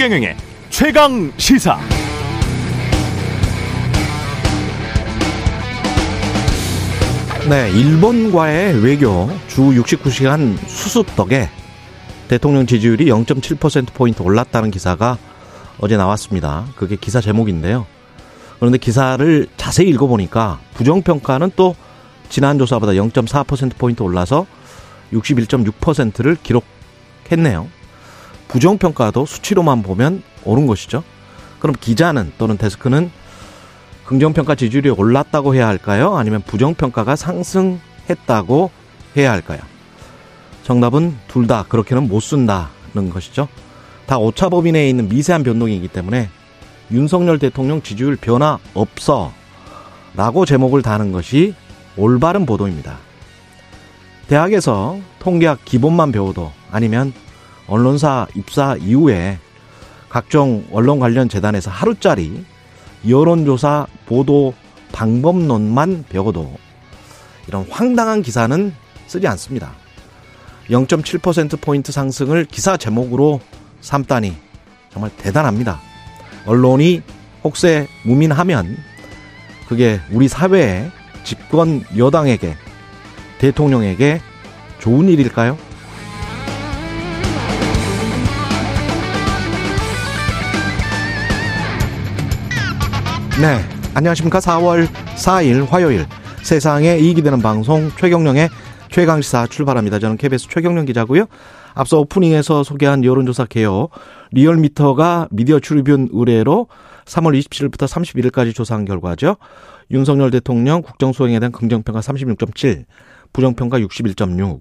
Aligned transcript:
최경영의 0.00 0.34
최강 0.70 1.30
시사. 1.36 1.78
네, 7.50 7.70
일본과의 7.70 8.82
외교 8.82 9.28
주 9.46 9.60
69시간 9.60 10.56
수습 10.66 11.14
덕에 11.16 11.50
대통령 12.28 12.64
지지율이 12.64 13.04
0.7%포인트 13.10 14.22
올랐다는 14.22 14.70
기사가 14.70 15.18
어제 15.78 15.98
나왔습니다. 15.98 16.64
그게 16.76 16.96
기사 16.96 17.20
제목인데요. 17.20 17.84
그런데 18.58 18.78
기사를 18.78 19.48
자세히 19.58 19.90
읽어보니까 19.90 20.60
부정평가는 20.72 21.50
또 21.56 21.76
지난 22.30 22.58
조사보다 22.58 22.92
0.4%포인트 22.92 24.02
올라서 24.02 24.46
61.6%를 25.12 26.38
기록했네요. 26.42 27.79
부정평가도 28.50 29.26
수치로만 29.26 29.82
보면 29.82 30.22
옳은 30.44 30.66
것이죠. 30.66 31.02
그럼 31.60 31.74
기자는 31.78 32.32
또는 32.38 32.56
데스크는 32.56 33.10
긍정평가 34.06 34.56
지지율이 34.56 34.90
올랐다고 34.90 35.54
해야 35.54 35.68
할까요? 35.68 36.16
아니면 36.16 36.42
부정평가가 36.44 37.14
상승했다고 37.14 38.70
해야 39.16 39.30
할까요? 39.30 39.60
정답은 40.64 41.16
둘 41.28 41.46
다 41.46 41.64
그렇게는 41.68 42.08
못 42.08 42.20
쓴다는 42.20 43.10
것이죠. 43.12 43.48
다 44.06 44.18
오차범위 44.18 44.72
내에 44.72 44.88
있는 44.88 45.08
미세한 45.08 45.44
변동이기 45.44 45.88
때문에 45.88 46.28
윤석열 46.90 47.38
대통령 47.38 47.82
지지율 47.82 48.16
변화 48.16 48.58
없어 48.74 49.32
라고 50.16 50.44
제목을 50.44 50.82
다는 50.82 51.12
것이 51.12 51.54
올바른 51.96 52.46
보도입니다. 52.46 52.98
대학에서 54.26 54.98
통계학 55.20 55.64
기본만 55.64 56.10
배워도 56.10 56.52
아니면 56.72 57.12
언론사 57.70 58.26
입사 58.34 58.76
이후에 58.76 59.38
각종 60.08 60.66
언론 60.72 60.98
관련 60.98 61.28
재단에서 61.28 61.70
하루짜리 61.70 62.44
여론조사 63.08 63.86
보도 64.06 64.52
방법론만 64.92 66.04
배워도 66.08 66.52
이런 67.46 67.64
황당한 67.70 68.22
기사는 68.22 68.74
쓰지 69.06 69.26
않습니다. 69.28 69.72
0.7%포인트 70.68 71.92
상승을 71.92 72.44
기사 72.44 72.76
제목으로 72.76 73.40
삼다니 73.80 74.36
정말 74.92 75.10
대단합니다. 75.16 75.80
언론이 76.46 77.02
혹세 77.44 77.86
무민하면 78.04 78.76
그게 79.68 80.00
우리 80.10 80.26
사회의 80.26 80.90
집권 81.22 81.84
여당에게 81.96 82.56
대통령에게 83.38 84.20
좋은 84.80 85.08
일일까요? 85.08 85.69
네. 93.40 93.58
안녕하십니까. 93.94 94.38
4월 94.38 94.86
4일 95.16 95.66
화요일 95.66 96.04
세상에 96.42 96.98
이익이 96.98 97.22
되는 97.22 97.40
방송 97.40 97.90
최경령의 97.98 98.50
최강시사 98.90 99.46
출발합니다. 99.46 99.98
저는 99.98 100.18
KBS 100.18 100.48
최경령 100.50 100.84
기자고요. 100.84 101.24
앞서 101.72 102.00
오프닝에서 102.00 102.62
소개한 102.64 103.02
여론조사 103.02 103.46
개요 103.46 103.88
리얼미터가 104.32 105.28
미디어 105.30 105.58
출입윤 105.58 106.10
의뢰로 106.12 106.66
3월 107.06 107.40
27일부터 107.40 107.88
31일까지 107.88 108.54
조사한 108.54 108.84
결과죠. 108.84 109.36
윤석열 109.90 110.30
대통령 110.30 110.82
국정수행에 110.82 111.40
대한 111.40 111.50
긍정평가 111.50 112.00
36.7, 112.00 112.84
부정평가 113.32 113.78
61.6. 113.78 114.60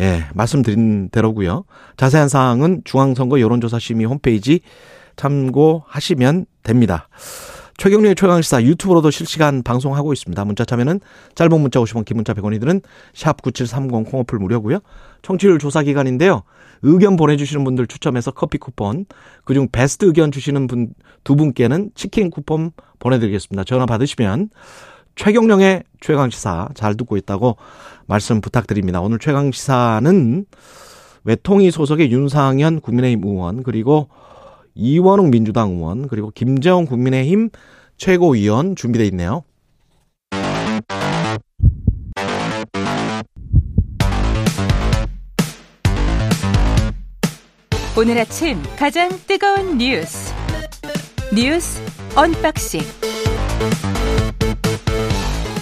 예, 0.00 0.24
말씀드린 0.34 1.08
대로고요. 1.10 1.64
자세한 1.96 2.28
사항은 2.28 2.82
중앙선거 2.84 3.38
여론조사 3.38 3.78
심의 3.78 4.06
홈페이지 4.06 4.60
참고하시면 5.14 6.46
됩니다. 6.64 7.08
최경련의 7.76 8.14
최강시사 8.14 8.62
유튜브로도 8.62 9.10
실시간 9.10 9.62
방송하고 9.62 10.12
있습니다. 10.12 10.44
문자 10.44 10.64
참여는 10.64 11.00
짧은 11.34 11.60
문자 11.60 11.80
50원, 11.80 12.04
긴 12.04 12.16
문자 12.16 12.32
100원이 12.34 12.58
드는 12.60 12.80
샵 13.14 13.42
9730 13.42 14.10
콩어플 14.10 14.38
무료고요. 14.38 14.78
청취율 15.22 15.58
조사 15.58 15.82
기간인데요. 15.82 16.42
의견 16.82 17.16
보내주시는 17.16 17.64
분들 17.64 17.86
추첨해서 17.86 18.30
커피 18.30 18.58
쿠폰, 18.58 19.06
그중 19.44 19.68
베스트 19.72 20.04
의견 20.04 20.30
주시는 20.30 20.66
분 20.66 20.88
두 21.26 21.34
분께는 21.34 21.90
치킨 21.96 22.30
쿠폰 22.30 22.70
보내드리겠습니다. 23.00 23.64
전화 23.64 23.84
받으시면 23.84 24.50
최경령의 25.16 25.82
최강시사 26.00 26.68
잘 26.74 26.94
듣고 26.94 27.16
있다고 27.16 27.56
말씀 28.06 28.40
부탁드립니다. 28.40 29.00
오늘 29.00 29.18
최강시사는 29.18 30.46
외통위 31.24 31.72
소속의 31.72 32.12
윤상현 32.12 32.80
국민의힘 32.80 33.24
의원 33.24 33.64
그리고 33.64 34.08
이원웅 34.76 35.30
민주당 35.30 35.70
의원 35.70 36.06
그리고 36.06 36.30
김재원 36.30 36.86
국민의힘 36.86 37.50
최고위원 37.96 38.76
준비돼 38.76 39.06
있네요. 39.06 39.42
오늘 47.98 48.18
아침 48.18 48.62
가장 48.78 49.08
뜨거운 49.26 49.78
뉴스 49.78 50.34
뉴스 51.34 51.80
언박싱 52.14 52.82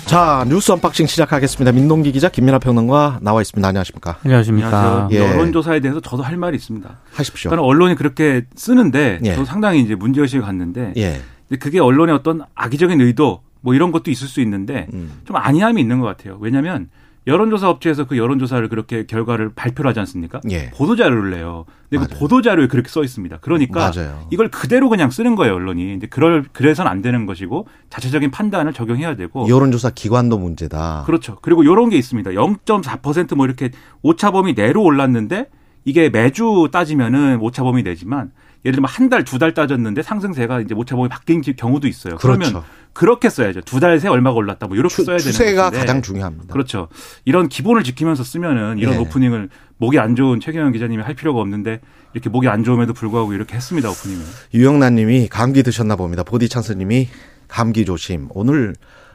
자 0.07 0.45
뉴스 0.49 0.71
언박싱 0.71 1.07
시작하겠습니다. 1.07 1.73
민동기 1.73 2.13
기자 2.13 2.29
김민아 2.29 2.59
평론가 2.59 3.21
나와 3.23 3.41
있습니다. 3.41 3.67
안녕하십니까? 3.67 4.19
안녕하십니까? 4.23 5.09
예. 5.13 5.19
여론조사에 5.19 5.81
대해서 5.81 6.01
저도 6.01 6.23
할 6.23 6.37
말이 6.37 6.57
있습니다. 6.57 6.99
하십시오. 7.13 7.51
저는 7.51 7.65
언론이 7.65 7.95
그렇게 7.95 8.45
쓰는데 8.55 9.21
예. 9.25 9.33
저도 9.33 9.47
상당히 9.47 9.81
이제 9.81 9.95
문제 9.95 10.21
의식을 10.21 10.45
갖는데 10.45 10.93
예. 10.99 11.21
그게 11.59 11.81
언론의 11.81 12.15
어떤 12.15 12.43
악의적인 12.55 13.01
의도 13.01 13.43
뭐 13.63 13.75
이런 13.75 13.93
것도 13.93 14.11
있을 14.11 14.29
수 14.29 14.41
있는데 14.43 14.89
음. 14.93 15.11
좀 15.25 15.37
안이함이 15.37 15.81
있는 15.81 16.01
것 16.01 16.07
같아요. 16.07 16.37
왜냐하면 16.41 16.91
여론조사 17.27 17.71
업체에서 17.71 18.05
그 18.05 18.19
여론조사를 18.19 18.69
그렇게 18.69 19.07
결과를 19.07 19.51
발표를 19.55 19.89
하지 19.89 19.99
않습니까? 20.01 20.41
예. 20.51 20.71
보도자료를 20.71 21.31
내요. 21.31 21.65
근데 21.89 22.05
그 22.05 22.11
맞아요. 22.11 22.21
보도자료에 22.21 22.67
그렇게 22.69 22.89
써 22.91 23.03
있습니다. 23.03 23.39
그러니까 23.41 23.91
맞아요. 23.95 24.27
이걸 24.31 24.51
그대로 24.51 24.89
그냥 24.91 25.11
쓰는 25.11 25.35
거예요, 25.35 25.55
언론이. 25.55 25.87
근데 25.87 26.07
그럴 26.07 26.45
그래서는 26.53 26.91
안 26.91 27.01
되는 27.01 27.25
것이고 27.25 27.67
자체적인 27.89 28.31
판단을 28.31 28.75
적용해야 28.75 29.17
되고 29.17 29.49
여론조사 29.49 29.91
기관도 29.95 30.39
문제다. 30.39 31.05
그렇죠. 31.07 31.39
그리고 31.41 31.63
이런 31.63 31.89
게 31.89 31.97
있습니다. 31.97 32.33
0.4%뭐 32.33 33.47
이렇게 33.47 33.71
오차범위 34.03 34.55
내로 34.55 34.83
올랐는데 34.83 35.49
이게 35.85 36.09
매주 36.11 36.69
따지면은 36.73 37.39
오차범위 37.41 37.83
내지만 37.83 38.33
예를 38.65 38.77
들면 38.77 38.89
한 38.89 39.11
달, 39.11 39.25
두 39.25 39.39
달 39.39 39.53
따졌는데 39.53 40.03
상승세가 40.03 40.61
이제 40.61 40.75
오차범위 40.75 41.09
바뀐 41.11 41.43
경우도 41.43 41.87
있어요. 41.87 42.17
그러면 42.17 42.49
그렇죠. 42.51 42.65
그렇게 42.95 43.29
써야죠. 43.29 43.61
두 43.63 43.81
달 43.81 43.99
새 44.01 44.09
얼마가 44.09 44.37
올랐다 44.37 44.67
뭐 44.67 44.77
이렇게 44.77 44.95
추, 44.95 45.05
써야 45.05 45.19
되는 45.19 45.33
추세가. 45.33 45.71
가장 45.71 46.01
중요합니다. 46.01 46.53
그렇죠. 46.53 46.89
이런 47.25 47.49
기본을 47.49 47.83
지키면서 47.85 48.23
쓰면은 48.25 48.79
이런 48.79 48.95
예. 48.95 48.99
오프닝을 48.99 49.49
목이 49.79 49.99
안 49.99 50.15
좋은 50.17 50.41
최경영 50.41 50.73
기자님이 50.73 51.03
할 51.03 51.15
필요가 51.15 51.41
없는데 51.41 51.81
이렇게 52.15 52.31
목이 52.31 52.49
안 52.49 52.63
좋음에도 52.65 52.93
불구하고 52.95 53.33
이렇게 53.35 53.57
했습니다 53.57 53.91
오프닝을. 53.91 54.25
유영란님이 54.55 55.29
감기 55.29 55.63
드셨나 55.63 55.97
봅니다. 55.97 56.23
보디 56.23 56.49
찬스님이 56.49 57.09
감기 57.49 57.85
조심. 57.85 58.29
오늘 58.31 58.75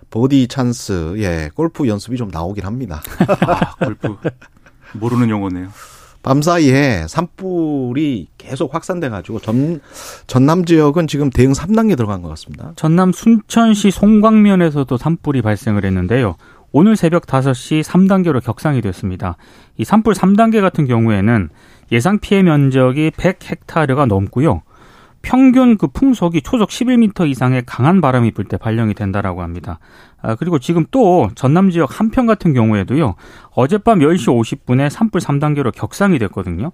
보디 0.09 0.47
찬스 0.49 1.15
예 1.19 1.49
골프 1.55 1.87
연습이 1.87 2.17
좀 2.17 2.29
나오긴 2.29 2.65
합니다. 2.65 3.01
아 3.47 3.75
골프 3.75 4.17
모르는 4.93 5.29
용어네요. 5.29 5.69
밤 6.21 6.41
사이에 6.41 7.05
산불이 7.07 8.27
계속 8.37 8.75
확산돼 8.75 9.09
가지고 9.09 9.39
전 9.39 9.79
전남 10.27 10.65
지역은 10.65 11.07
지금 11.07 11.29
대응 11.29 11.53
3단계 11.53 11.95
들어간 11.95 12.21
것 12.21 12.29
같습니다. 12.29 12.73
전남 12.75 13.11
순천시 13.11 13.91
송광면에서도 13.91 14.97
산불이 14.97 15.41
발생을 15.41 15.85
했는데요. 15.85 16.35
오늘 16.71 16.95
새벽 16.95 17.25
5시 17.25 17.83
3단계로 17.83 18.43
격상이 18.43 18.81
됐습니다. 18.81 19.37
이 19.77 19.83
산불 19.83 20.13
3단계 20.13 20.61
같은 20.61 20.85
경우에는 20.85 21.49
예상 21.91 22.19
피해 22.19 22.43
면적이 22.43 23.11
100헥타르가 23.11 24.05
넘고요. 24.05 24.61
평균 25.21 25.77
그 25.77 25.87
풍속이 25.87 26.41
초속 26.41 26.69
11m 26.69 27.29
이상의 27.29 27.63
강한 27.65 28.01
바람이 28.01 28.31
불 28.31 28.45
때 28.45 28.57
발령이 28.57 28.93
된다라고 28.93 29.41
합니다. 29.43 29.79
아, 30.21 30.35
그리고 30.35 30.59
지금 30.59 30.85
또 30.91 31.29
전남 31.35 31.69
지역 31.69 31.99
한평 31.99 32.25
같은 32.25 32.53
경우에도요. 32.53 33.15
어젯밤 33.51 33.99
10시 33.99 34.27
50분에 34.27 34.89
산불 34.89 35.21
3단계로 35.21 35.71
격상이 35.73 36.17
됐거든요. 36.19 36.71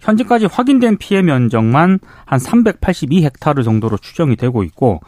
현재까지 0.00 0.46
확인된 0.46 0.96
피해 0.98 1.22
면적만 1.22 1.98
한 2.24 2.38
382헥타르 2.38 3.64
정도로 3.64 3.98
추정이 3.98 4.36
되고 4.36 4.62
있고 4.62 5.00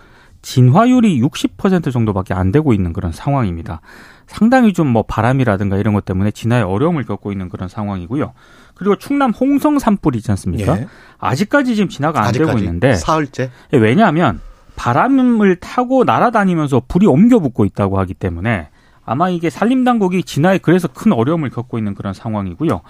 진화율이 0.43 1.21
60% 1.21 1.93
정도밖에 1.93 2.35
안 2.35 2.51
되고 2.51 2.73
있는 2.73 2.93
그런 2.93 3.13
상황입니다. 3.13 3.81
상당히 4.31 4.73
좀 4.73 4.91
뭐 4.91 5.03
바람이라든가 5.03 5.77
이런 5.77 5.93
것 5.94 6.05
때문에 6.05 6.31
진화에 6.31 6.62
어려움을 6.62 7.05
겪고 7.05 7.32
있는 7.32 7.49
그런 7.49 7.69
상황이고요. 7.69 8.32
그리고 8.75 8.97
충남 8.97 9.31
홍성 9.31 9.79
산불이 9.79 10.19
있지 10.19 10.31
않습니까? 10.32 10.79
예. 10.79 10.87
아직까지 11.19 11.75
지금 11.77 11.88
진화가 11.88 12.21
안 12.21 12.32
되고 12.32 12.44
아직까지 12.44 12.65
있는데 12.65 12.94
사흘째. 12.94 13.50
예, 13.73 13.77
왜냐하면 13.77 14.41
바람을 14.77 15.56
타고 15.56 16.05
날아다니면서 16.05 16.82
불이 16.88 17.06
옮겨 17.06 17.38
붙고 17.38 17.65
있다고 17.65 17.99
하기 17.99 18.15
때문에 18.15 18.69
아마 19.05 19.29
이게 19.29 19.50
산림당국이 19.50 20.23
진화에 20.23 20.59
그래서 20.59 20.88
큰 20.88 21.12
어려움을 21.12 21.50
겪고 21.50 21.79
있는 21.79 21.94
그런 21.94 22.15
상황이고요. 22.15 22.81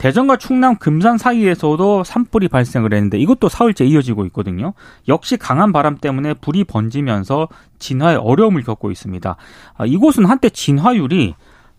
대전과 0.00 0.38
충남 0.38 0.76
금산 0.76 1.18
사이에서도 1.18 2.04
산불이 2.04 2.48
발생을 2.48 2.94
했는데 2.94 3.18
이것도 3.18 3.50
사흘째 3.50 3.84
이어지고 3.84 4.24
있거든요. 4.26 4.72
역시 5.08 5.36
강한 5.36 5.72
바람 5.72 5.98
때문에 5.98 6.32
불이 6.32 6.64
번지면서 6.64 7.48
진화에 7.78 8.16
어려움을 8.16 8.62
겪고 8.62 8.90
있습니다. 8.90 9.36
아, 9.76 9.86
이곳은 9.86 10.24
한때 10.24 10.48
진화율이 10.48 11.34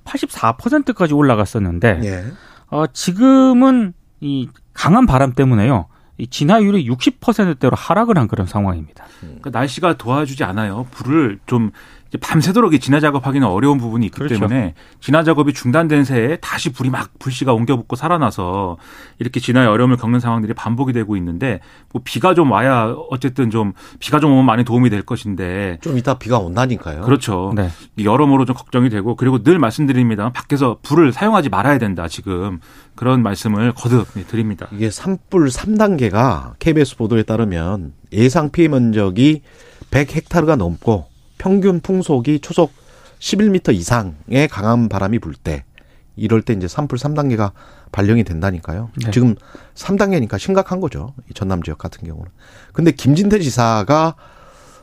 84%까지 0.05 1.15
올라갔었는데 1.15 2.01
예. 2.03 2.25
어, 2.67 2.85
지금은 2.85 3.93
이 4.19 4.49
강한 4.73 5.07
바람 5.07 5.33
때문에요. 5.33 5.87
이 6.19 6.27
진화율이 6.27 6.87
60%대로 6.87 7.75
하락을 7.75 8.19
한 8.19 8.27
그런 8.27 8.45
상황입니다. 8.45 9.03
그러니까 9.19 9.49
날씨가 9.49 9.97
도와주지 9.97 10.43
않아요. 10.43 10.85
불을 10.91 11.39
좀 11.47 11.71
밤새도록 12.19 12.73
이 12.73 12.79
진화 12.79 12.99
작업하기는 12.99 13.47
어려운 13.47 13.77
부분이 13.77 14.05
있기 14.07 14.17
그렇죠. 14.17 14.35
때문에 14.35 14.73
진화 14.99 15.23
작업이 15.23 15.53
중단된 15.53 16.03
새에 16.03 16.37
다시 16.37 16.71
불이 16.71 16.89
막 16.89 17.09
불씨가 17.19 17.53
옮겨 17.53 17.77
붙고 17.77 17.95
살아나서 17.95 18.77
이렇게 19.19 19.39
진화의 19.39 19.67
어려움을 19.67 19.97
겪는 19.97 20.19
상황들이 20.19 20.53
반복이 20.53 20.91
되고 20.93 21.15
있는데 21.15 21.61
뭐 21.93 22.01
비가 22.03 22.33
좀 22.33 22.51
와야 22.51 22.93
어쨌든 23.09 23.49
좀 23.49 23.73
비가 23.99 24.19
좀 24.19 24.31
오면 24.31 24.45
많이 24.45 24.63
도움이 24.63 24.89
될 24.89 25.03
것인데 25.03 25.77
좀 25.81 25.97
이따 25.97 26.15
비가 26.15 26.37
온다니까요. 26.39 27.01
그렇죠. 27.01 27.53
네. 27.55 27.69
여러모로 28.01 28.45
좀 28.45 28.55
걱정이 28.55 28.89
되고 28.89 29.15
그리고 29.15 29.41
늘 29.43 29.59
말씀드립니다. 29.59 30.31
밖에서 30.31 30.77
불을 30.81 31.13
사용하지 31.13 31.49
말아야 31.49 31.77
된다. 31.77 32.07
지금 32.07 32.59
그런 32.95 33.23
말씀을 33.23 33.73
거듭 33.73 34.07
네, 34.15 34.23
드립니다. 34.23 34.67
이게 34.71 34.89
산불 34.89 35.47
3단계가 35.47 36.53
KBS 36.59 36.97
보도에 36.97 37.23
따르면 37.23 37.93
예상 38.11 38.51
피해 38.51 38.67
면적이 38.67 39.43
100헥타르가 39.91 40.55
넘고 40.57 41.10
평균 41.41 41.79
풍속이 41.79 42.39
초속 42.39 42.71
11m 43.17 43.73
이상의 43.73 44.47
강한 44.47 44.89
바람이 44.89 45.17
불 45.17 45.33
때 45.33 45.63
이럴 46.15 46.43
때 46.43 46.53
이제 46.53 46.67
산불 46.67 46.99
3단계가 46.99 47.51
발령이 47.91 48.23
된다니까요. 48.23 48.91
네. 49.03 49.09
지금 49.09 49.35
3단계니까 49.73 50.37
심각한 50.37 50.79
거죠. 50.79 51.15
이 51.31 51.33
전남 51.33 51.63
지역 51.63 51.79
같은 51.79 52.07
경우는. 52.07 52.29
근데 52.73 52.91
김진태 52.91 53.39
지사가 53.39 54.15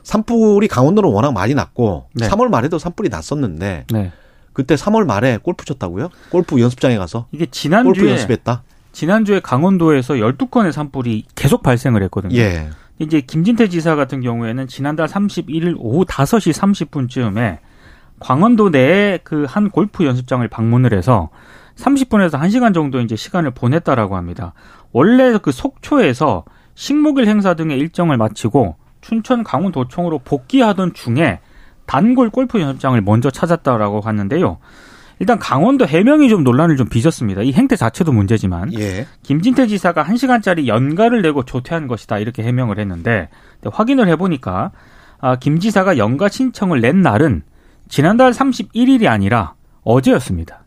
산불이 0.03 0.67
강원도는 0.67 1.09
워낙 1.09 1.31
많이 1.31 1.53
났고 1.53 2.07
네. 2.13 2.27
3월 2.27 2.49
말에도 2.49 2.77
산불이 2.77 3.07
났었는데 3.07 3.85
네. 3.89 4.11
그때 4.51 4.75
3월 4.75 5.05
말에 5.05 5.37
골프 5.41 5.63
쳤다고요? 5.63 6.09
골프 6.29 6.59
연습장에 6.59 6.97
가서 6.97 7.27
이게 7.31 7.45
골프 7.45 7.57
지난주에 7.57 8.11
연습했다. 8.11 8.63
지난주에 8.91 9.39
강원도에서 9.39 10.15
12건의 10.15 10.73
산불이 10.73 11.23
계속 11.35 11.63
발생을 11.63 12.03
했거든요. 12.03 12.35
예. 12.35 12.69
이제 12.99 13.21
김진태 13.21 13.69
지사 13.69 13.95
같은 13.95 14.21
경우에는 14.21 14.67
지난달 14.67 15.07
31일 15.07 15.75
오후 15.79 16.05
5시 16.05 16.53
30분쯤에 16.53 17.59
광원도 18.19 18.69
내에 18.69 19.19
그 19.23 19.45
한 19.47 19.69
골프 19.69 20.05
연습장을 20.05 20.45
방문을 20.47 20.93
해서 20.93 21.29
30분에서 21.75 22.37
1시간 22.39 22.73
정도 22.73 22.99
이제 22.99 23.15
시간을 23.15 23.51
보냈다라고 23.51 24.17
합니다. 24.17 24.53
원래 24.91 25.37
그 25.41 25.51
속초에서 25.53 26.43
식목일 26.75 27.27
행사 27.27 27.53
등의 27.53 27.79
일정을 27.79 28.17
마치고 28.17 28.75
춘천 29.01 29.43
강원도청으로 29.43 30.19
복귀하던 30.19 30.93
중에 30.93 31.39
단골 31.85 32.29
골프 32.29 32.59
연습장을 32.59 32.99
먼저 33.01 33.31
찾았다라고 33.31 34.01
하는데요. 34.01 34.57
일단 35.19 35.37
강원도 35.37 35.85
해명이 35.85 36.29
좀 36.29 36.43
논란을 36.43 36.77
좀 36.77 36.87
빚었습니다. 36.87 37.41
이 37.41 37.51
행태 37.51 37.75
자체도 37.75 38.13
문제지만 38.13 38.73
예. 38.79 39.05
김진태 39.23 39.67
지사가 39.67 40.05
1시간짜리 40.05 40.67
연가를 40.67 41.21
내고 41.21 41.43
조퇴한 41.43 41.87
것이다 41.87 42.19
이렇게 42.19 42.41
해명을 42.43 42.79
했는데 42.79 43.29
확인을 43.63 44.07
해보니까 44.07 44.71
아, 45.19 45.35
김 45.35 45.59
지사가 45.59 45.97
연가 45.97 46.29
신청을 46.29 46.79
낸 46.79 47.01
날은 47.01 47.43
지난달 47.89 48.31
31일이 48.31 49.07
아니라 49.07 49.55
어제였습니다. 49.83 50.63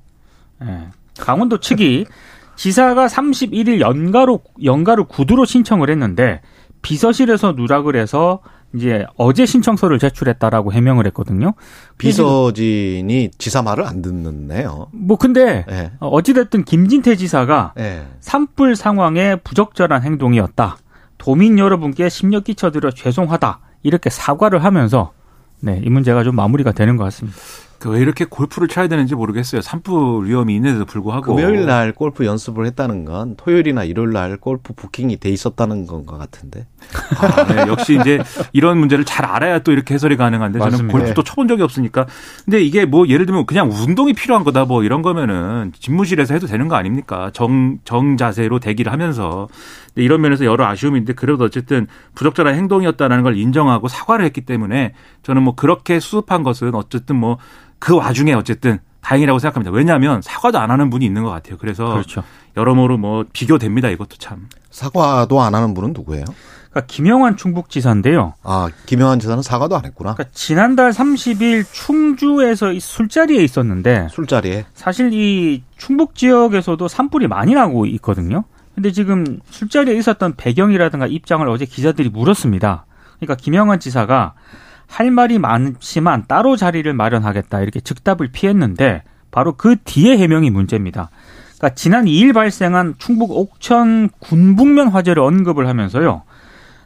예. 0.65 0.89
강원도 1.19 1.59
측이 1.59 2.05
지사가 2.57 3.07
31일 3.07 3.81
연가로 3.81 4.43
연가를 4.63 5.05
구두로 5.05 5.47
신청을 5.47 5.89
했는데 5.89 6.43
비서실에서 6.83 7.53
누락을 7.53 7.97
해서 7.97 8.41
이제 8.75 9.05
어제 9.17 9.45
신청서를 9.47 9.99
제출했다라고 9.99 10.73
해명을 10.73 11.07
했거든요. 11.09 11.55
비서진이 11.99 13.31
지사 13.39 13.63
말을 13.63 13.85
안 13.87 14.03
듣는네요. 14.03 14.89
뭐 14.93 15.17
근데 15.17 15.65
예. 15.71 15.93
어, 16.01 16.09
어찌됐든 16.09 16.65
김진태 16.65 17.17
지사가 17.17 17.75
예. 17.79 18.07
산불 18.21 18.77
상황에 18.77 19.37
부적절한 19.37 20.03
행동이었다. 20.03 20.77
도민 21.19 21.59
여러분께 21.59 22.09
심려 22.09 22.41
끼쳐드려 22.41 22.91
죄송하다. 22.91 23.61
이렇게 23.83 24.11
사과를 24.11 24.65
하면서 24.65 25.13
네, 25.61 25.81
이 25.85 25.91
문제가 25.91 26.25
좀 26.25 26.35
마무리가 26.35 26.73
되는 26.73 26.97
것 26.97 27.05
같습니다. 27.05 27.39
그왜 27.79 28.01
이렇게 28.01 28.25
골프를 28.25 28.69
쳐야 28.69 28.87
되는지 28.89 29.15
모르겠어요. 29.17 29.61
산불 29.61 30.27
위험이 30.29 30.55
있는데도 30.57 30.85
불구하고 30.85 31.35
금요일 31.35 31.67
날 31.67 31.93
골프 31.93 32.25
연습을 32.25 32.65
했다는 32.67 33.05
건 33.05 33.35
토요일이나 33.37 33.83
일요일 33.85 34.11
날 34.13 34.37
골프 34.37 34.73
부킹이 34.73 35.17
돼 35.19 35.31
있었다는 35.31 35.87
건 35.87 36.07
것 36.07 36.17
같은데. 36.19 36.67
아, 37.19 37.45
네. 37.47 37.65
역시 37.69 37.99
이제 38.01 38.23
이런 38.53 38.79
문제를 38.79 39.05
잘 39.05 39.25
알아야 39.27 39.61
또 39.61 39.73
이렇게 39.73 39.95
해설이 39.95 40.17
가능한데 40.17 40.59
저는 40.59 40.71
맞습니다. 40.73 40.99
골프도 40.99 41.23
쳐본 41.23 41.49
적이 41.49 41.63
없으니까. 41.63 42.07
근데 42.45 42.63
이게 42.63 42.85
뭐 42.85 43.07
예를 43.09 43.27
들면 43.27 43.47
그냥 43.47 43.71
운동이 43.71 44.13
필요한 44.13 44.45
거다 44.45 44.65
뭐 44.65 44.83
이런 44.85 45.03
거면은 45.03 45.73
집무실에서 45.79 46.35
해도 46.35 46.47
되는 46.47 46.69
거 46.69 46.77
아닙니까? 46.77 47.31
정, 47.33 47.79
정 47.85 48.17
자세로 48.17 48.59
대기를 48.59 48.93
하면서. 48.93 49.49
근데 49.95 50.05
이런 50.05 50.21
면에서 50.21 50.45
여러 50.45 50.67
아쉬움인데 50.67 51.13
그래도 51.15 51.45
어쨌든 51.45 51.87
부적절한 52.15 52.55
행동이었다는 52.55 53.23
걸 53.23 53.37
인정하고 53.37 53.89
사과를 53.89 54.25
했기 54.25 54.41
때문에 54.41 54.95
저는 55.23 55.43
뭐 55.43 55.55
그렇게 55.55 56.01
수습한 56.01 56.43
것은 56.43 56.75
어쨌든 56.75 57.17
뭐 57.17 57.39
그 57.83 57.97
와중에 57.97 58.33
어쨌든 58.33 58.79
다행이라고 59.03 59.39
생각합니다. 59.39 59.71
왜냐하면 59.73 60.23
사과도 60.23 60.59
안 60.59 60.71
하는 60.71 60.89
분이 60.91 61.05
있는 61.05 61.23
것 61.23 61.31
같아요. 61.31 61.57
그래서 61.59 61.87
그렇죠. 61.93 62.23
여러모로 62.57 62.99
뭐 62.99 63.25
비교됩니다. 63.33 63.89
이것도 63.89 64.17
참. 64.19 64.49
사과도 64.71 65.41
안 65.43 65.55
하는 65.55 65.75
분은 65.75 65.93
누구예요? 65.93 66.25
그러니까 66.71 66.87
김영환 66.87 67.37
충북지사인데요. 67.37 68.35
아, 68.43 68.71
김영환 68.87 69.19
지사는 69.19 69.43
사과도 69.43 69.77
안 69.77 69.85
했구나. 69.85 70.15
그러니까 70.15 70.33
지난달 70.35 70.91
30일 70.91 71.65
충주에서 71.71 72.73
이 72.73 72.81
술자리에 72.81 73.43
있었는데 73.45 74.09
술자리에. 74.11 74.65
사실 74.73 75.13
이 75.13 75.63
충북 75.77 76.15
지역에서도 76.15 76.89
산불이 76.89 77.29
많이 77.29 77.55
나고 77.55 77.85
있거든요. 77.87 78.45
근데 78.75 78.91
지금 78.91 79.41
술자리에 79.51 79.95
있었던 79.97 80.35
배경이라든가 80.37 81.07
입장을 81.07 81.47
어제 81.49 81.67
기자들이 81.67 82.09
물었습니다. 82.09 82.87
그러니까 83.19 83.35
김영환 83.35 83.79
지사가 83.81 84.33
할 84.93 85.11
말이 85.11 85.39
많지만 85.39 86.25
따로 86.29 86.57
자리를 86.57 86.93
마련하겠다 86.93 87.61
이렇게 87.61 87.81
즉답을 87.81 88.29
피했는데 88.33 89.03
바로 89.31 89.55
그 89.57 89.77
뒤에 89.85 90.19
해명이 90.19 90.51
문제입니다. 90.51 91.11
그러니까 91.57 91.75
지난 91.75 92.05
2일 92.05 92.35
발생한 92.35 92.97
충북 92.99 93.31
옥천 93.31 94.11
군북면 94.19 94.89
화재를 94.89 95.23
언급을 95.23 95.67
하면서요. 95.67 96.23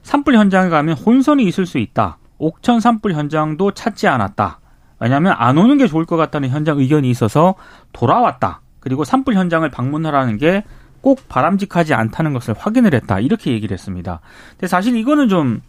산불 0.03 0.37
현장에 0.37 0.69
가면 0.69 0.97
혼선이 0.97 1.45
있을 1.45 1.67
수 1.67 1.79
있다. 1.79 2.19
옥천 2.39 2.81
산불 2.81 3.15
현장도 3.15 3.73
찾지 3.73 4.07
않았다. 4.07 4.61
왜냐하면 5.01 5.35
안 5.37 5.59
오는 5.59 5.77
게 5.77 5.87
좋을 5.87 6.05
것 6.05 6.17
같다는 6.17 6.51
현장 6.51 6.79
의견이 6.79 7.11
있어서 7.11 7.55
돌아왔다. 7.93 8.61
그리고 8.79 9.03
산불 9.05 9.35
현장을 9.35 9.69
방문하라는 9.69 10.39
게 10.39 10.63
꼭 11.07 11.29
바람직하지 11.29 11.95
않다는 11.95 12.33
것을 12.33 12.53
확인을 12.59 12.93
했다. 12.93 13.21
이렇게 13.21 13.53
얘기를 13.53 13.73
했습니다. 13.73 14.19
근데 14.51 14.67
사실 14.67 14.97
이거는 14.97 15.29
좀 15.29 15.63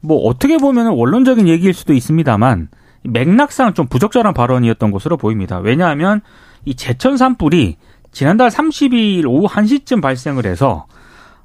뭐 0.00 0.26
어떻게 0.26 0.58
보면 0.58 0.88
원론적인 0.88 1.48
얘기일 1.48 1.74
수도 1.74 1.92
있습니다만 1.92 2.68
맥락상 3.02 3.74
좀 3.74 3.86
부적절한 3.86 4.34
발언이었던 4.34 4.90
것으로 4.90 5.16
보입니다. 5.16 5.58
왜냐하면 5.58 6.20
이 6.64 6.74
제천 6.74 7.16
산불이 7.16 7.76
지난달 8.12 8.50
32일 8.50 9.26
오후 9.26 9.46
1시쯤 9.46 10.02
발생을 10.02 10.46
해서 10.46 10.86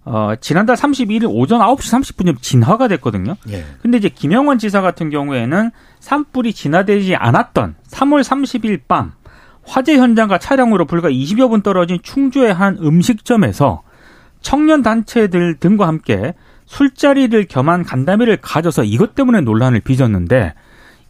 어, 0.05 0.33
지난달 0.41 0.75
31일 0.75 1.27
오전 1.29 1.61
9시 1.61 1.77
30분쯤 1.77 2.41
진화가 2.41 2.89
됐거든요. 2.89 3.35
예. 3.49 3.63
근데 3.81 3.97
이제 3.97 4.09
김영환 4.09 4.57
지사 4.57 4.81
같은 4.81 5.09
경우에는 5.09 5.71
산불이 5.99 6.53
진화되지 6.53 7.15
않았던 7.15 7.75
3월 7.89 8.21
30일 8.21 8.81
밤 8.87 9.13
화재 9.65 9.95
현장과 9.95 10.39
차량으로 10.39 10.85
불과 10.85 11.09
20여 11.09 11.49
분 11.49 11.61
떨어진 11.61 11.99
충주의 12.03 12.53
한 12.53 12.77
음식점에서 12.81 13.83
청년 14.41 14.81
단체들 14.81 15.55
등과 15.59 15.87
함께 15.87 16.33
술자리를 16.73 17.45
겸한 17.47 17.83
간담회를 17.83 18.37
가져서 18.37 18.83
이것 18.83 19.13
때문에 19.13 19.41
논란을 19.41 19.79
빚었는데 19.81 20.55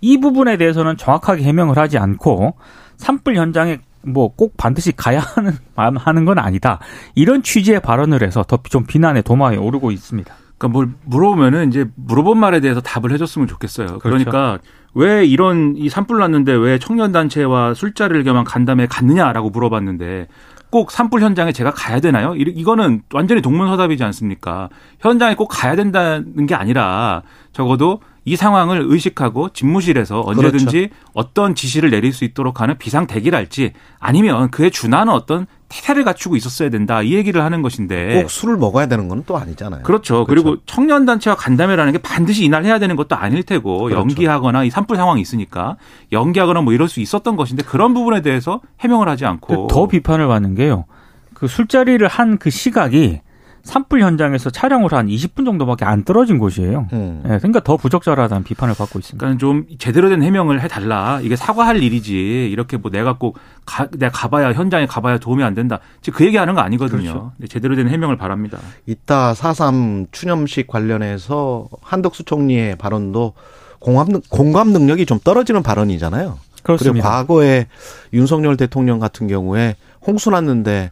이 0.02 0.20
부분에 0.20 0.58
대해서는 0.58 0.98
정확하게 0.98 1.44
해명을 1.44 1.78
하지 1.78 1.98
않고 1.98 2.56
산불 2.98 3.36
현장에 3.38 3.80
뭐 4.06 4.28
꼭 4.36 4.58
반드시 4.58 4.92
가야 4.92 5.22
하는 5.22 5.54
하는 5.98 6.26
건 6.26 6.38
아니다. 6.38 6.80
이런 7.16 7.42
취지의 7.42 7.80
발언을 7.80 8.22
해서 8.24 8.44
더 8.44 8.58
좀 8.70 8.86
비난의 8.86 9.24
도마에 9.24 9.56
오르고 9.56 9.92
있습니다. 9.92 10.34
그러니까 10.58 10.68
뭘 10.68 10.90
물어보면은 11.06 11.70
이제 11.70 11.86
물어본 11.96 12.38
말에 12.38 12.60
대해서 12.60 12.82
답을 12.82 13.12
해줬으면 13.14 13.48
좋겠어요. 13.48 14.00
그러니까 14.00 14.60
왜 14.94 15.26
이런 15.26 15.76
이 15.78 15.88
산불 15.88 16.20
났는데 16.20 16.52
왜 16.54 16.78
청년 16.80 17.14
단체와 17.14 17.74
술자리를 17.74 18.22
겸한 18.26 18.44
간담회 18.44 18.88
갔느냐라고 18.88 19.50
물어봤는데 19.50 20.28
꼭 20.74 20.90
산불 20.90 21.22
현장에 21.22 21.52
제가 21.52 21.70
가야 21.70 22.00
되나요? 22.00 22.34
이- 22.36 22.42
이거는 22.48 23.04
완전히 23.14 23.44
동문서답이지 23.44 24.04
않습니까? 24.06 24.70
현장에 25.02 25.36
꼭 25.36 25.46
가야 25.46 25.76
된다는 25.76 26.48
게 26.48 26.56
아니라 26.56 27.22
적어도 27.52 28.02
이 28.26 28.36
상황을 28.38 28.86
의식하고 28.88 29.50
집무실에서 29.50 30.22
언제든지 30.26 30.66
그렇죠. 30.66 30.94
어떤 31.14 31.56
지시를 31.56 31.90
내릴 31.90 32.14
수 32.14 32.24
있도록 32.24 32.62
하는 32.62 32.78
비상 32.78 33.06
대기랄지 33.06 33.74
아니면 34.00 34.50
그에 34.50 34.70
준하는 34.70 35.12
어떤 35.12 35.46
태세를 35.68 36.04
갖추고 36.04 36.36
있었어야 36.36 36.70
된다 36.70 37.02
이 37.02 37.14
얘기를 37.14 37.44
하는 37.44 37.62
것인데 37.62 38.22
꼭 38.22 38.30
술을 38.32 38.58
먹어야 38.58 38.86
되는 38.86 39.10
건 39.10 39.24
또 39.26 39.38
아니잖아요. 39.38 39.80
네. 39.80 39.84
그렇죠. 39.84 40.26
그리고 40.26 40.58
청년 40.66 41.06
단체와 41.06 41.36
간담회라는 41.36 41.94
게 41.94 41.98
반드시 41.98 42.44
이날 42.46 42.64
해야 42.66 42.78
되는 42.80 42.96
것도 42.96 43.16
아닐 43.16 43.44
테고 43.44 43.86
그렇죠. 43.86 44.00
연기하거나 44.02 44.64
이 44.66 44.70
산불 44.70 44.96
상황이 44.98 45.22
있으니까 45.22 45.78
연기하거나 46.12 46.62
뭐 46.62 46.74
이럴 46.74 46.88
수 46.90 47.00
있었던 47.02 47.36
것인데 47.36 47.64
그런 47.64 47.94
부분에 47.94 48.22
대해서 48.22 48.62
해명을 48.80 49.08
하지 49.10 49.26
않고 49.26 49.68
더 49.68 49.88
비판을 49.88 50.28
받는 50.28 50.56
게요. 50.56 50.86
그 51.34 51.48
술자리를 51.48 52.06
한 52.08 52.38
그 52.38 52.50
시각이 52.50 53.20
산불 53.64 54.02
현장에서 54.02 54.50
촬영을 54.50 54.94
한 54.94 55.08
20분 55.08 55.46
정도밖에 55.46 55.86
안 55.86 56.04
떨어진 56.04 56.38
곳이에요. 56.38 56.88
음. 56.92 57.22
예, 57.26 57.38
그러니까 57.38 57.62
더 57.62 57.78
부적절하다는 57.78 58.44
비판을 58.44 58.76
받고 58.76 59.00
있습니다. 59.00 59.18
그러니까 59.20 59.40
좀 59.40 59.66
제대로 59.80 60.10
된 60.10 60.22
해명을 60.22 60.62
해달라. 60.62 61.22
이게 61.22 61.38
사과할 61.38 61.82
일이지. 61.82 62.50
이렇게 62.52 62.76
뭐 62.76 62.92
내가 62.92 63.14
꼭 63.14 63.40
가, 63.66 63.88
내가 63.92 64.12
가봐야 64.12 64.52
현장에 64.52 64.86
가봐야 64.86 65.18
도움이 65.18 65.44
안 65.44 65.54
된다. 65.54 65.80
지금 66.02 66.18
그 66.18 66.26
얘기하는 66.26 66.56
거 66.56 66.62
아니거든요. 66.62 67.02
그렇죠. 67.02 67.32
네, 67.38 67.48
제대로 67.48 67.76
된 67.78 67.88
해명을 67.88 68.18
바랍니다. 68.18 68.60
이따 68.86 69.34
4.3 69.34 70.08
추념식 70.12 70.68
관련해서 70.68 71.70
한덕수 71.82 72.24
총리의 72.26 72.78
발언도 72.78 73.34
공감, 73.80 74.22
공감 74.30 74.74
능력이 74.74 75.06
좀 75.06 75.20
떨어지는 75.20 75.64
발언이잖아요. 75.64 76.38
그리고 76.64 76.78
그렇습니다. 76.78 77.10
과거에 77.10 77.68
윤석열 78.12 78.58
대통령 78.58 79.00
같은 79.00 79.28
경우에 79.28 79.76
홍수 80.06 80.32
났는데 80.32 80.92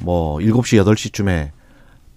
뭐 0.00 0.38
7시, 0.38 0.82
8시쯤에 0.84 1.50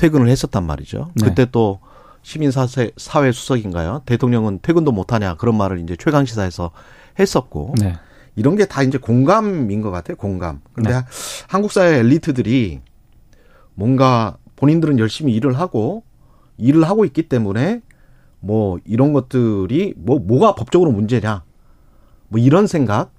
퇴근을 0.02 0.28
했었단 0.30 0.66
말이죠. 0.66 1.12
네. 1.14 1.28
그때 1.28 1.46
또 1.52 1.80
시민사회 2.24 2.90
사회 2.98 3.32
수석인가요? 3.32 4.02
대통령은 4.08 4.60
퇴근도 4.64 4.92
못하냐 4.92 5.36
그런 5.36 5.56
말을 5.58 5.80
이제 5.80 5.96
최강시사에서 5.96 6.72
했었고 7.20 7.76
네. 7.80 7.94
이런 8.36 8.56
게 8.56 8.66
다 8.66 8.82
이제 8.82 8.98
공감인 8.98 9.82
것 9.82 9.92
같아요. 9.92 10.18
공감. 10.18 10.62
근데 10.74 10.92
네. 10.92 11.02
한국 11.48 11.72
사회 11.72 12.00
엘리트들이 12.00 12.82
뭔가 13.76 14.38
본인들은 14.56 14.98
열심히 14.98 15.34
일을 15.36 15.60
하고 15.60 16.04
일을 16.58 16.84
하고 16.84 17.06
있기 17.06 17.30
때문에 17.30 17.82
뭐 18.40 18.80
이런 18.86 19.14
것들이 19.14 19.94
뭐 19.98 20.18
뭐가 20.18 20.56
법적으로 20.56 20.92
문제냐 20.92 21.44
뭐 22.28 22.40
이런 22.40 22.66
생각 22.66 23.14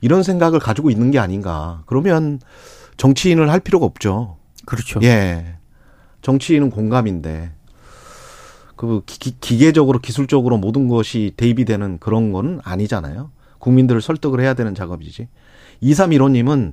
이런 0.00 0.22
생각을 0.22 0.60
가지고 0.60 0.90
있는 0.90 1.10
게 1.10 1.18
아닌가. 1.18 1.82
그러면 1.86 2.38
정치인을 2.96 3.50
할 3.50 3.58
필요가 3.58 3.86
없죠. 3.86 4.36
그렇죠. 4.66 5.00
예. 5.02 5.56
정치인은 6.22 6.70
공감인데 6.70 7.52
그 8.76 9.02
기, 9.06 9.38
기계적으로 9.38 9.98
기술적으로 9.98 10.56
모든 10.56 10.88
것이 10.88 11.32
대입이 11.36 11.64
되는 11.64 11.98
그런 11.98 12.32
건 12.32 12.60
아니잖아요. 12.64 13.30
국민들을 13.58 14.00
설득을 14.00 14.40
해야 14.40 14.54
되는 14.54 14.74
작업이지. 14.74 15.28
2315님은 15.82 16.72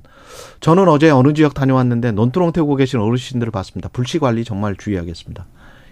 저는 0.60 0.88
어제 0.88 1.10
어느 1.10 1.32
지역 1.34 1.54
다녀왔는데 1.54 2.12
논두렁 2.12 2.52
태우고 2.52 2.76
계신 2.76 3.00
어르신들을 3.00 3.50
봤습니다. 3.52 3.88
불씨 3.92 4.18
관리 4.18 4.44
정말 4.44 4.76
주의하겠습니다. 4.76 5.46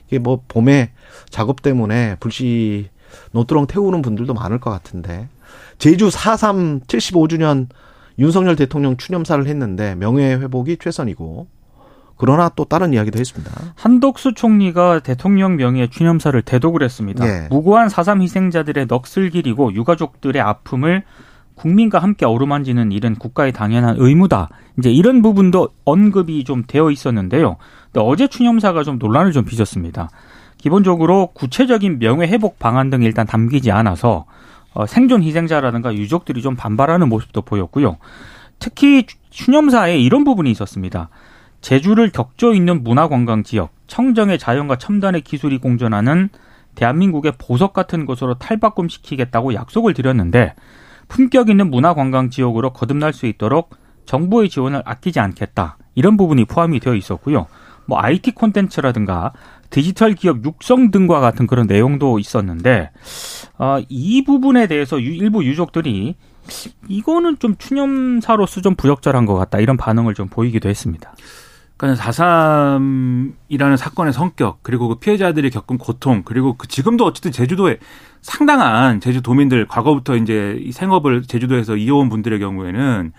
이게 0.06 0.18
뭐 0.18 0.42
봄에 0.48 0.92
작업 1.30 1.62
때문에 1.62 2.16
불씨 2.20 2.88
논두렁 3.32 3.66
태우는 3.66 4.02
분들도 4.02 4.34
많을 4.34 4.60
것 4.60 4.70
같은데 4.70 5.28
제주 5.78 6.08
4.3 6.08 6.84
75주년 6.86 7.68
윤석열 8.18 8.56
대통령 8.56 8.96
추념사를 8.96 9.46
했는데 9.46 9.94
명예 9.94 10.34
회복이 10.34 10.78
최선이고 10.78 11.46
그러나 12.18 12.50
또 12.54 12.64
다른 12.64 12.92
이야기도 12.92 13.18
했습니다. 13.18 13.50
한덕수 13.76 14.34
총리가 14.34 15.00
대통령 15.00 15.56
명의의 15.56 15.88
추념사를 15.88 16.40
대독을 16.42 16.82
했습니다. 16.82 17.26
예. 17.26 17.48
무고한 17.48 17.88
4.3 17.88 18.20
희생자들의 18.22 18.86
넋을 18.86 19.30
기리고 19.30 19.72
유가족들의 19.72 20.42
아픔을 20.42 21.04
국민과 21.54 21.98
함께 21.98 22.26
어루만지는 22.26 22.92
일은 22.92 23.16
국가의 23.16 23.52
당연한 23.52 23.96
의무다. 23.98 24.48
이제 24.78 24.90
이런 24.90 25.22
부분도 25.22 25.70
언급이 25.84 26.44
좀 26.44 26.64
되어 26.66 26.90
있었는데요. 26.90 27.56
근데 27.92 28.00
어제 28.00 28.26
추념사가 28.26 28.82
좀 28.82 28.98
논란을 28.98 29.32
좀 29.32 29.44
빚었습니다. 29.44 30.08
기본적으로 30.56 31.28
구체적인 31.34 31.98
명예 31.98 32.26
회복 32.26 32.58
방안 32.58 32.90
등이 32.90 33.04
일단 33.06 33.26
담기지 33.26 33.70
않아서 33.70 34.26
어, 34.74 34.86
생존 34.86 35.22
희생자라든가 35.22 35.94
유족들이 35.94 36.42
좀 36.42 36.56
반발하는 36.56 37.08
모습도 37.08 37.42
보였고요. 37.42 37.96
특히 38.58 39.06
추념사에 39.30 39.98
이런 39.98 40.24
부분이 40.24 40.50
있었습니다. 40.50 41.08
제주를 41.60 42.10
격조 42.10 42.54
있는 42.54 42.82
문화관광 42.84 43.42
지역, 43.42 43.70
청정의 43.86 44.38
자연과 44.38 44.76
첨단의 44.76 45.22
기술이 45.22 45.58
공존하는 45.58 46.28
대한민국의 46.74 47.32
보석 47.38 47.72
같은 47.72 48.06
곳으로 48.06 48.34
탈바꿈시키겠다고 48.34 49.54
약속을 49.54 49.94
드렸는데 49.94 50.54
품격 51.08 51.48
있는 51.48 51.70
문화관광 51.70 52.30
지역으로 52.30 52.72
거듭날 52.72 53.12
수 53.12 53.26
있도록 53.26 53.70
정부의 54.04 54.48
지원을 54.48 54.82
아끼지 54.84 55.20
않겠다. 55.20 55.78
이런 55.94 56.16
부분이 56.16 56.44
포함이 56.44 56.80
되어 56.80 56.94
있었고요. 56.94 57.46
뭐 57.86 57.98
IT 58.00 58.32
콘텐츠라든가 58.32 59.32
디지털 59.70 60.14
기업 60.14 60.44
육성 60.44 60.90
등과 60.90 61.20
같은 61.20 61.46
그런 61.46 61.66
내용도 61.66 62.18
있었는데 62.18 62.90
어, 63.58 63.78
이 63.88 64.22
부분에 64.24 64.66
대해서 64.66 65.00
유- 65.00 65.14
일부 65.14 65.42
유족들이 65.44 66.14
이거는 66.88 67.38
좀 67.38 67.56
추념사로서 67.56 68.60
좀 68.60 68.74
부적절한 68.76 69.26
것 69.26 69.34
같다 69.34 69.58
이런 69.58 69.76
반응을 69.76 70.14
좀 70.14 70.28
보이기도 70.28 70.68
했습니다. 70.68 71.14
그러니까 71.78 72.04
4.3이라는 72.04 73.76
사건의 73.76 74.12
성격, 74.12 74.58
그리고 74.62 74.88
그 74.88 74.96
피해자들이 74.96 75.48
겪은 75.50 75.78
고통, 75.78 76.22
그리고 76.24 76.54
그 76.54 76.66
지금도 76.66 77.04
어쨌든 77.04 77.30
제주도에 77.30 77.78
상당한 78.20 79.00
제주도민들, 79.00 79.66
과거부터 79.66 80.16
이제 80.16 80.58
이 80.60 80.72
생업을 80.72 81.22
제주도에서 81.22 81.76
이어온 81.76 82.08
분들의 82.08 82.40
경우에는 82.40 83.12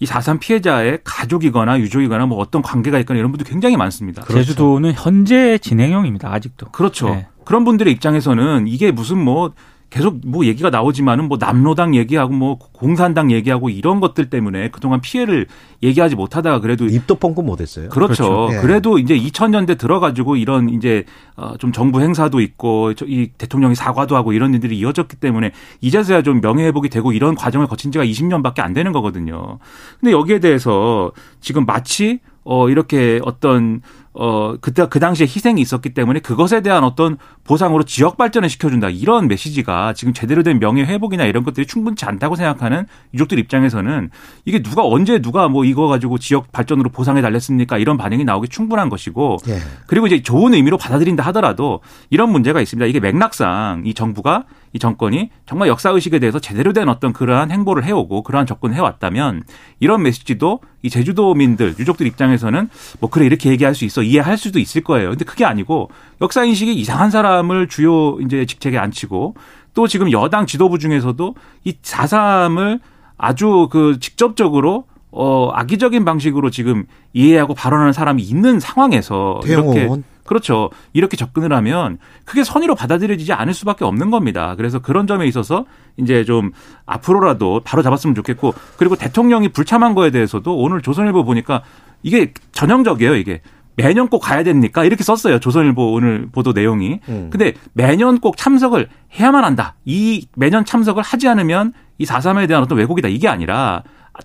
이4.3 0.00 0.40
피해자의 0.40 1.00
가족이거나 1.04 1.80
유족이거나 1.80 2.26
뭐 2.26 2.38
어떤 2.38 2.62
관계가 2.62 2.98
있거나 3.00 3.18
이런 3.18 3.30
분들 3.30 3.46
굉장히 3.46 3.76
많습니다. 3.76 4.22
제주도는 4.22 4.94
현재 4.94 5.58
진행형입니다. 5.58 6.32
아직도. 6.32 6.70
그렇죠. 6.70 7.10
네. 7.10 7.28
그런 7.44 7.64
분들의 7.64 7.92
입장에서는 7.92 8.68
이게 8.68 8.90
무슨 8.90 9.18
뭐 9.18 9.52
계속 9.90 10.20
뭐 10.26 10.44
얘기가 10.44 10.68
나오지만은 10.68 11.28
뭐 11.28 11.38
남로당 11.40 11.94
얘기하고 11.94 12.32
뭐 12.34 12.58
공산당 12.58 13.30
얘기하고 13.30 13.70
이런 13.70 14.00
것들 14.00 14.28
때문에 14.28 14.68
그동안 14.70 15.00
피해를 15.00 15.46
얘기하지 15.82 16.14
못하다가 16.14 16.60
그래도 16.60 16.84
입도 16.84 17.14
뻥긋 17.14 17.44
못했어요. 17.44 17.88
그렇죠. 17.88 18.48
그렇죠. 18.48 18.56
예. 18.56 18.60
그래도 18.60 18.98
이제 18.98 19.16
2000년대 19.16 19.78
들어가지고 19.78 20.36
이런 20.36 20.68
이제 20.68 21.04
어좀 21.36 21.72
정부 21.72 22.02
행사도 22.02 22.40
있고 22.40 22.92
저이 22.94 23.30
대통령이 23.38 23.74
사과도 23.74 24.14
하고 24.14 24.32
이런 24.32 24.52
일들이 24.52 24.78
이어졌기 24.78 25.16
때문에 25.16 25.52
이제서야 25.80 26.22
좀 26.22 26.40
명예 26.42 26.66
회복이 26.66 26.90
되고 26.90 27.12
이런 27.12 27.34
과정을 27.34 27.66
거친 27.66 27.90
지가 27.90 28.04
20년밖에 28.04 28.60
안 28.60 28.74
되는 28.74 28.92
거거든요. 28.92 29.58
근데 30.00 30.12
여기에 30.12 30.40
대해서 30.40 31.12
지금 31.40 31.64
마치 31.64 32.20
어 32.50 32.70
이렇게 32.70 33.20
어떤 33.24 33.82
어 34.14 34.56
그때 34.62 34.86
그 34.88 34.98
당시에 34.98 35.26
희생이 35.26 35.60
있었기 35.60 35.92
때문에 35.92 36.20
그것에 36.20 36.62
대한 36.62 36.82
어떤 36.82 37.18
보상으로 37.44 37.84
지역 37.84 38.16
발전을 38.16 38.48
시켜준다 38.48 38.88
이런 38.88 39.28
메시지가 39.28 39.92
지금 39.92 40.14
제대로 40.14 40.42
된 40.42 40.58
명예 40.58 40.82
회복이나 40.82 41.26
이런 41.26 41.44
것들이 41.44 41.66
충분치 41.66 42.06
않다고 42.06 42.36
생각하는 42.36 42.86
유족들 43.12 43.38
입장에서는 43.38 44.08
이게 44.46 44.62
누가 44.62 44.82
언제 44.82 45.18
누가 45.18 45.48
뭐 45.48 45.66
이거 45.66 45.88
가지고 45.88 46.16
지역 46.16 46.50
발전으로 46.50 46.88
보상해 46.88 47.20
달랬습니까 47.20 47.76
이런 47.76 47.98
반응이 47.98 48.24
나오기 48.24 48.48
충분한 48.48 48.88
것이고 48.88 49.36
예. 49.48 49.58
그리고 49.86 50.06
이제 50.06 50.22
좋은 50.22 50.54
의미로 50.54 50.78
받아들인다 50.78 51.22
하더라도 51.26 51.80
이런 52.08 52.32
문제가 52.32 52.62
있습니다. 52.62 52.86
이게 52.86 52.98
맥락상 52.98 53.82
이 53.84 53.92
정부가 53.92 54.46
이 54.72 54.78
정권이 54.78 55.30
정말 55.46 55.68
역사 55.68 55.90
의식에 55.90 56.18
대해서 56.18 56.38
제대로 56.38 56.72
된 56.72 56.88
어떤 56.88 57.12
그러한 57.12 57.50
행보를 57.50 57.84
해오고 57.84 58.22
그러한 58.22 58.46
접근을 58.46 58.74
해왔다면 58.76 59.44
이런 59.80 60.02
메시지도 60.02 60.60
이 60.82 60.90
제주도민들 60.90 61.74
유족들 61.78 62.06
입장에서는 62.06 62.68
뭐 63.00 63.10
그래 63.10 63.26
이렇게 63.26 63.50
얘기할 63.50 63.74
수 63.74 63.84
있어 63.84 64.02
이해할 64.02 64.36
수도 64.36 64.58
있을 64.58 64.82
거예요. 64.82 65.10
근데 65.10 65.24
그게 65.24 65.44
아니고 65.44 65.90
역사 66.20 66.44
인식이 66.44 66.74
이상한 66.74 67.10
사람을 67.10 67.68
주요 67.68 68.18
이제 68.20 68.46
직책에 68.46 68.78
앉히고 68.78 69.34
또 69.74 69.86
지금 69.86 70.10
여당 70.12 70.46
지도부 70.46 70.78
중에서도 70.78 71.34
이 71.64 71.72
4.3을 71.82 72.80
아주 73.16 73.68
그 73.70 73.98
직접적으로 74.00 74.84
어 75.10 75.50
악의적인 75.52 76.04
방식으로 76.04 76.50
지금 76.50 76.84
이해하고 77.12 77.54
발언하는 77.54 77.92
사람이 77.92 78.22
있는 78.22 78.60
상황에서 78.60 79.40
이렇게 79.44 79.72
태영호는 79.72 80.04
그렇죠. 80.28 80.68
이렇게 80.92 81.16
접근을 81.16 81.54
하면 81.54 81.96
크게 82.26 82.44
선의로 82.44 82.74
받아들여지지 82.74 83.32
않을 83.32 83.54
수밖에 83.54 83.86
없는 83.86 84.10
겁니다. 84.10 84.54
그래서 84.58 84.78
그런 84.78 85.06
점에 85.06 85.26
있어서 85.26 85.64
이제 85.96 86.22
좀 86.24 86.52
앞으로라도 86.84 87.62
바로 87.64 87.82
잡았으면 87.82 88.14
좋겠고 88.14 88.52
그리고 88.76 88.94
대통령이 88.94 89.48
불참한 89.48 89.94
거에 89.94 90.10
대해서도 90.10 90.54
오늘 90.54 90.82
조선일보 90.82 91.24
보니까 91.24 91.62
이게 92.02 92.34
전형적이에요, 92.52 93.14
이게. 93.16 93.40
매년 93.74 94.08
꼭 94.08 94.18
가야 94.18 94.42
됩니까? 94.42 94.84
이렇게 94.84 95.02
썼어요. 95.02 95.38
조선일보 95.38 95.94
오늘 95.94 96.28
보도 96.30 96.52
내용이. 96.52 97.00
음. 97.08 97.30
근데 97.30 97.54
매년 97.72 98.18
꼭 98.18 98.36
참석을 98.36 98.88
해야만 99.18 99.44
한다. 99.44 99.76
이 99.86 100.26
매년 100.36 100.66
참석을 100.66 101.02
하지 101.02 101.26
않으면 101.26 101.72
이 101.96 102.04
4.3에 102.04 102.48
대한 102.48 102.62
어떤 102.62 102.76
왜곡이다. 102.76 103.08
이게 103.08 103.28
아니라 103.28 103.82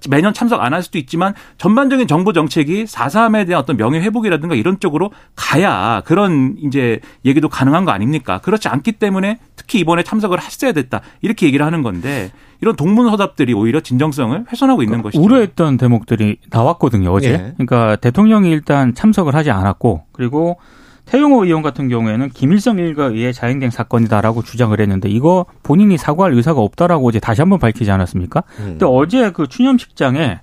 매년 0.10 0.34
참석 0.34 0.62
안 0.62 0.74
할 0.74 0.82
수도 0.82 0.98
있지만 0.98 1.34
전반적인 1.58 2.08
정부 2.08 2.34
정책이 2.34 2.86
4.3에 2.86 3.46
대한 3.46 3.62
어떤 3.62 3.78
명예 3.78 4.00
회복이라든가 4.02 4.56
이런 4.56 4.80
쪽으로 4.80 5.12
가야 5.36 6.02
그런 6.06 6.56
이제 6.64 7.00
얘기도 7.26 7.48
가능한 7.48 7.86
거 7.86 7.92
아닙니까? 7.92 8.40
그렇지 8.40 8.68
않기 8.68 8.94
때문에 8.94 9.38
특히 9.56 9.80
이번에 9.80 10.04
참석을 10.04 10.42
했어야 10.42 10.72
됐다. 10.72 11.02
이렇게 11.22 11.46
얘기를 11.46 11.66
하는 11.66 11.84
건데 11.84 12.32
이런 12.62 12.76
동문서답들이 12.76 13.54
오히려 13.54 13.82
진정성을 13.82 14.46
훼손하고 14.52 14.82
있는 14.82 15.02
그러니까 15.02 15.10
것이죠. 15.10 15.22
우려했던 15.22 15.78
대목들이 15.78 16.38
나왔거든요, 16.50 17.12
어제. 17.12 17.30
예. 17.32 17.54
그러니까 17.58 17.96
대통령이 17.98 18.50
일단 18.50 18.96
참석을 18.96 19.36
하지 19.36 19.52
않았고 19.52 20.06
그리고 20.12 20.58
태용호 21.06 21.46
의원 21.46 21.62
같은 21.62 21.90
경우에는 21.90 22.30
김일성 22.30 22.78
일가에 22.80 23.10
의해 23.10 23.32
자행된 23.34 23.70
사건이다라고 23.70 24.42
주장을 24.44 24.80
했는데 24.80 25.10
이거 25.10 25.46
본인이 25.62 25.98
사과할 25.98 26.34
의사가 26.34 26.62
없다라고 26.62 27.08
어제 27.08 27.20
다시 27.20 27.42
한번 27.42 27.60
밝히지 27.60 27.92
않았습니까? 27.92 28.44
음. 28.60 28.66
근데 28.66 28.86
어제 28.88 29.32
그 29.32 29.48
추념식장에 29.48 30.40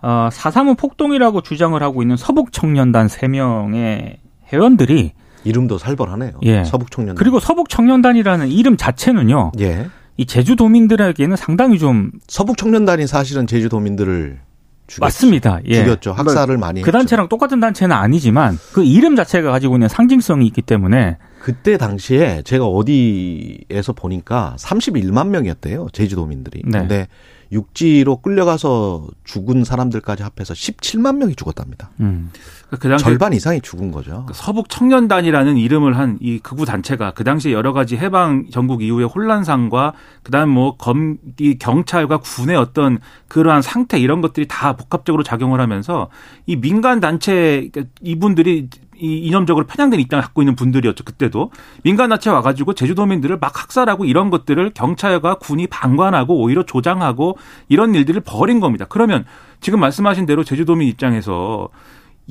어, 0.00 0.28
4.3은 0.30 0.78
폭동이라고 0.78 1.40
주장을 1.40 1.80
하고 1.82 2.02
있는 2.02 2.16
서북청년단 2.16 3.08
3명의 3.08 4.16
회원들이 4.52 5.12
이름도 5.44 5.78
살벌하네요. 5.78 6.32
예. 6.42 6.64
서북청년. 6.64 7.14
그리고 7.14 7.40
서북청년단이라는 7.40 8.48
이름 8.48 8.76
자체는요. 8.76 9.52
예. 9.60 9.88
이 10.16 10.26
제주도민들에게는 10.26 11.36
상당히 11.36 11.78
좀 11.78 12.10
서북청년단이 12.26 13.06
사실은 13.06 13.46
제주도민들을 13.46 14.40
죽였, 14.88 15.04
맞습니다. 15.04 15.60
예. 15.66 15.84
죽였죠. 15.84 16.12
학살을 16.12 16.58
많이 16.58 16.80
그 16.82 16.88
했죠. 16.88 16.98
단체랑 16.98 17.28
똑같은 17.28 17.60
단체는 17.60 17.94
아니지만 17.94 18.58
그 18.72 18.82
이름 18.82 19.14
자체가 19.14 19.50
가지고 19.52 19.76
있는 19.76 19.86
상징성이 19.88 20.46
있기 20.46 20.62
때문에 20.62 21.18
그때 21.40 21.76
당시에 21.76 22.42
제가 22.42 22.66
어디에서 22.66 23.92
보니까 23.92 24.56
31만 24.58 25.28
명이었대요. 25.28 25.88
제주도민들이. 25.92 26.62
네. 26.64 26.80
근데 26.80 27.08
육지로 27.50 28.16
끌려가서 28.20 29.06
죽은 29.24 29.64
사람들까지 29.64 30.22
합해서 30.22 30.54
17만 30.54 31.16
명이 31.16 31.34
죽었답니다. 31.34 31.90
음. 32.00 32.30
그 32.78 32.86
당시 32.88 33.02
절반 33.04 33.32
이상이 33.32 33.62
죽은 33.62 33.90
거죠. 33.90 34.24
그 34.26 34.34
서북 34.34 34.68
청년단이라는 34.68 35.56
이름을 35.56 35.96
한 35.96 36.18
이 36.20 36.38
극우 36.38 36.66
단체가 36.66 37.12
그 37.12 37.24
당시에 37.24 37.52
여러 37.52 37.72
가지 37.72 37.96
해방 37.96 38.46
전국 38.50 38.82
이후의 38.82 39.06
혼란상과 39.08 39.94
그다음 40.22 40.50
뭐 40.50 40.76
검 40.76 41.18
이 41.40 41.56
경찰과 41.58 42.18
군의 42.18 42.56
어떤 42.56 42.98
그러한 43.28 43.62
상태 43.62 43.98
이런 43.98 44.20
것들이 44.20 44.46
다 44.48 44.74
복합적으로 44.74 45.22
작용을 45.22 45.60
하면서 45.60 46.08
이 46.46 46.56
민간 46.56 47.00
단체 47.00 47.68
그러니까 47.72 47.92
이분들이 48.02 48.68
이 49.00 49.18
이념적으로 49.18 49.66
편향된 49.66 50.00
입장을 50.00 50.22
갖고 50.22 50.42
있는 50.42 50.56
분들이었죠 50.56 51.04
그때도 51.04 51.50
민간 51.82 52.10
단체 52.10 52.30
와가지고 52.30 52.74
제주도민들을 52.74 53.38
막 53.38 53.62
학살하고 53.62 54.04
이런 54.04 54.30
것들을 54.30 54.72
경찰과 54.74 55.36
군이 55.36 55.68
방관하고 55.68 56.40
오히려 56.40 56.64
조장하고 56.64 57.38
이런 57.68 57.94
일들을 57.94 58.20
벌인 58.22 58.60
겁니다. 58.60 58.86
그러면 58.88 59.24
지금 59.60 59.80
말씀하신 59.80 60.26
대로 60.26 60.44
제주도민 60.44 60.88
입장에서 60.88 61.68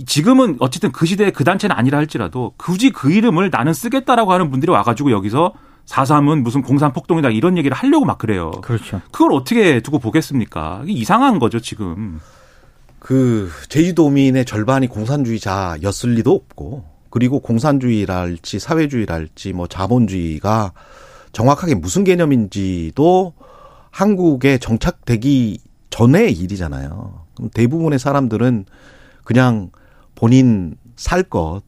지금은 0.05 0.57
어쨌든 0.59 0.91
그 0.91 1.05
시대에 1.05 1.31
그 1.31 1.43
단체는 1.43 1.75
아니라 1.75 1.97
할지라도 1.97 2.53
굳이 2.57 2.91
그 2.91 3.11
이름을 3.11 3.49
나는 3.51 3.73
쓰겠다라고 3.73 4.31
하는 4.31 4.51
분들이 4.51 4.71
와가지고 4.71 5.11
여기서 5.11 5.53
4.3은 5.87 6.41
무슨 6.41 6.61
공산 6.61 6.93
폭동이다 6.93 7.29
이런 7.29 7.57
얘기를 7.57 7.75
하려고 7.75 8.05
막 8.05 8.17
그래요. 8.17 8.51
그렇죠. 8.61 9.01
그걸 9.11 9.33
어떻게 9.33 9.79
두고 9.79 9.99
보겠습니까? 9.99 10.83
이상한 10.85 11.39
거죠, 11.39 11.59
지금. 11.59 12.19
그 12.99 13.49
제주도민의 13.69 14.45
절반이 14.45 14.87
공산주의자였을 14.87 16.11
리도 16.15 16.33
없고 16.33 16.85
그리고 17.09 17.39
공산주의랄지 17.39 18.59
사회주의랄지 18.59 19.53
뭐 19.53 19.67
자본주의가 19.67 20.73
정확하게 21.31 21.75
무슨 21.75 22.03
개념인지도 22.03 23.33
한국에 23.91 24.57
정착되기 24.57 25.59
전의 25.89 26.33
일이잖아요. 26.33 27.25
그럼 27.35 27.49
대부분의 27.53 27.99
사람들은 27.99 28.65
그냥 29.23 29.71
본인 30.15 30.75
살 30.95 31.23
것, 31.23 31.61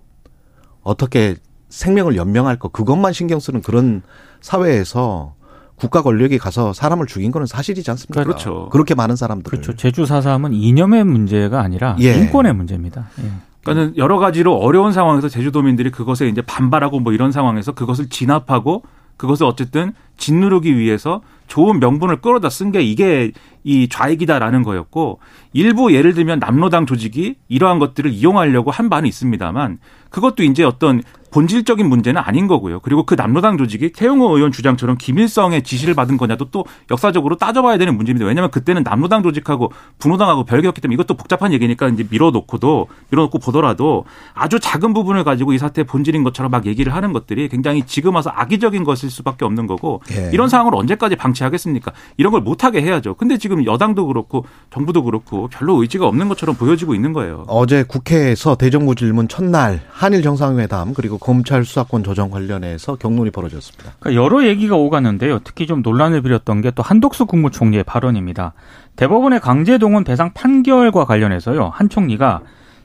어떻게 0.82 1.36
생명을 1.70 2.16
연명할 2.16 2.58
것, 2.58 2.72
그것만 2.72 3.14
신경 3.14 3.40
쓰는 3.40 3.62
그런 3.62 4.02
사회에서 4.42 5.36
국가 5.80 6.02
권력이 6.02 6.38
가서 6.38 6.74
사람을 6.74 7.08
죽인 7.08 7.32
거는 7.32 7.48
사실이지 7.48 7.90
않습니까? 7.92 8.24
그렇죠. 8.24 8.70
그렇게 8.72 8.96
많은 8.96 9.16
사람들. 9.16 9.50
그렇죠. 9.50 9.76
제주 9.76 10.04
4.3은 10.04 10.50
이념의 10.54 11.06
문제가 11.06 11.62
아니라 11.62 11.96
예. 12.02 12.14
인권의 12.16 12.54
문제입니다. 12.54 13.10
예. 13.24 13.32
그러니까는 13.64 13.98
여러 13.98 14.20
가지로 14.20 14.56
어려운 14.56 14.92
상황에서 14.94 15.30
제주도민들이 15.30 15.92
그것에 15.92 16.28
이제 16.28 16.42
반발하고 16.42 17.00
뭐 17.00 17.14
이런 17.14 17.32
상황에서 17.32 17.74
그것을 17.74 18.10
진압하고 18.10 18.84
그것을 19.18 19.46
어쨌든 19.46 19.94
짓누르기 20.18 20.78
위해서 20.78 21.22
좋은 21.48 21.80
명분을 21.80 22.22
끌어다 22.22 22.50
쓴 22.50 22.72
게 22.72 22.82
이게 22.82 23.32
이 23.66 23.90
좌익이다라는 23.90 24.64
거였고 24.64 25.20
일부 25.52 25.94
예를 25.94 26.14
들면 26.14 26.40
남로당 26.40 26.86
조직이 26.86 27.36
이러한 27.50 27.80
것들을 27.80 28.12
이용하려고 28.12 28.72
한 28.72 28.90
바는 28.90 29.10
있습니다만 29.10 29.80
그것도 30.10 30.44
이제 30.44 30.64
어떤 30.64 31.02
본질적인 31.32 31.88
문제는 31.88 32.22
아닌 32.22 32.48
거고요. 32.48 32.80
그리고 32.80 33.04
그 33.04 33.16
남로당 33.16 33.58
조직이 33.58 33.92
태용호 33.92 34.36
의원 34.36 34.52
주장처럼 34.52 34.98
김일성의 34.98 35.64
지시를 35.64 35.94
받은 35.94 36.18
거냐도 36.18 36.46
또 36.52 36.66
역사적으로 36.90 37.38
따져봐야 37.38 37.78
되는 37.78 37.96
문제입니다. 37.96 38.26
왜냐하면 38.26 38.52
그때는 38.52 38.84
남로당 38.84 39.24
조직하고 39.24 39.72
분호당하고 40.00 40.46
별개였기 40.46 40.82
때문에 40.82 40.96
이것도 40.96 41.16
복잡한 41.16 41.54
얘기니까 41.54 41.88
이제 41.90 42.06
밀어놓고도 42.10 42.88
밀어놓고 43.10 43.40
보더라도 43.40 44.06
아주 44.34 44.60
작은 44.60 44.94
부분을 44.94 45.24
가지고 45.24 45.54
이 45.54 45.58
사태의 45.58 45.86
본질인 45.86 46.24
것처럼 46.24 46.52
막 46.52 46.66
얘기를 46.66 46.94
하는 46.94 47.14
것들이 47.14 47.50
굉장히 47.50 47.84
지금 47.86 48.16
와서 48.16 48.32
악의적인 48.34 48.84
것일 48.84 49.10
수밖에 49.10 49.46
없는 49.46 49.68
거고 49.68 50.02
예. 50.12 50.30
이런 50.34 50.50
상황을 50.50 50.76
언제까지 50.76 51.16
방치하겠습니까? 51.16 51.92
이런 52.18 52.32
걸 52.32 52.42
못하게 52.42 52.82
해야죠. 52.82 53.16
근데 53.16 53.38
지금 53.38 53.66
여당도 53.66 54.08
그렇고 54.08 54.46
정부도 54.72 55.04
그렇고 55.04 55.48
별로 55.52 55.82
의지가 55.82 56.08
없는 56.08 56.28
것처럼 56.30 56.56
보여지고 56.56 56.96
있는 56.96 57.14
거예요. 57.14 57.46
어제 57.48 57.84
국회에서 57.84 58.56
대정부 58.56 58.96
질문 58.96 59.28
첫날 59.28 59.82
한일 59.92 60.24
정상회담 60.24 60.94
그리고 60.94 61.19
검찰 61.20 61.64
수사권 61.66 62.04
조정 62.04 62.30
관련해서 62.32 62.96
경론이 62.96 63.32
벌어졌습니다. 63.32 63.94
그러니까 64.00 64.24
여러 64.24 64.46
얘기가 64.46 64.76
오가는데요. 64.76 65.40
특히 65.44 65.68
좀 65.68 65.82
논란을 65.82 66.22
빌었던 66.22 66.62
게 66.62 66.70
또 66.80 66.84
한덕수 66.84 67.26
국무총리의 67.26 67.84
발언입니다. 67.84 68.54
대법원의 68.96 69.40
강제동원 69.42 70.04
배상 70.04 70.34
판결과 70.34 71.04
관련해서요. 71.06 71.70
한 71.74 71.90
총리가 71.90 72.42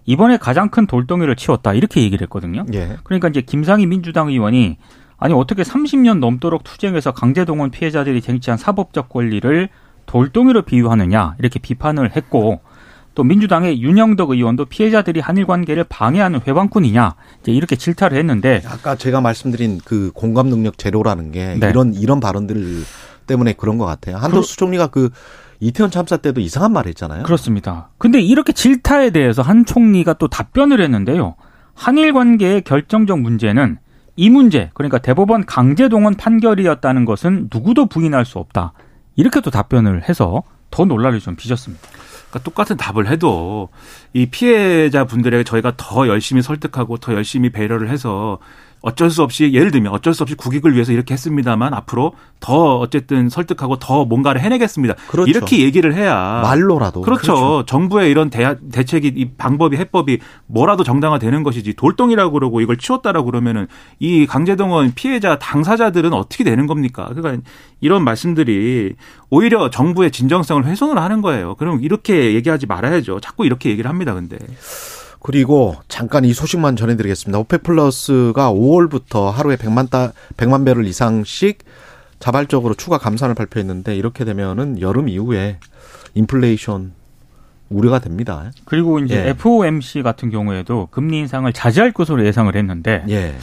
이번에 0.07 0.37
가장 0.37 0.69
큰 0.69 0.87
돌덩이를 0.87 1.37
치웠다 1.37 1.75
이렇게 1.75 2.03
얘기를 2.03 2.25
했거든요. 2.25 2.65
예. 2.75 2.97
그러니까 3.05 3.29
이제 3.29 3.41
김상희 3.41 3.87
민주당 3.87 4.29
의원이 4.29 4.79
아니 5.17 5.33
어떻게 5.33 5.63
30년 5.63 6.19
넘도록 6.19 6.65
투쟁해서 6.65 7.13
강제동원 7.13 7.71
피해자들이 7.71 8.21
쟁취한 8.21 8.59
사법적 8.59 9.09
권리를 9.09 9.69
돌덩이로 10.07 10.63
비유하느냐 10.63 11.37
이렇게 11.39 11.59
비판을 11.59 12.17
했고 12.17 12.61
또 13.15 13.23
민주당의 13.23 13.81
윤영덕 13.81 14.31
의원도 14.31 14.67
피해자들이 14.67 15.21
한일 15.21 15.47
관계를 15.47 15.85
방해하는 15.85 16.41
회방꾼이냐 16.47 17.15
이제 17.41 17.53
이렇게 17.53 17.77
질타를 17.77 18.19
했는데 18.19 18.63
아까 18.67 18.97
제가 18.97 19.21
말씀드린 19.21 19.81
그 19.85 20.11
공감 20.15 20.49
능력 20.49 20.79
제로라는 20.79 21.33
게 21.33 21.57
네. 21.59 21.71
이런 21.71 21.95
이런 21.95 22.21
발언들 22.21 22.83
때문에 23.27 23.55
그런 23.55 23.79
것 23.79 23.87
같아요. 23.87 24.17
한덕수 24.17 24.57
총리가 24.57 24.89
그 24.89 25.11
이태원 25.61 25.91
참사 25.91 26.17
때도 26.17 26.41
이상한 26.41 26.73
말 26.73 26.87
했잖아요. 26.89 27.23
그렇습니다. 27.23 27.89
근데 27.99 28.21
이렇게 28.21 28.53
질타에 28.53 29.11
대해서 29.11 29.43
한 29.43 29.65
총리가 29.65 30.15
또 30.15 30.29
답변을 30.29 30.81
했는데요. 30.81 31.37
한일 31.75 32.13
관계의 32.13 32.63
결정적 32.63 33.21
문제는 33.21 33.79
이 34.17 34.31
문제, 34.31 34.71
그러니까 34.75 34.99
대법원 34.99 35.45
강제 35.47 35.89
동원 35.89 36.15
판결이었다는 36.15 37.05
것은 37.05 37.49
누구도 37.53 37.87
부인할 37.87 38.25
수 38.25 38.39
없다. 38.39 38.73
이렇게 39.17 39.41
또 39.41 39.51
답변을 39.51 40.09
해서 40.09 40.43
더 40.71 40.85
논란을 40.85 41.21
좀 41.21 41.37
빚었습니다. 41.37 41.83
그러니까 42.35 42.41
똑같은 42.43 42.77
답을 42.77 43.07
해도 43.07 43.69
이 44.13 44.27
피해자 44.27 45.05
분들에게 45.05 45.45
저희가 45.45 45.75
더 45.77 46.09
열심히 46.09 46.43
설득하고 46.43 46.99
더 46.99 47.15
열심히 47.15 47.51
배려를 47.51 47.89
해서 47.89 48.39
어쩔 48.85 49.09
수 49.09 49.23
없이 49.23 49.55
예를 49.55 49.71
들면 49.71 49.91
어쩔 49.93 50.13
수 50.13 50.23
없이 50.23 50.35
국익을 50.35 50.75
위해서 50.75 50.93
이렇게 50.93 51.15
했습니다만 51.15 51.73
앞으로 51.73 52.13
더 52.39 52.77
어쨌든 52.77 53.31
설득하고 53.31 53.79
더 53.79 54.05
뭔가를 54.05 54.43
해내겠습니다. 54.43 54.95
그렇죠. 55.09 55.31
이렇게 55.31 55.61
얘기를 55.61 55.95
해야 55.95 56.43
말로라도 56.43 57.01
그렇죠. 57.01 57.65
정부의 57.67 58.11
이런 58.11 58.29
대, 58.29 58.57
대책이 58.71 59.09
이 59.17 59.31
방법이 59.39 59.79
해법이 59.79 60.19
뭐라도 60.47 60.85
정당화되는 60.85 61.43
것이지 61.45 61.73
돌덩이라고 61.73 62.33
그러고 62.33 62.61
이걸 62.61 62.77
치웠다라고 62.77 63.25
그러면은 63.25 63.69
이 64.01 64.27
강제동원 64.27 64.93
피해자 64.95 65.39
당사자들은 65.39 66.13
어떻게 66.13 66.45
되는 66.45 66.67
겁니까? 66.67 67.09
그러니까 67.15 67.43
이런 67.81 68.05
말씀들이 68.05 68.97
오히려 69.31 69.71
정부의 69.71 70.11
진정성을 70.11 70.67
훼손을 70.67 70.99
하는 70.99 71.23
거예요. 71.23 71.55
그럼 71.55 71.83
이렇게 71.83 72.35
얘기하지 72.35 72.67
말아야죠. 72.67 73.21
자꾸 73.21 73.47
이렇게 73.47 73.71
얘기를 73.71 73.89
합니다. 73.89 74.13
근데 74.13 74.37
그리고 75.25 75.75
잠깐 75.89 76.27
이 76.27 76.35
소식만 76.35 76.77
전해드리겠습니다. 76.77 77.39
오페 77.39 77.57
플러스가 77.57 78.53
5월부터 78.53 79.31
하루에 79.31 79.57
100만 79.57 79.89
달 79.89 80.13
100만 80.37 80.67
배럴 80.67 80.87
이상씩 80.87 81.65
자발적으로 82.19 82.75
추가 82.75 82.99
감산을 82.99 83.35
발표했는데 83.35 83.97
이렇게 83.97 84.27
되면은 84.27 84.83
여름 84.83 85.09
이후에 85.09 85.57
인플레이션 86.13 86.93
우려가 87.71 88.01
됩니다. 88.01 88.51
그리고 88.67 88.99
이제 88.99 89.17
예. 89.17 89.31
FOMC 89.31 90.03
같은 90.03 90.29
경우에도 90.29 90.89
금리 90.91 91.21
인상을 91.21 91.51
자제할 91.55 91.93
것으로 91.93 92.27
예상을 92.27 92.55
했는데 92.55 93.03
예. 93.09 93.35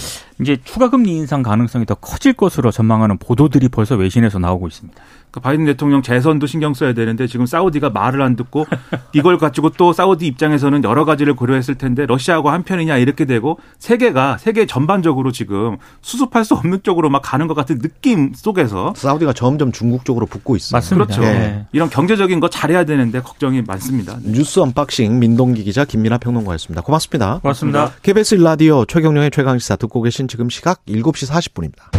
이제 0.42 0.58
추가 0.64 0.90
금리 0.90 1.16
인상 1.16 1.44
가능성이 1.44 1.86
더 1.86 1.96
커질 1.96 2.34
것으로 2.34 2.72
전망하는 2.72 3.18
보도들이 3.18 3.70
벌써 3.70 3.96
외신에서 3.96 4.40
나오고 4.40 4.68
있습니다. 4.68 5.02
그 5.32 5.40
바이든 5.40 5.66
대통령 5.66 6.02
재선도 6.02 6.46
신경 6.46 6.74
써야 6.74 6.94
되는데 6.94 7.26
지금 7.26 7.46
사우디가 7.46 7.92
말을 7.92 8.22
안 8.22 8.36
듣고 8.36 8.66
이걸 9.14 9.38
가지고 9.38 9.70
또 9.70 9.94
사우디 9.94 10.28
입장에서는 10.28 10.84
여러 10.84 11.06
가지를 11.06 11.36
고려했을 11.36 11.76
텐데 11.76 12.06
러시아하고 12.06 12.50
한편이냐 12.50 12.98
이렇게 12.98 13.24
되고 13.26 13.58
세계가 13.80 14.38
세계 14.40 14.66
전반적으로 14.66 15.32
지금 15.32 15.78
수습할 16.02 16.44
수 16.44 16.54
없는 16.56 16.84
쪽으로 16.84 17.10
막 17.10 17.22
가는 17.22 17.48
것 17.48 17.54
같은 17.54 17.80
느낌 17.80 18.34
속에서 18.36 18.94
사우디가 18.96 19.34
점점 19.34 19.72
중국 19.72 20.04
쪽으로 20.04 20.26
붙고 20.26 20.58
있어요. 20.58 20.78
맞습니다. 20.78 21.06
그렇죠. 21.06 21.22
네. 21.22 21.66
이런 21.72 21.90
경제적인 21.90 22.42
거 22.42 22.50
잘해야 22.50 22.84
되는데 22.84 23.22
걱정이 23.22 23.62
많습니다. 23.62 24.18
뉴스 24.24 24.60
언박싱 24.60 25.20
민동기 25.20 25.64
기자 25.64 25.86
김민아 25.86 26.18
평론가였습니다. 26.18 26.82
고맙습니다. 26.82 27.40
고맙습니다. 27.40 27.92
KBS 28.02 28.36
라디오 28.36 28.84
최경영의 28.86 29.32
최강시사 29.32 29.78
듣고 29.78 30.02
계신 30.02 30.28
지금 30.32 30.50
시각 30.50 30.86
7시 30.86 31.30
40분입니다. 31.30 31.92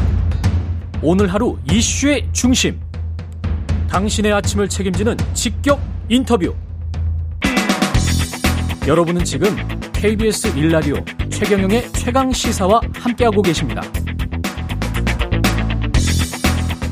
오늘 1.03 1.27
하루 1.27 1.59
이슈의 1.71 2.31
중심. 2.33 2.81
당신의 3.91 4.33
아침을 4.33 4.71
책임지는 4.71 5.19
직격 5.35 5.79
인터뷰. 6.09 6.55
여러분은 8.89 9.23
지금 9.25 9.55
KBS 9.93 10.57
일라디오 10.57 10.95
최경영의 11.29 11.93
최강 11.93 12.33
시사와 12.33 12.81
함께하고 12.95 13.43
계십니다. 13.43 13.83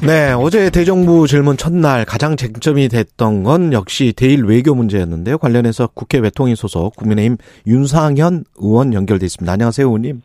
네, 0.03 0.33
어제 0.33 0.68
대정부 0.68 1.26
질문 1.26 1.57
첫날 1.57 2.05
가장 2.05 2.37
쟁점이 2.37 2.90
됐던 2.90 3.44
건 3.44 3.72
역시 3.72 4.12
대일 4.14 4.44
외교 4.44 4.74
문제였는데요. 4.74 5.38
관련해서 5.38 5.87
국회 5.94 6.18
외통위 6.18 6.55
소속 6.55 6.96
국민의힘 6.96 7.38
윤상현 7.66 8.44
의원 8.57 8.92
연결돼 8.92 9.24
있습니다. 9.24 9.50
안녕하세요, 9.50 9.87
의원님. 9.87 10.20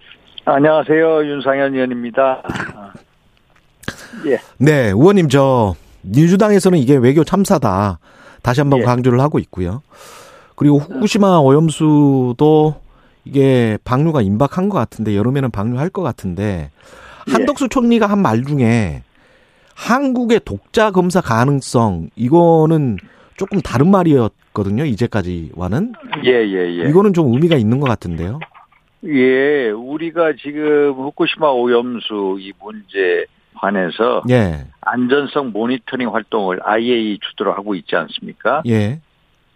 안녕하세요. 0.46 1.26
윤상현 1.26 1.74
의원입니다. 1.74 2.44
예. 4.28 4.38
네, 4.58 4.90
의원님 4.90 5.28
저 5.30 5.76
민주당에서는 6.04 6.78
이게 6.78 6.96
외교 6.96 7.24
참사다. 7.24 8.00
다시 8.44 8.62
한번 8.62 8.82
예. 8.82 8.84
강조를 8.84 9.20
하고 9.20 9.40
있고요. 9.40 9.82
그리고 10.56 10.78
후쿠시마 10.78 11.40
오염수도 11.40 12.76
이게 13.26 13.78
방류가 13.84 14.22
임박한 14.22 14.70
것 14.70 14.78
같은데 14.78 15.16
여름에는 15.16 15.50
방류할 15.50 15.90
것 15.90 16.04
같은데 16.04 16.70
예. 17.28 17.32
한덕수 17.34 17.68
총리가 17.70 18.06
한 18.06 18.20
말 18.20 18.44
중에 18.44 19.02
한국의 19.74 20.42
독자 20.46 20.92
검사 20.92 21.20
가능성 21.22 22.10
이거는 22.16 22.98
조금 23.36 23.60
다른 23.62 23.90
말이었거든요. 23.92 24.86
이제까지와는 24.86 25.94
예, 26.24 26.30
예, 26.32 26.84
예. 26.84 26.90
이거는 26.90 27.14
좀 27.14 27.34
의미가 27.34 27.58
있는 27.58 27.80
것 27.80 27.90
같은데요. 27.90 28.40
예, 29.06 29.70
우리가 29.70 30.34
지금 30.42 30.94
후쿠시마 30.94 31.48
오염수 31.50 32.38
이 32.40 32.52
문제 32.62 33.26
관해서 33.56 34.24
예, 34.30 34.66
안전성 34.82 35.52
모니터링 35.52 36.14
활동을 36.14 36.60
IAEA 36.64 37.20
주도로 37.22 37.54
하고 37.54 37.76
있지 37.76 37.96
않습니까? 37.96 38.64
예, 38.68 39.00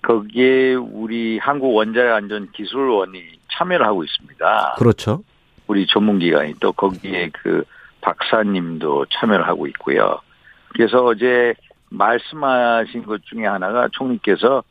거기에 0.02 0.76
우리 0.76 1.40
한국 1.40 1.76
원자력 1.76 2.16
안전 2.16 2.52
기술원이 2.52 3.22
참여를 3.52 3.86
하고 3.86 4.04
있습니다. 4.04 4.76
그렇죠. 4.78 5.24
우리 5.68 5.86
전문기관이 5.88 6.56
또 6.60 6.72
거기에 6.72 7.30
그 7.34 7.64
박사님도 8.02 9.08
참여를 9.12 9.48
하고 9.48 9.68
있고요. 9.68 10.20
그래서 10.70 11.04
어제 11.04 11.54
말씀하신 11.90 13.04
것 13.04 13.24
중에 13.26 13.46
하나가 13.46 13.88
총리께서 13.92 14.64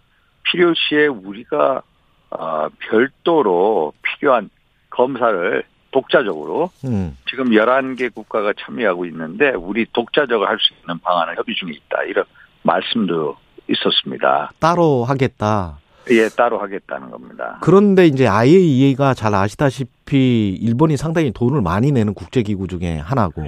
필요시에 0.45 1.09
우리가 1.09 1.83
어, 2.31 2.69
별도로 2.79 3.93
필요한 4.03 4.51
검사를 4.91 5.63
독자적으로 5.91 6.71
음, 6.85 7.17
지금 7.29 7.47
11개 7.51 8.13
국가가 8.15 8.53
참여하고 8.59 9.07
있는데 9.07 9.51
우리 9.51 9.87
독자적으로 9.93 10.47
할 10.49 10.59
수 10.59 10.75
있는 10.81 10.99
방안을 11.01 11.37
협의 11.37 11.55
중에 11.55 11.71
있다. 11.73 12.03
이런 12.05 12.25
말씀도 12.63 13.37
있었습니다. 13.69 14.51
따로 14.59 15.05
하겠다. 15.05 15.79
예, 16.11 16.29
따로 16.31 16.59
하겠다는 16.59 17.11
겁니다. 17.11 17.59
그런데 17.61 18.07
이제 18.07 18.27
IAEA가 18.27 19.13
잘 19.15 19.35
아시다시피 19.35 20.57
일본이 20.61 20.97
상당히 20.97 21.31
돈을 21.33 21.61
많이 21.61 21.93
내는 21.93 22.15
국제기구 22.15 22.67
중에 22.67 22.99
하나고. 22.99 23.43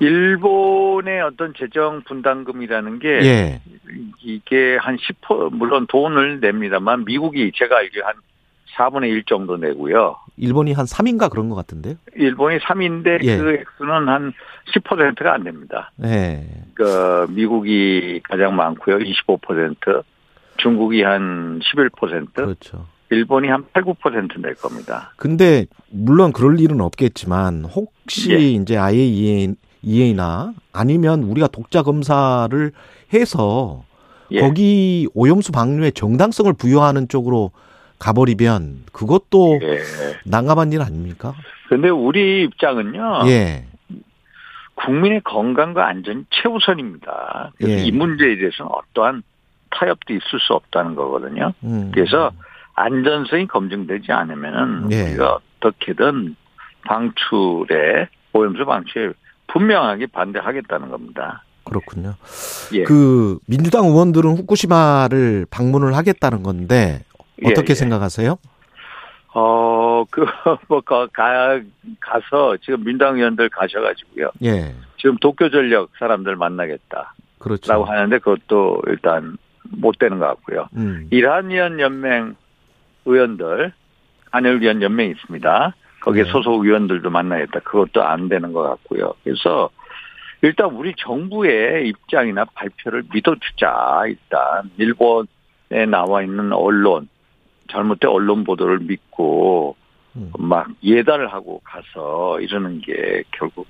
일본의 0.00 1.20
어떤 1.22 1.54
재정 1.54 2.02
분담금이라는 2.02 2.98
게 3.00 3.08
예. 3.08 3.60
이게 4.22 4.76
한 4.80 4.96
10% 4.96 5.52
물론 5.54 5.86
돈을 5.88 6.40
냅니다만 6.40 7.04
미국이 7.04 7.50
제가 7.54 7.78
알기로 7.78 8.06
한 8.06 8.14
4분의 8.78 9.08
1 9.10 9.24
정도 9.24 9.56
내고요. 9.56 10.16
일본이 10.36 10.72
한 10.72 10.86
3인가 10.86 11.28
그런 11.30 11.48
것 11.48 11.56
같은데요. 11.56 11.96
일본이 12.16 12.58
3인데 12.58 13.22
예. 13.24 13.36
그 13.36 13.52
액수는 13.54 14.08
한 14.08 14.32
10%가 14.72 15.34
안 15.34 15.44
됩니다. 15.44 15.90
예. 16.04 16.46
그 16.74 17.26
미국이 17.30 18.20
가장 18.24 18.54
많고요. 18.54 18.98
25%, 18.98 20.04
중국이 20.58 21.02
한 21.02 21.58
11%, 21.60 22.32
그렇죠. 22.34 22.86
일본이 23.10 23.48
한 23.48 23.64
8, 23.72 23.82
9%낼 23.84 24.54
겁니다. 24.54 25.12
근데 25.16 25.66
물론 25.90 26.32
그럴 26.32 26.60
일은 26.60 26.80
없겠지만 26.80 27.64
혹시 27.64 28.32
예. 28.32 28.38
이제 28.38 28.76
IAEA나 28.76 30.52
아니면 30.72 31.22
우리가 31.24 31.48
독자 31.48 31.82
검사를 31.82 32.72
해서 33.12 33.82
예. 34.30 34.40
거기 34.40 35.08
오염수 35.14 35.52
방류의 35.52 35.92
정당성을 35.92 36.52
부여하는 36.52 37.08
쪽으로 37.08 37.50
가버리면 37.98 38.84
그것도 38.92 39.60
예. 39.62 39.80
난감한 40.24 40.72
일 40.72 40.82
아닙니까? 40.82 41.34
근데 41.68 41.88
우리 41.88 42.44
입장은요. 42.44 43.22
예. 43.26 43.66
국민의 44.74 45.22
건강과 45.24 45.86
안전이 45.86 46.24
최우선입니다. 46.30 47.52
예. 47.66 47.84
이 47.84 47.90
문제에 47.90 48.36
대해서는 48.36 48.70
어떠한 48.70 49.22
타협도 49.70 50.14
있을 50.14 50.40
수 50.40 50.54
없다는 50.54 50.94
거거든요. 50.94 51.52
음. 51.64 51.90
그래서 51.92 52.30
안전성이 52.74 53.46
검증되지 53.46 54.12
않으면은 54.12 54.92
예. 54.92 55.10
우리가 55.10 55.38
어떻게든 55.58 56.36
방출에 56.84 58.08
오염수 58.32 58.64
방출에 58.64 59.12
분명하게 59.48 60.06
반대하겠다는 60.06 60.90
겁니다. 60.90 61.42
그렇군요. 61.64 62.14
예. 62.72 62.84
그 62.84 63.38
민주당 63.46 63.84
의원들은 63.84 64.36
후쿠시마를 64.36 65.46
방문을 65.50 65.96
하겠다는 65.96 66.42
건데 66.42 67.00
어떻게 67.44 67.68
예, 67.68 67.70
예. 67.70 67.74
생각하세요? 67.74 68.38
어, 69.34 70.04
그, 70.10 70.24
뭐, 70.68 70.80
가, 70.80 71.06
가, 71.08 71.60
가서 72.00 72.56
지금 72.58 72.84
민당 72.84 73.16
의원들 73.16 73.48
가셔가지고요. 73.50 74.30
예. 74.44 74.74
지금 74.96 75.16
도쿄 75.18 75.50
전력 75.50 75.90
사람들 75.98 76.36
만나겠다. 76.36 77.14
그렇죠. 77.38 77.70
라고 77.70 77.84
하는데 77.84 78.18
그것도 78.18 78.82
일단 78.86 79.36
못 79.62 79.98
되는 79.98 80.18
것 80.18 80.26
같고요. 80.26 80.68
음. 80.76 81.06
이란위원 81.10 81.78
연맹 81.78 82.34
의원들, 83.04 83.72
한일위원 84.30 84.82
연맹이 84.82 85.10
있습니다. 85.12 85.74
거기에 86.00 86.24
네. 86.24 86.30
소속 86.30 86.64
의원들도 86.64 87.10
만나겠다. 87.10 87.60
그것도 87.60 88.02
안 88.02 88.28
되는 88.28 88.52
것 88.52 88.62
같고요. 88.62 89.14
그래서 89.24 89.70
일단 90.42 90.70
우리 90.70 90.94
정부의 90.96 91.88
입장이나 91.88 92.44
발표를 92.54 93.04
믿어주자. 93.12 94.04
일단 94.06 94.70
일본에 94.76 95.86
나와 95.88 96.22
있는 96.22 96.52
언론, 96.52 97.08
잘못된 97.70 98.10
언론 98.10 98.44
보도를 98.44 98.80
믿고 98.80 99.76
음. 100.16 100.32
막 100.38 100.68
예단을 100.82 101.32
하고 101.32 101.60
가서 101.64 102.40
이러는 102.40 102.80
게 102.80 103.22
결국 103.32 103.66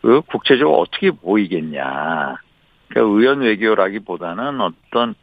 그 0.00 0.20
국제적으로 0.22 0.80
어떻게 0.80 1.10
보이겠냐. 1.10 2.36
그러니까 2.88 3.18
의원 3.18 3.40
외교라기보다는 3.40 4.60
어떤 4.60 5.14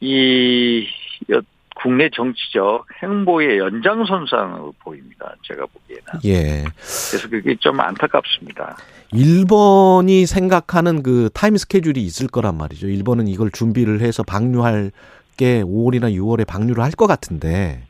이 0.00 0.86
여- 1.30 1.42
국내 1.74 2.08
정치적 2.08 2.86
행보의 3.02 3.58
연장선상으로 3.58 4.74
보입니다. 4.82 5.34
제가 5.42 5.66
보기에는. 5.66 6.04
예. 6.24 6.64
그래서 6.74 7.28
그게 7.28 7.54
좀 7.56 7.78
안타깝습니다. 7.80 8.76
일본이 9.12 10.24
생각하는 10.26 11.02
그 11.02 11.28
타임 11.34 11.56
스케줄이 11.56 12.00
있을 12.02 12.28
거란 12.28 12.56
말이죠. 12.56 12.88
일본은 12.88 13.28
이걸 13.28 13.50
준비를 13.50 14.00
해서 14.00 14.22
방류할 14.22 14.90
게 15.36 15.62
5월이나 15.62 16.12
6월에 16.14 16.46
방류를 16.46 16.82
할 16.82 16.90
것 16.92 17.06
같은데 17.06 17.82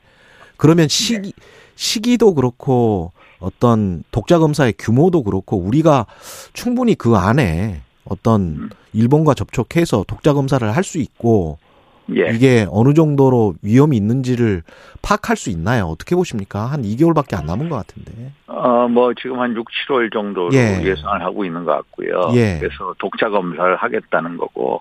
그러면 0.57 0.89
시기 0.89 1.33
시기도 1.75 2.35
그렇고 2.35 3.13
어떤 3.39 4.03
독자 4.11 4.39
검사의 4.39 4.75
규모도 4.79 5.23
그렇고 5.23 5.59
우리가 5.59 6.07
충분히 6.55 6.95
그 6.95 7.17
안에 7.17 7.83
어떤 8.05 8.71
일본과 8.93 9.35
접촉해서 9.35 10.05
독자 10.09 10.33
검사를 10.33 10.67
할 10.75 10.83
수 10.83 10.99
있고 10.99 11.59
예. 12.17 12.31
이게 12.33 12.67
어느 12.71 12.95
정도로 12.95 13.55
위험이 13.63 13.97
있는지를 13.97 14.63
파악할 15.03 15.37
수 15.37 15.51
있나요? 15.51 15.87
어떻게 15.87 16.15
보십니까? 16.15 16.67
한 16.67 16.83
2개월밖에 16.83 17.37
안 17.37 17.47
남은 17.47 17.69
것 17.69 17.75
같은데. 17.77 18.31
어, 18.47 18.87
뭐, 18.87 19.13
지금 19.21 19.41
한 19.41 19.57
6, 19.57 19.67
7월 19.89 20.13
정도로 20.13 20.55
예. 20.55 20.81
예상을 20.85 21.21
하고 21.25 21.45
있는 21.45 21.65
것 21.65 21.73
같고요. 21.73 22.31
예. 22.35 22.59
그래서 22.61 22.95
독자 23.01 23.29
검사를 23.29 23.75
하겠다는 23.75 24.37
거고. 24.37 24.81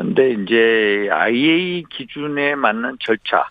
근데 0.00 0.30
이제 0.30 1.08
IA 1.10 1.84
기준에 1.90 2.54
맞는 2.54 2.96
절차, 3.00 3.48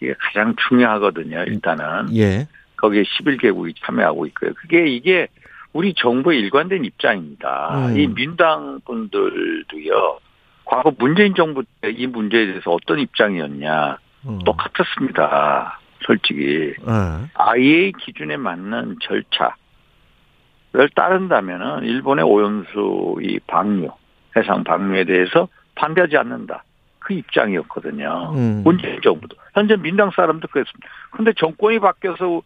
이게 0.00 0.14
가장 0.18 0.54
중요하거든요, 0.68 1.42
일단은. 1.44 2.16
예. 2.16 2.46
거기에 2.76 3.02
11개국이 3.02 3.74
참여하고 3.84 4.26
있고요. 4.26 4.52
그게 4.54 4.86
이게 4.86 5.26
우리 5.72 5.92
정부의 5.94 6.38
일관된 6.40 6.84
입장입니다. 6.84 7.88
음. 7.88 7.98
이 7.98 8.06
민당 8.06 8.80
분들도요. 8.84 10.18
과거 10.64 10.92
문재인 10.98 11.34
정부 11.34 11.64
때 11.80 11.90
이 11.90 12.06
문제에 12.06 12.46
대해서 12.46 12.70
어떤 12.70 13.00
입장이었냐 13.00 13.98
음. 14.26 14.38
똑같았습니다. 14.44 15.80
솔직히 16.06 16.72
예. 16.86 17.28
IA 17.34 17.92
기준에 17.98 18.36
맞는 18.36 18.96
절차를 19.02 20.88
따른다면은 20.94 21.82
일본의 21.84 22.24
오염수 22.24 23.16
이 23.22 23.38
방류 23.46 23.90
해상 24.36 24.62
방류에 24.62 25.04
대해서 25.04 25.48
반대하지 25.80 26.16
않는다. 26.16 26.64
그 26.98 27.14
입장이었거든요. 27.14 28.32
음. 28.34 28.62
문재인 28.64 29.00
정부도 29.02 29.36
현재 29.54 29.76
민당 29.76 30.10
사람도 30.10 30.48
그랬습니다. 30.48 30.88
근데 31.10 31.32
정권이 31.32 31.78
바뀌어서 31.78 32.42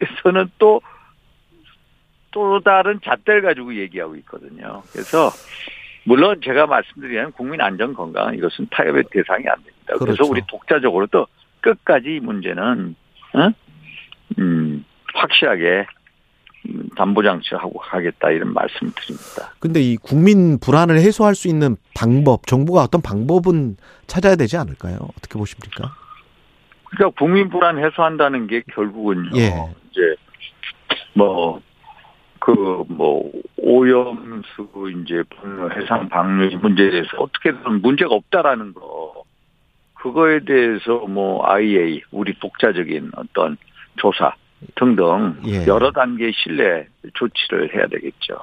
에서는 0.00 0.50
또 0.58 0.80
또 2.32 2.60
다른 2.60 2.98
잣대를 3.04 3.42
가지고 3.42 3.76
얘기하고 3.76 4.16
있거든요. 4.16 4.82
그래서 4.90 5.30
물론 6.04 6.40
제가 6.42 6.66
말씀드리는 6.66 7.30
국민 7.32 7.60
안전 7.60 7.94
건강 7.94 8.34
이것은 8.34 8.66
타협의 8.70 9.04
대상이 9.10 9.46
안 9.46 9.56
됩니다. 9.56 9.94
그래서 9.98 10.04
그렇죠. 10.04 10.30
우리 10.30 10.42
독자적으로도 10.48 11.26
끝까지 11.60 12.16
이 12.16 12.20
문제는 12.20 12.96
어? 13.34 13.50
음, 14.38 14.84
확실하게 15.14 15.80
음, 15.80 15.84
담보 16.96 17.22
장치하고 17.22 17.78
가겠다 17.80 18.30
이런 18.30 18.52
말씀을 18.52 18.92
드립니다. 18.94 19.52
근데 19.58 19.80
이 19.80 19.96
국민 19.96 20.58
불안을 20.58 20.96
해소할 20.96 21.34
수 21.34 21.48
있는 21.48 21.76
방법, 21.94 22.46
정부가 22.46 22.82
어떤 22.82 23.02
방법은 23.02 23.76
찾아야 24.06 24.36
되지 24.36 24.56
않을까요? 24.56 24.98
어떻게 25.16 25.38
보십니까? 25.38 25.94
그러니까 26.84 27.18
국민 27.18 27.48
불안 27.48 27.78
해소한다는 27.78 28.46
게 28.46 28.62
결국은요. 28.72 29.30
예. 29.36 29.52
이제 29.90 30.00
뭐 31.14 31.60
그뭐 32.38 33.30
오염수 33.56 34.68
이제 35.02 35.22
해상 35.76 36.08
방류 36.08 36.50
이 36.50 36.56
문제에 36.56 36.90
대해서 36.90 37.08
어떻게든 37.18 37.80
문제가 37.82 38.14
없다라는 38.14 38.74
거 38.74 39.24
그거에 39.94 40.40
대해서 40.40 41.06
뭐 41.06 41.46
IA 41.46 42.02
우리 42.10 42.36
독자적인 42.38 43.12
어떤 43.16 43.56
조사 43.96 44.34
등등 44.74 45.36
예. 45.46 45.66
여러 45.66 45.90
단계의 45.90 46.32
신뢰 46.34 46.86
조치를 47.14 47.74
해야 47.74 47.86
되겠죠. 47.86 48.38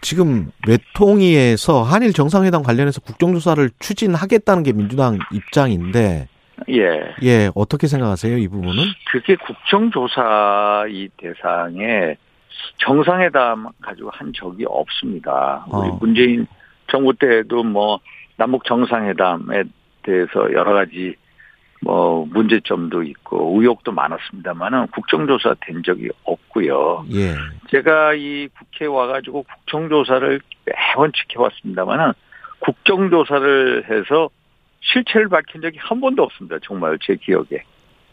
지금 0.00 0.50
외통위에서 0.66 1.82
한일 1.82 2.12
정상회담 2.12 2.62
관련해서 2.62 3.00
국정조사를 3.00 3.70
추진하겠다는 3.78 4.62
게 4.62 4.72
민주당 4.72 5.18
입장인데, 5.32 6.28
예. 6.70 7.14
예, 7.22 7.50
어떻게 7.54 7.86
생각하세요, 7.86 8.36
이 8.36 8.48
부분은? 8.48 8.84
그게 9.10 9.36
국정조사 9.36 10.86
이 10.90 11.08
대상에 11.16 12.16
정상회담 12.78 13.68
가지고 13.80 14.10
한 14.10 14.32
적이 14.34 14.64
없습니다. 14.68 15.64
우리 15.70 15.88
어. 15.88 15.98
문재인 16.00 16.46
정부 16.90 17.12
때도 17.14 17.62
뭐 17.62 18.00
남북 18.36 18.64
정상회담에 18.64 19.64
대해서 20.02 20.52
여러 20.52 20.72
가지 20.72 21.14
뭐 21.80 22.26
문제점도 22.26 23.02
있고 23.04 23.60
의혹도 23.60 23.92
많았습니다만은 23.92 24.88
국정조사 24.88 25.54
된 25.60 25.82
적이 25.82 26.10
없고요. 26.24 27.06
예. 27.12 27.34
제가 27.70 28.14
이 28.14 28.48
국회에 28.48 28.88
와가지고 28.88 29.44
국정조사를 29.44 30.40
매번 30.64 31.12
지켜봤습니다만은 31.12 32.12
국정조사를 32.60 33.84
해서 33.90 34.28
실체를 34.80 35.28
밝힌 35.28 35.60
적이 35.60 35.78
한 35.80 36.00
번도 36.00 36.22
없습니다. 36.24 36.56
정말 36.62 36.98
제 37.00 37.16
기억에. 37.16 37.62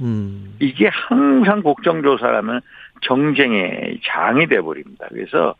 음, 0.01 0.55
이게 0.59 0.89
항상 0.89 1.61
국정조사라면 1.61 2.61
정쟁의 3.01 3.99
장이 4.03 4.47
돼버립니다. 4.47 5.07
그래서 5.09 5.55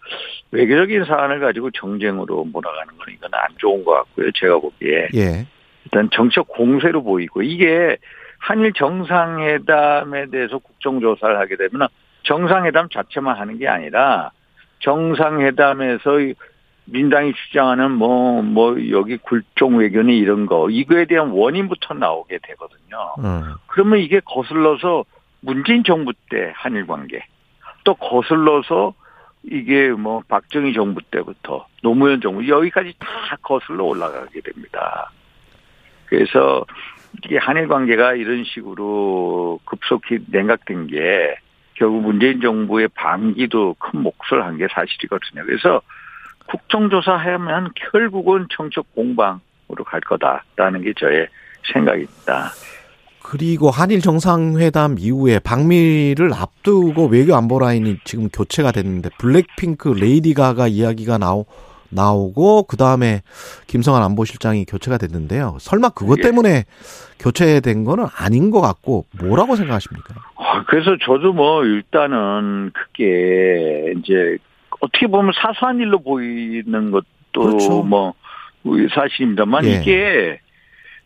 외교적인 0.52 1.06
사안을 1.06 1.40
가지고 1.40 1.72
정쟁으로 1.72 2.44
몰아가는 2.46 2.98
건 2.98 3.14
이건 3.14 3.30
안 3.34 3.48
좋은 3.58 3.84
것 3.86 3.94
같고요. 3.94 4.32
제가 4.36 4.60
보기에 4.60 5.08
예. 5.16 5.46
일단 5.86 6.10
정책 6.12 6.48
공세로 6.48 7.04
보이고 7.04 7.42
이게 7.42 7.98
한일 8.40 8.74
정상회담에 8.74 10.28
대해서 10.28 10.58
국정조사를 10.58 11.38
하게 11.38 11.56
되면 11.56 11.88
정상회담 12.24 12.90
자체만 12.90 13.38
하는 13.38 13.58
게 13.58 13.68
아니라 13.68 14.32
정상회담에서 14.80 16.20
이 16.20 16.34
민당이 16.86 17.34
주장하는 17.34 17.92
뭐, 17.92 18.44
뭐, 18.44 18.76
여기 18.92 19.18
굴종 19.18 19.78
외교니 19.78 20.18
이런 20.20 20.46
거, 20.46 20.70
이거에 20.70 21.06
대한 21.06 21.30
원인부터 21.30 21.96
나오게 21.96 22.38
되거든요. 22.44 22.98
어, 23.18 23.56
그러면 23.66 24.00
이게 24.00 24.20
거슬러서 24.20 25.04
문재인 25.42 25.84
정부 25.84 26.14
때 26.30 26.54
한일 26.56 26.86
관계 26.86 27.24
또 27.84 27.96
거슬러서 27.96 28.94
이게 29.44 29.90
뭐 29.90 30.22
박정희 30.28 30.74
정부 30.74 31.02
때부터 31.12 31.68
노무현 31.84 32.20
정부 32.22 32.48
여기까지 32.48 32.94
다 33.00 33.38
거슬러 33.42 33.84
올라가게 33.86 34.42
됩니다. 34.42 35.12
그래서 36.08 36.66
이게 37.24 37.38
한일 37.38 37.68
관계가 37.68 38.14
이런 38.14 38.44
식으로 38.44 39.60
급속히 39.66 40.20
냉각된 40.28 40.88
게 40.88 41.36
결국 41.76 42.02
문재인 42.02 42.42
정부의 42.42 42.88
반기도 42.90 43.76
큰 43.80 44.02
몫을 44.02 44.44
한 44.44 44.58
게 44.58 44.68
사실이거든요. 44.72 45.44
그래서 45.46 45.82
국정조사 46.48 47.14
하면 47.16 47.72
결국은 47.92 48.48
정책 48.56 48.84
공방으로 48.94 49.84
갈 49.86 50.00
거다라는 50.02 50.82
게 50.84 50.94
저의 50.98 51.28
생각입니다. 51.74 52.52
그리고 53.24 53.72
한일 53.72 54.02
정상회담 54.02 54.98
이후에 55.00 55.40
방미를 55.40 56.32
앞두고 56.34 57.08
외교 57.08 57.36
안보 57.36 57.58
라인이 57.58 57.98
지금 58.04 58.30
교체가 58.30 58.72
됐는데 58.72 59.10
블랙핑크 59.18 59.90
레이디 59.90 60.36
가가 60.36 60.68
이야기가 60.68 61.18
나오 61.18 61.46
나오고 61.96 62.64
그 62.64 62.78
다음에 62.78 63.22
김성한 63.68 64.04
안보실장이 64.04 64.66
교체가 64.66 64.98
됐는데요. 64.98 65.58
설마 65.60 65.90
그것 65.90 66.20
예. 66.20 66.24
때문에 66.24 66.66
교체된 67.20 67.86
거는 67.86 68.06
아닌 68.16 68.52
것 68.52 68.62
같고 68.62 69.06
뭐라고 69.20 69.56
생각하십니까? 69.56 70.14
아, 70.36 70.64
그래서 70.66 70.98
저도 71.04 71.34
뭐 71.34 71.64
일단은 71.64 72.72
그게 72.74 73.94
이제 73.98 74.38
어떻게 74.82 75.08
보면 75.08 75.32
사소한 75.36 75.80
일로 75.80 76.00
보이는 76.00 76.92
것도 76.92 77.06
그렇죠. 77.34 77.84
뭐 77.84 78.14
사실입니다만 78.94 79.66
예. 79.66 79.70
이게 79.76 80.40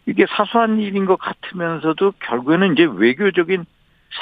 이게 0.05 0.25
사소한 0.29 0.79
일인 0.79 1.05
것 1.05 1.17
같으면서도 1.17 2.13
결국에는 2.19 2.73
이제 2.73 2.87
외교적인 2.91 3.65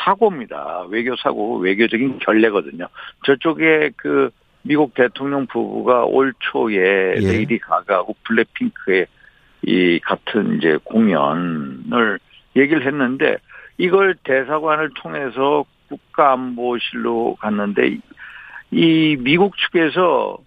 사고입니다. 0.03 0.85
외교 0.89 1.15
사고, 1.15 1.57
외교적인 1.59 2.19
결례거든요. 2.19 2.87
저쪽에 3.25 3.91
그 3.95 4.29
미국 4.67 4.93
대통령 4.93 5.45
부부가 5.47 6.03
올 6.05 6.33
초에 6.39 6.75
예. 6.75 7.19
레이디 7.19 7.57
가가하고 7.59 8.15
블랙핑크의 8.23 9.07
이 9.63 9.99
같은 10.03 10.57
이제 10.57 10.77
공연을 10.83 12.19
얘기를 12.55 12.85
했는데 12.85 13.37
이걸 13.77 14.15
대사관을 14.23 14.89
통해서 14.95 15.63
국가안보실로 15.89 17.35
갔는데 17.39 17.87
이- 17.87 18.01
이 18.71 19.17
미국 19.19 19.55
측에서 19.57 20.37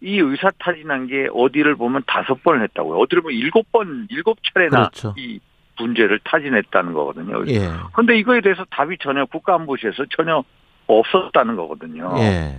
이 0.00 0.18
의사 0.18 0.50
탈진한 0.58 1.06
게 1.06 1.28
어디를 1.32 1.76
보면 1.76 2.02
다섯 2.06 2.42
번을 2.42 2.62
했다고요. 2.62 2.98
어디를 2.98 3.22
보면 3.22 3.36
일곱 3.36 3.70
번, 3.72 4.06
일곱 4.10 4.38
차례나 4.52 4.88
그렇죠. 4.90 5.14
이 5.16 5.40
문제를 5.78 6.18
타진했다는 6.24 6.92
거거든요. 6.92 7.44
예. 7.48 7.68
근데 7.94 8.18
이거에 8.18 8.40
대해서 8.40 8.64
답이 8.70 8.98
전혀 9.00 9.24
국가안보실에서 9.26 10.04
전혀 10.16 10.42
없었다는 10.88 11.56
거거든요. 11.56 12.14
예. 12.18 12.56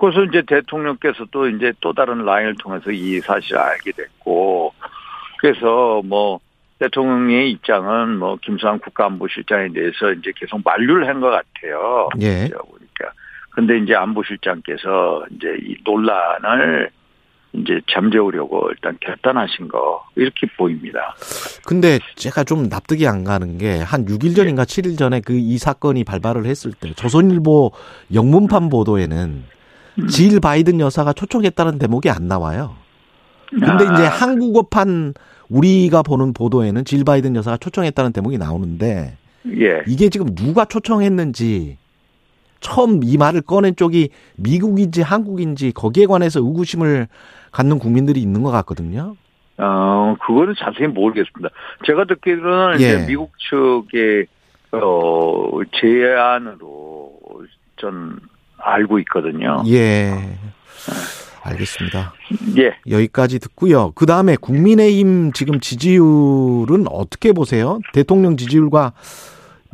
그래서 0.00 0.24
이제 0.24 0.42
대통령께서도 0.46 1.48
이제 1.48 1.72
또 1.80 1.92
다른 1.92 2.24
라인을 2.24 2.56
통해서 2.56 2.90
이 2.90 3.20
사실을 3.20 3.58
알게 3.58 3.92
됐고, 3.92 4.72
그래서 5.38 6.02
뭐 6.04 6.40
대통령의 6.78 7.50
입장은 7.52 8.18
뭐 8.18 8.36
김수환 8.42 8.78
국가안보실장에 8.80 9.68
대해서 9.72 10.12
이제 10.12 10.32
계속 10.36 10.60
만류를 10.64 11.06
한 11.06 11.20
것 11.20 11.30
같아요. 11.30 12.08
예. 12.20 12.48
보니까. 12.48 13.12
근데 13.50 13.78
이제 13.78 13.94
안보실장께서 13.94 15.26
이제 15.36 15.56
이 15.62 15.76
논란을 15.84 16.90
이제 17.54 17.80
잠재우려고 17.92 18.70
일단 18.70 18.96
결단하신 19.00 19.68
거 19.68 20.02
이렇게 20.16 20.46
보입니다. 20.56 21.14
근데 21.66 21.98
제가 22.16 22.44
좀 22.44 22.68
납득이 22.68 23.06
안 23.06 23.24
가는 23.24 23.58
게 23.58 23.78
한 23.82 24.06
6일 24.06 24.34
전인가 24.34 24.64
7일 24.64 24.96
전에 24.98 25.20
그 25.20 25.34
이 25.34 25.58
사건이 25.58 26.04
발발을 26.04 26.46
했을 26.46 26.72
때 26.72 26.94
조선일보 26.94 27.72
영문판 28.14 28.70
보도에는 28.70 29.44
질 30.08 30.40
바이든 30.40 30.80
여사가 30.80 31.12
초청했다는 31.12 31.78
대목이 31.78 32.10
안 32.10 32.28
나와요. 32.28 32.76
근데 33.50 33.84
이제 33.84 34.06
아, 34.06 34.08
한국어판 34.08 35.14
우리가 35.48 36.02
보는 36.02 36.32
보도에는 36.32 36.84
질 36.84 37.04
바이든 37.04 37.36
여사가 37.36 37.58
초청했다는 37.58 38.12
대목이 38.12 38.38
나오는데 38.38 39.16
예. 39.46 39.82
이게 39.86 40.08
지금 40.08 40.34
누가 40.34 40.64
초청했는지 40.64 41.76
처음 42.60 43.00
이 43.02 43.18
말을 43.18 43.42
꺼낸 43.42 43.76
쪽이 43.76 44.10
미국인지 44.36 45.02
한국인지 45.02 45.72
거기에 45.72 46.06
관해서 46.06 46.40
의구심을 46.40 47.08
갖는 47.50 47.78
국민들이 47.78 48.22
있는 48.22 48.42
것 48.42 48.50
같거든요. 48.50 49.16
어, 49.58 50.16
그거는 50.24 50.54
자세히 50.58 50.86
모르겠습니다. 50.86 51.50
제가 51.84 52.04
듣기로는 52.06 52.80
예. 52.80 52.84
이제 52.84 53.06
미국 53.06 53.32
측의 53.50 54.26
어 54.72 55.60
제안으로 55.78 57.12
전 57.76 58.18
알고 58.62 58.98
있거든요. 59.00 59.62
예. 59.68 60.12
알겠습니다. 61.42 62.12
예. 62.58 62.76
여기까지 62.88 63.38
듣고요. 63.40 63.90
그 63.94 64.06
다음에 64.06 64.36
국민의힘 64.36 65.32
지금 65.32 65.58
지지율은 65.60 66.86
어떻게 66.88 67.32
보세요? 67.32 67.80
대통령 67.92 68.36
지지율과 68.36 68.92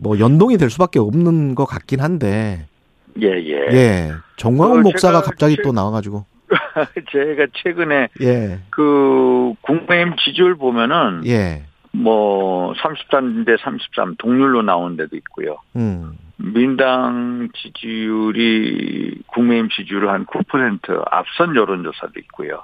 뭐 0.01 0.19
연동이 0.19 0.57
될 0.57 0.71
수밖에 0.71 0.99
없는 0.99 1.55
것 1.55 1.67
같긴 1.67 2.01
한데. 2.01 2.67
예, 3.21 3.27
예. 3.27 3.67
예. 3.73 4.13
정광훈 4.37 4.79
어, 4.79 4.83
목사가 4.83 5.21
갑자기 5.21 5.55
실- 5.55 5.63
또 5.65 5.73
나와가지고. 5.73 6.25
제가 7.13 7.47
최근에 7.63 8.09
예. 8.23 8.61
그 8.71 9.53
국민의힘 9.61 10.15
지지율 10.25 10.57
보면은 10.57 11.27
예. 11.27 11.65
뭐 11.93 12.73
33대 12.75 13.61
33 13.61 14.15
동률로 14.19 14.63
나온 14.63 14.97
데도 14.97 15.17
있고요. 15.17 15.59
음. 15.77 16.13
민당 16.39 17.49
지지율이 17.55 19.23
국민의힘 19.27 19.71
지지율 19.71 20.07
한9% 20.07 21.05
앞선 21.11 21.57
여론조사도 21.57 22.13
있고요. 22.21 22.63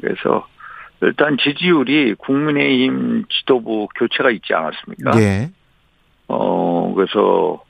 그래서 0.00 0.46
일단 1.02 1.36
지지율이 1.36 2.14
국민의힘 2.14 3.26
지도부 3.28 3.88
교체가 3.94 4.30
있지 4.30 4.54
않았습니까? 4.54 5.20
예. 5.20 5.50
어, 6.28 6.94
그래서 6.94 7.62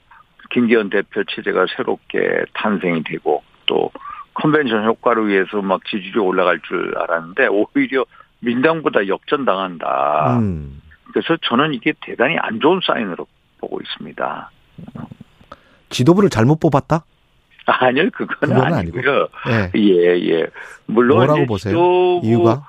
김기현 0.51 0.89
대표 0.89 1.23
체제가 1.25 1.65
새롭게 1.75 2.45
탄생이 2.53 3.03
되고 3.03 3.43
또 3.65 3.91
컨벤션 4.33 4.85
효과를 4.85 5.27
위해서 5.27 5.61
막 5.61 5.83
지지율이 5.85 6.19
올라갈 6.19 6.61
줄 6.61 6.97
알았는데 6.97 7.47
오히려 7.47 8.05
민당보다 8.39 9.07
역전당한다. 9.07 10.37
음. 10.39 10.81
그래서 11.11 11.35
저는 11.41 11.73
이게 11.73 11.93
대단히 12.01 12.37
안 12.39 12.61
좋은 12.61 12.79
사인으로 12.85 13.27
보고 13.59 13.81
있습니다. 13.81 14.51
지도부를 15.89 16.29
잘못 16.29 16.59
뽑았다? 16.59 17.03
아니요, 17.65 18.09
그건, 18.13 18.37
그건 18.39 18.73
아니고요. 18.73 19.27
예. 19.49 19.71
예, 19.79 20.29
예. 20.31 20.47
물론 20.85 21.17
뭐라고 21.17 21.45
보세요? 21.45 21.73
지도부- 21.73 22.21
이유가? 22.25 22.65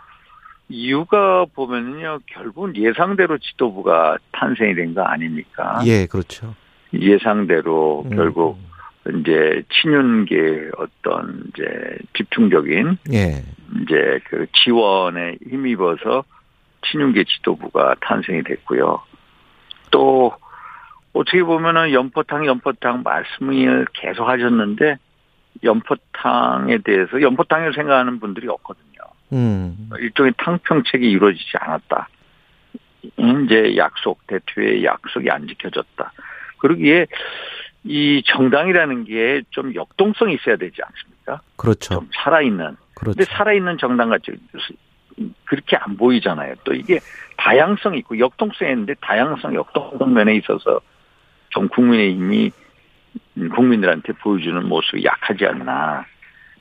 이유가 0.69 1.47
보면요, 1.55 2.19
결국은 2.27 2.77
예상대로 2.77 3.39
지도부가 3.39 4.19
탄생이 4.33 4.75
된 4.75 4.95
거 4.95 5.03
아닙니까? 5.03 5.81
예, 5.87 6.07
그렇죠. 6.07 6.55
예상대로 6.93 8.05
음. 8.11 8.17
결국 8.17 8.59
이제 9.21 9.63
친윤계 9.73 10.71
어떤 10.77 11.45
이제 11.49 11.65
집중적인 12.17 12.99
예. 13.13 13.43
이제 13.83 14.21
그 14.29 14.47
지원에 14.53 15.37
힘입어서 15.49 16.25
친윤계 16.91 17.25
지도부가 17.25 17.95
탄생이 18.03 18.43
됐고요. 18.43 19.01
또 19.91 20.33
어떻게 21.13 21.43
보면은 21.43 21.93
연포탕 21.93 22.47
연포탕 22.47 23.03
말씀을 23.03 23.87
계속 23.93 24.29
하셨는데 24.29 24.97
연포탕에 25.65 26.79
대해서 26.79 27.21
연포탕을 27.21 27.73
생각하는 27.75 28.21
분들이 28.21 28.49
없거든요. 28.49 28.85
음. 29.33 29.91
일종의 29.99 30.33
탕평책이 30.39 31.11
이루어지지 31.11 31.53
않았다. 31.59 32.09
이제 33.03 33.77
약속 33.77 34.27
대투의 34.27 34.85
약속이 34.85 35.31
안 35.31 35.47
지켜졌다. 35.47 36.13
그러기에 36.59 37.07
이 37.85 38.23
정당이라는 38.27 39.05
게 39.05 39.43
좀 39.51 39.75
역동성이 39.75 40.35
있어야 40.35 40.57
되지 40.57 40.83
않습니까? 40.83 41.41
그렇죠. 41.57 41.95
좀 41.95 42.09
살아있는. 42.13 42.77
그렇죠. 42.95 43.17
근데 43.17 43.25
살아있는 43.25 43.79
정당 43.79 44.11
같이 44.11 44.33
그렇게 45.45 45.77
안 45.77 45.97
보이잖아요. 45.97 46.55
또 46.65 46.75
이게 46.75 47.01
다양성이 47.37 47.99
있고 47.99 48.19
역동성이 48.19 48.73
있는데 48.73 48.95
다양성, 49.01 49.55
역동성 49.55 50.13
면에 50.13 50.37
있어서 50.37 50.81
좀 51.51 51.69
국민의힘이 51.69 52.51
국민들한테 53.55 54.13
보여주는 54.15 54.67
모습이 54.67 55.05
약하지 55.05 55.47
않나. 55.47 56.05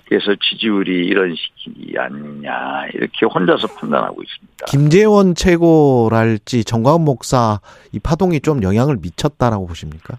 그래서 0.08 0.34
지지율이 0.36 1.06
이런 1.06 1.36
식이 1.36 1.98
아니냐 1.98 2.88
이렇게 2.94 3.26
혼자서 3.26 3.68
판단하고 3.76 4.24
있습니다. 4.24 4.66
김재원 4.68 5.36
최고랄지 5.36 6.64
정광훈 6.64 7.04
목사 7.04 7.60
이 7.92 8.00
파동이 8.00 8.40
좀 8.40 8.64
영향을 8.64 8.98
미쳤다라고 9.02 9.68
보십니까? 9.68 10.18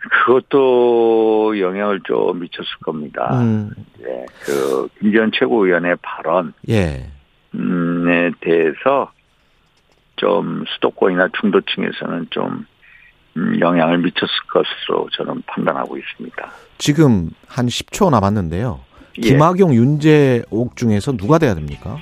그것도 0.00 1.60
영향을 1.60 2.00
좀 2.04 2.40
미쳤을 2.40 2.68
겁니다. 2.82 3.40
음. 3.40 3.70
예, 4.00 4.26
그 4.44 4.88
김재원 4.98 5.30
최고위원의 5.32 5.96
발언 6.02 6.52
예. 6.68 7.10
에 7.54 8.30
대해서 8.40 9.12
좀 10.16 10.64
수도권이나 10.66 11.28
중도층에서는 11.40 12.26
좀 12.30 12.46
음, 12.46 12.66
영향을 13.60 13.98
미쳤을 13.98 14.28
것으로 14.52 15.08
저는 15.16 15.42
판단하고 15.46 15.96
있습니다. 15.96 16.50
지금 16.78 17.30
한 17.46 17.66
10초 17.66 18.10
남았는데요. 18.10 18.80
예. 19.18 19.20
김학용, 19.20 19.74
윤재옥 19.74 20.76
중에서 20.76 21.16
누가 21.16 21.38
돼야 21.38 21.54
됩니까? 21.54 21.96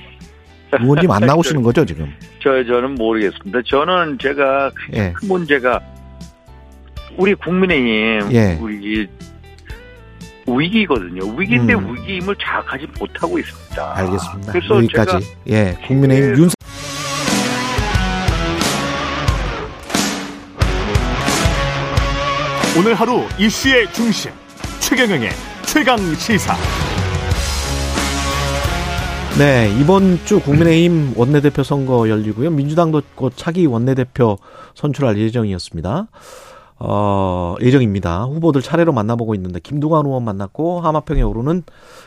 의원님 0.71 1.09
안 1.11 1.21
나오시는 1.25 1.61
거죠, 1.63 1.85
지금? 1.85 2.11
저 2.41 2.63
저는 2.63 2.95
모르겠습니다. 2.95 3.59
저는 3.65 4.17
제가 4.21 4.71
예. 4.93 5.13
큰 5.13 5.27
문제가 5.27 5.79
우리 7.17 7.33
국민의힘 7.35 8.31
예. 8.33 8.57
우리 8.61 9.07
위기거든요. 10.47 11.25
위기인데 11.37 11.73
음. 11.75 11.95
위기임을 11.95 12.35
자각하지 12.41 12.87
못하고 12.99 13.37
있습니다. 13.37 13.97
알겠습니다. 13.97 14.51
그래서 14.51 14.75
여기까지. 14.77 15.11
제가 15.19 15.19
예. 15.47 15.77
국민의힘 15.87 16.33
그- 16.35 16.41
윤 16.41 16.49
오늘 22.79 22.93
하루 22.93 23.23
이슈의 23.37 23.91
중심 23.91 24.31
최경영의 24.79 25.31
최강 25.65 25.97
시사. 26.15 26.55
네, 29.37 29.69
이번 29.81 30.17
주 30.23 30.39
국민의힘 30.39 31.11
원내대표 31.17 31.61
선거 31.63 32.07
열리고요. 32.07 32.51
민주당도 32.51 33.01
곧 33.15 33.33
차기 33.35 33.65
원내대표 33.65 34.37
선출할 34.75 35.17
예정이었습니다. 35.17 36.07
어, 36.81 37.55
예정입니다. 37.59 38.23
후보들 38.23 38.61
차례로 38.61 38.93
만나보고 38.93 39.35
있는데 39.35 39.59
김두관 39.59 40.05
의원 40.05 40.23
만났고 40.23 40.79
하마평에 40.79 41.21
오르는 41.21 41.63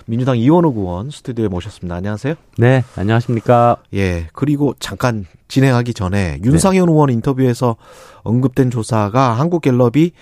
민주당 0.07 0.39
이원우 0.39 0.73
의원 0.75 1.11
스튜디오에 1.11 1.49
모셨습니다. 1.49 1.97
안녕하세요. 1.97 2.35
네, 2.57 2.83
안녕하십니까. 2.97 3.77
예. 3.93 4.29
그리고 4.33 4.75
잠깐 4.81 5.27
진행하기 5.49 5.93
전에 5.93 6.41
윤상현 6.43 6.89
의원 6.89 7.11
인터뷰에서 7.11 7.77
언급된 8.23 8.71
조사가 8.71 9.35
한국갤럽이 9.35 10.13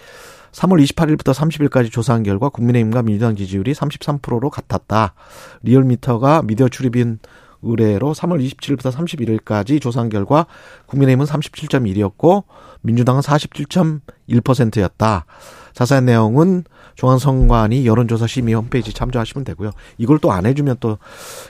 3월 0.53 0.83
28일부터 0.85 1.35
30일까지 1.35 1.91
조사한 1.91 2.23
결과 2.23 2.49
국민의힘과 2.49 3.03
민주당 3.03 3.37
지지율이 3.37 3.73
33%로 3.73 4.51
같았다. 4.51 5.15
리얼미터가 5.63 6.43
미디어 6.43 6.69
출입인 6.69 7.19
의뢰로 7.63 8.15
3월 8.15 8.45
27일부터 8.45 8.93
31일까지 8.93 9.81
조사한 9.81 10.09
결과 10.09 10.47
국민의힘은 10.87 11.27
37.1이었고 11.27 12.45
민주당은 12.83 13.21
47.1%였다. 13.21 15.27
자세한 15.73 16.07
내용은 16.07 16.65
중앙선관위 17.01 17.87
여론조사 17.87 18.27
심의 18.27 18.53
홈페이지 18.55 18.93
참조하시면 18.93 19.45
되고요. 19.47 19.71
이걸 19.97 20.19
또 20.19 20.31
안 20.33 20.45
해주면 20.45 20.77
또 20.81 20.99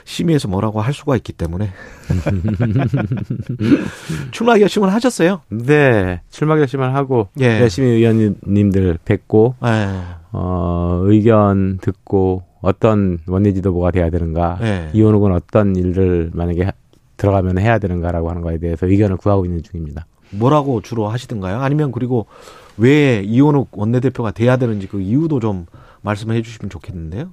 심의에서 0.05 0.47
뭐라고 0.47 0.79
할 0.79 0.93
수가 0.93 1.17
있기 1.17 1.33
때문에 1.33 1.69
출마 4.31 4.57
결심을 4.57 4.93
하셨어요. 4.93 5.41
네, 5.49 6.21
출마 6.29 6.55
결심을 6.55 6.95
하고 6.95 7.27
예. 7.41 7.59
열심히 7.59 7.89
의원님들 7.89 8.99
뵙고 9.03 9.55
예. 9.65 9.89
어, 10.31 11.01
의견 11.03 11.77
듣고 11.79 12.43
어떤 12.61 13.19
원내 13.27 13.51
지도부가 13.53 13.91
돼야 13.91 14.09
되는가, 14.09 14.59
예. 14.61 14.89
이원욱은 14.93 15.33
어떤 15.33 15.75
일을 15.75 16.31
만약에 16.33 16.63
하- 16.63 16.71
들어가면 17.17 17.57
해야 17.59 17.77
되는가라고 17.77 18.29
하는 18.29 18.41
거에 18.41 18.57
대해서 18.57 18.87
의견을 18.87 19.17
구하고 19.17 19.43
있는 19.45 19.61
중입니다. 19.63 20.05
뭐라고 20.31 20.81
주로 20.81 21.09
하시던가요? 21.09 21.59
아니면 21.59 21.91
그리고 21.91 22.27
왜 22.77 23.21
이원욱 23.21 23.69
원내대표가 23.71 24.31
돼야 24.31 24.57
되는지 24.57 24.87
그 24.87 25.01
이유도 25.01 25.39
좀 25.39 25.65
말씀을 26.01 26.35
해주시면 26.37 26.69
좋겠는데요. 26.69 27.29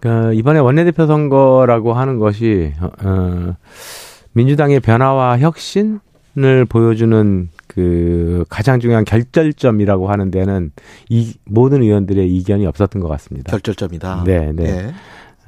그 0.00 0.34
이번에 0.34 0.58
원내대표 0.58 1.06
선거라고 1.06 1.92
하는 1.92 2.18
것이 2.18 2.72
어, 2.80 2.90
어, 3.04 3.56
민주당의 4.32 4.80
변화와 4.80 5.38
혁신을 5.38 6.64
보여주는 6.68 7.50
그 7.66 8.44
가장 8.48 8.80
중요한 8.80 9.04
결절점이라고 9.04 10.10
하는 10.10 10.30
데는 10.30 10.72
이 11.08 11.34
모든 11.44 11.82
의원들의 11.82 12.34
이견이 12.36 12.66
없었던 12.66 13.00
것 13.00 13.08
같습니다. 13.08 13.50
결절점이다. 13.50 14.24
네, 14.24 14.52
네. 14.52 14.64
예. 14.64 14.94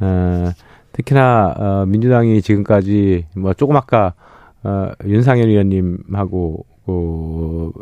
어, 0.05 0.53
특히나 0.93 1.55
어, 1.57 1.85
민주당이 1.87 2.41
지금까지 2.43 3.27
뭐 3.37 3.53
조금 3.55 3.77
아까 3.77 4.15
어, 4.63 4.91
윤상현 5.05 5.49
의원님하고 5.49 6.65
그, 6.87 7.73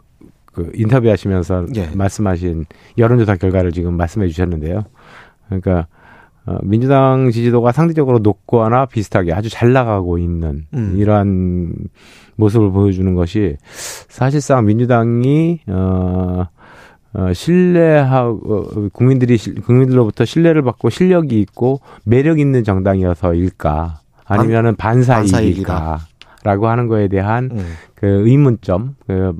그 0.53 0.71
인터뷰하시면서 0.75 1.67
예. 1.77 1.89
말씀하신 1.95 2.67
여론조사 2.99 3.37
결과를 3.37 3.73
지금 3.73 3.97
말씀해 3.97 4.29
주셨는데요. 4.29 4.85
그러니까 5.47 5.87
어, 6.45 6.59
민주당 6.63 7.31
지지도가 7.31 7.73
상대적으로 7.73 8.19
높거나 8.19 8.87
비슷하게 8.87 9.33
아주 9.33 9.49
잘 9.49 9.73
나가고 9.73 10.19
있는 10.19 10.67
음. 10.75 10.95
이러한 10.97 11.75
모습을 12.37 12.73
보여주는 12.73 13.15
것이 13.15 13.57
사실상 14.09 14.65
민주당이 14.65 15.61
어, 15.69 16.47
어, 17.15 17.33
신뢰하고 17.33 18.57
어, 18.57 18.89
국민들이 18.93 19.39
국민들로부터 19.39 20.25
신뢰를 20.25 20.63
받고 20.63 20.91
실력이 20.91 21.41
있고 21.41 21.81
매력 22.05 22.41
있는 22.41 22.65
정당이어서일까 22.65 24.01
아니면은 24.25 24.77
반사이익일까? 24.77 26.01
라고 26.45 26.69
하는 26.69 26.89
거에 26.89 27.09
대한 27.09 27.51
음. 27.53 27.65
그 27.95 28.07
의문점, 28.07 28.97
그, 29.07 29.33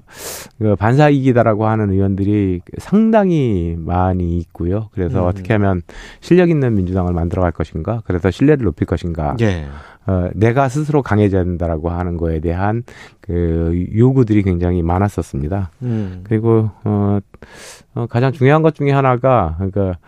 그 0.59 0.77
반사이기다라고 0.77 1.67
하는 1.67 1.91
의원들이 1.91 2.61
상당히 2.79 3.75
많이 3.77 4.39
있고요. 4.39 4.89
그래서 4.93 5.25
음. 5.25 5.29
어떻게 5.29 5.53
하면 5.55 5.83
실력 6.21 6.49
있는 6.49 6.75
민주당을 6.75 7.13
만들어 7.13 7.43
갈 7.43 7.51
것인가, 7.51 8.03
그래서 8.07 8.31
신뢰를 8.31 8.65
높일 8.65 8.87
것인가, 8.87 9.37
예. 9.41 9.67
어, 10.07 10.29
내가 10.35 10.69
스스로 10.69 11.03
강해져야 11.03 11.45
된다라고 11.45 11.91
하는 11.91 12.17
거에 12.17 12.41
대한 12.41 12.83
그 13.21 13.87
요구들이 13.97 14.43
굉장히 14.43 14.83
많았었습니다. 14.83 15.71
음. 15.83 16.25
그리고 16.25 16.71
어, 16.85 17.21
어 17.95 18.07
가장 18.07 18.33
중요한 18.33 18.63
것 18.63 18.75
중에 18.75 18.91
하나가 18.91 19.55
그러니까 19.59 19.99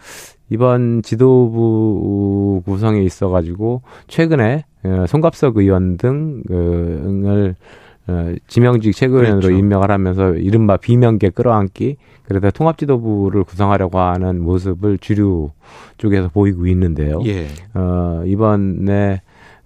이번 0.51 1.03
지도부 1.03 2.63
구성에 2.65 3.03
있어 3.03 3.29
가지고 3.29 3.83
최근에 4.09 4.65
어, 4.85 5.05
송갑석 5.07 5.57
의원 5.57 5.97
등을 5.97 7.55
어, 8.07 8.35
지명직 8.49 8.95
최고위원으로 8.95 9.41
그렇죠. 9.41 9.57
임명을 9.57 9.91
하면서 9.91 10.35
이른바 10.35 10.77
비명계 10.77 11.31
끌어안기 11.31 11.97
그래서 12.27 12.51
통합지도부를 12.51 13.45
구성하려고 13.45 13.99
하는 13.99 14.43
모습을 14.43 14.99
주류 14.99 15.51
쪽에서 15.99 16.29
보이고 16.29 16.67
있는데요. 16.67 17.21
예. 17.27 17.47
어, 17.75 18.23
이번에 18.27 19.23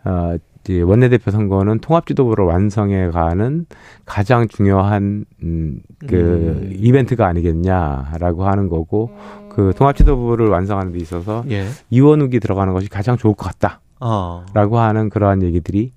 어, 0.09 0.37
원내대표 0.85 1.31
선거는 1.31 1.79
통합지도부를 1.79 2.45
완성해 2.45 3.09
가는 3.09 3.65
가장 4.05 4.49
중요한 4.49 5.25
음, 5.43 5.81
그 6.07 6.17
음. 6.17 6.73
이벤트가 6.75 7.27
아니겠냐라고 7.27 8.47
하는 8.47 8.69
거고 8.69 9.11
그 9.51 9.73
통합지도부를 9.77 10.49
완성하는 10.49 10.93
데 10.93 10.99
있어서 10.99 11.43
예. 11.51 11.69
이원욱이 11.89 12.39
들어가는 12.39 12.75
것이 12.75 12.89
가장 12.89 13.17
좋을 13.17 13.35
것 13.35 13.47
같다. 13.47 13.81
어. 14.01 14.45
라고 14.53 14.79
하는 14.79 15.09
그러한 15.09 15.43
얘기들이 15.43 15.93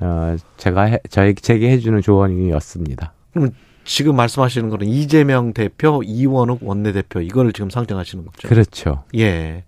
어, 0.00 0.36
제가 0.56 0.82
해, 0.84 0.98
저에 1.10 1.34
제게 1.34 1.70
해주는 1.70 2.00
조언이었습니다. 2.02 3.12
그럼 3.32 3.50
지금 3.84 4.16
말씀하시는 4.16 4.68
거는 4.68 4.86
이재명 4.86 5.52
대표, 5.52 6.02
이원욱 6.04 6.60
원내대표 6.62 7.20
이거를 7.20 7.52
지금 7.52 7.70
상정하시는 7.70 8.24
거죠? 8.24 8.48
그렇죠. 8.48 9.04
예. 9.16 9.64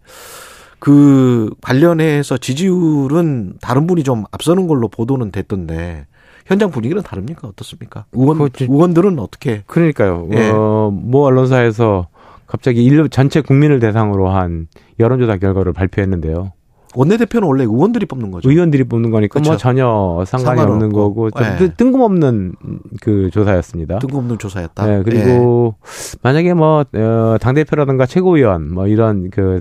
그 0.81 1.51
관련해서 1.61 2.39
지지율은 2.39 3.55
다른 3.61 3.87
분이 3.87 4.03
좀 4.03 4.25
앞서는 4.33 4.67
걸로 4.67 4.89
보도는 4.89 5.31
됐던데 5.31 6.07
현장 6.47 6.71
분위기는 6.71 7.01
다릅니까? 7.03 7.47
어떻습니까? 7.49 8.07
의원 8.13 8.39
그, 8.39 8.65
의원들은 8.65 9.19
어떻게? 9.19 9.63
그러니까요. 9.67 10.29
예. 10.33 10.51
어, 10.51 10.91
모 10.93 11.25
언론사에서 11.25 12.09
갑자기 12.47 12.83
일 12.85 13.09
전체 13.11 13.41
국민을 13.41 13.79
대상으로 13.79 14.29
한 14.31 14.67
여론조사 14.99 15.37
결과를 15.37 15.73
발표했는데요. 15.73 16.53
원내대표는 16.97 17.47
원래 17.47 17.63
의원들이 17.63 18.07
뽑는 18.07 18.33
거죠. 18.33 18.51
의원들이 18.51 18.85
뽑는 18.85 19.11
거니까 19.11 19.39
뭐 19.39 19.45
그렇죠. 19.45 19.51
뭐 19.51 19.57
전혀 19.57 20.25
상관이. 20.27 20.61
없는 20.61 20.93
거고 20.93 21.31
네. 21.31 21.73
뜬금없는 21.77 22.55
그 23.01 23.31
조사였습니다. 23.33 24.01
뜬금없는 24.01 24.39
조사였다. 24.39 24.87
네, 24.87 25.03
그리고 25.05 25.77
네. 25.85 26.19
만약에 26.23 26.55
뭐 26.55 26.85
어, 26.93 27.37
당 27.41 27.55
대표라든가 27.55 28.07
최고위원 28.07 28.75
뭐 28.75 28.89
이런 28.89 29.31
그 29.31 29.61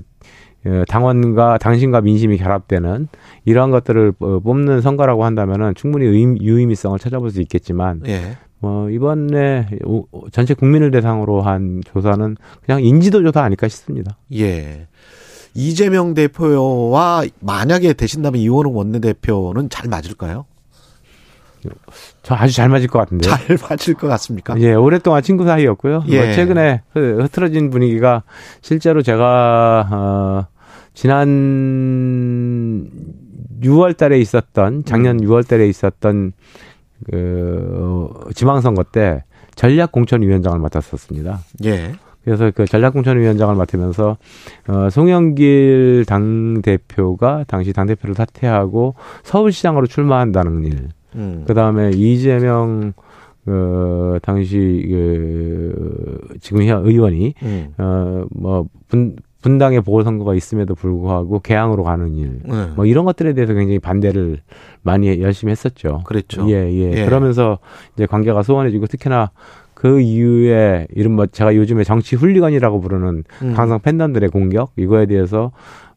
당원과 0.88 1.58
당신과 1.58 2.02
민심이 2.02 2.36
결합되는 2.36 3.08
이러한 3.44 3.70
것들을 3.70 4.12
어, 4.18 4.40
뽑는 4.40 4.80
선거라고 4.80 5.24
한다면은 5.24 5.74
충분히 5.74 6.06
유의미성을 6.06 6.98
찾아볼 6.98 7.30
수 7.30 7.40
있겠지만 7.40 8.02
예. 8.06 8.36
뭐 8.58 8.90
이번에 8.90 9.68
전체 10.32 10.52
국민을 10.54 10.90
대상으로 10.90 11.40
한 11.40 11.80
조사는 11.84 12.36
그냥 12.64 12.82
인지도 12.82 13.22
조사 13.22 13.42
아닐까 13.42 13.68
싶습니다. 13.68 14.18
예. 14.34 14.86
이재명 15.54 16.14
대표와 16.14 17.24
만약에 17.40 17.94
되신다면 17.94 18.40
이원웅 18.40 18.76
원내대표는 18.76 19.70
잘 19.70 19.88
맞을까요? 19.88 20.44
저 22.22 22.34
아주 22.34 22.54
잘 22.54 22.68
맞을 22.68 22.88
것 22.88 22.98
같은데요. 22.98 23.30
잘 23.30 23.56
맞을 23.68 23.94
것 23.94 24.08
같습니까? 24.08 24.58
예, 24.60 24.74
오랫동안 24.74 25.22
친구 25.22 25.44
사이였고요. 25.44 26.00
뭐 26.00 26.08
예. 26.08 26.24
뭐 26.24 26.32
최근에 26.32 26.82
흐트러진 26.94 27.70
분위기가 27.70 28.22
실제로 28.62 29.02
제가 29.02 29.88
어 29.90 30.46
지난 30.94 32.88
6월 33.62 33.96
달에 33.96 34.18
있었던 34.18 34.84
작년 34.84 35.20
6월 35.20 35.38
음. 35.38 35.42
달에 35.48 35.68
있었던 35.68 36.32
그 37.10 38.10
지방선거 38.34 38.84
때 38.84 39.24
전략공천위원장을 39.54 40.58
맡았었습니다. 40.58 41.40
예. 41.64 41.92
그래서 42.24 42.50
그 42.54 42.66
전략공천위원장을 42.66 43.54
맡으면서 43.54 44.18
어 44.68 44.90
송영길 44.90 46.04
당 46.06 46.60
대표가 46.62 47.44
당시 47.48 47.72
당 47.72 47.86
대표를 47.86 48.14
사퇴하고 48.14 48.94
서울시장으로 49.22 49.86
출마한다는 49.86 50.64
일. 50.64 50.88
음. 51.16 51.44
그 51.46 51.54
다음에 51.54 51.90
이재명 51.94 52.92
그 53.44 54.18
당시 54.22 54.86
그 54.88 56.18
지금 56.40 56.62
현 56.64 56.86
의원이 56.86 57.34
음. 57.42 57.74
어뭐 57.78 58.66
분 58.88 59.16
분당의 59.42 59.80
보궐선거가 59.80 60.34
있음에도 60.34 60.74
불구하고 60.74 61.40
개항으로 61.40 61.82
가는 61.82 62.14
일, 62.14 62.40
네. 62.44 62.66
뭐 62.76 62.84
이런 62.84 63.06
것들에 63.06 63.32
대해서 63.32 63.54
굉장히 63.54 63.78
반대를 63.78 64.40
많이 64.82 65.20
열심히 65.20 65.50
했었죠. 65.52 66.02
그랬죠. 66.04 66.46
예, 66.50 66.70
예. 66.70 66.92
예. 66.92 67.04
그러면서 67.06 67.58
이제 67.94 68.04
관계가 68.04 68.42
소원해지고 68.42 68.86
특히나 68.86 69.30
그 69.72 70.00
이후에 70.00 70.88
이른바 70.94 71.26
제가 71.26 71.56
요즘에 71.56 71.84
정치 71.84 72.16
훌리건이라고 72.16 72.80
부르는 72.82 73.24
음. 73.42 73.54
강성 73.54 73.80
팬덤들의 73.80 74.28
공격 74.28 74.72
이거에 74.76 75.06
대해서 75.06 75.52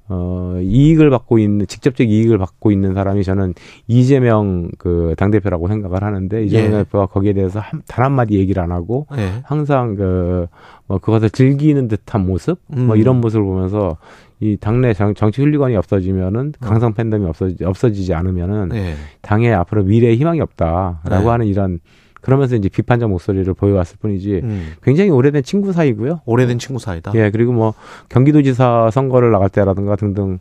어, 0.09 0.57
이익을 0.61 1.09
받고 1.09 1.39
있는, 1.39 1.65
직접적 1.65 2.09
이익을 2.09 2.37
받고 2.37 2.71
있는 2.71 2.93
사람이 2.93 3.23
저는 3.23 3.53
이재명 3.87 4.69
그 4.77 5.15
당대표라고 5.17 5.67
생각을 5.67 6.03
하는데, 6.03 6.43
이재명 6.43 6.73
예. 6.73 6.83
대표가 6.83 7.05
거기에 7.05 7.33
대해서 7.33 7.59
한, 7.59 7.81
단 7.87 8.05
한마디 8.05 8.35
얘기를 8.35 8.61
안 8.61 8.71
하고, 8.71 9.07
예. 9.17 9.41
항상 9.43 9.95
그, 9.95 10.47
뭐, 10.87 10.97
그것을 10.97 11.29
즐기는 11.29 11.87
듯한 11.87 12.25
모습? 12.25 12.59
뭐 12.67 12.79
음. 12.79 12.87
뭐 12.87 12.95
이런 12.95 13.21
모습을 13.21 13.45
보면서, 13.45 13.97
이 14.41 14.57
당내 14.57 14.93
정, 14.93 15.13
정치 15.13 15.41
훈리관이 15.41 15.75
없어지면은, 15.77 16.53
어. 16.61 16.65
강성 16.65 16.93
팬덤이 16.93 17.25
없어지, 17.25 17.63
없어지지 17.63 18.13
않으면은, 18.13 18.71
예. 18.73 18.95
당에 19.21 19.53
앞으로 19.53 19.83
미래의 19.83 20.17
희망이 20.17 20.41
없다라고 20.41 21.25
예. 21.25 21.29
하는 21.29 21.45
이런 21.45 21.79
그러면서 22.23 22.55
이제 22.55 22.69
비판적 22.69 23.09
목소리를 23.09 23.53
보여왔을 23.53 23.97
뿐이지 23.99 24.41
음. 24.43 24.73
굉장히 24.81 25.09
오래된 25.09 25.43
친구 25.43 25.73
사이고요. 25.73 26.21
오래된 26.25 26.57
친구 26.57 26.79
사이다. 26.79 27.11
예, 27.15 27.29
그리고 27.29 27.51
뭐 27.51 27.73
경기도지사 28.09 28.89
선거를 28.91 29.31
나갈 29.31 29.49
때라든가 29.49 29.95
등등 29.97 30.39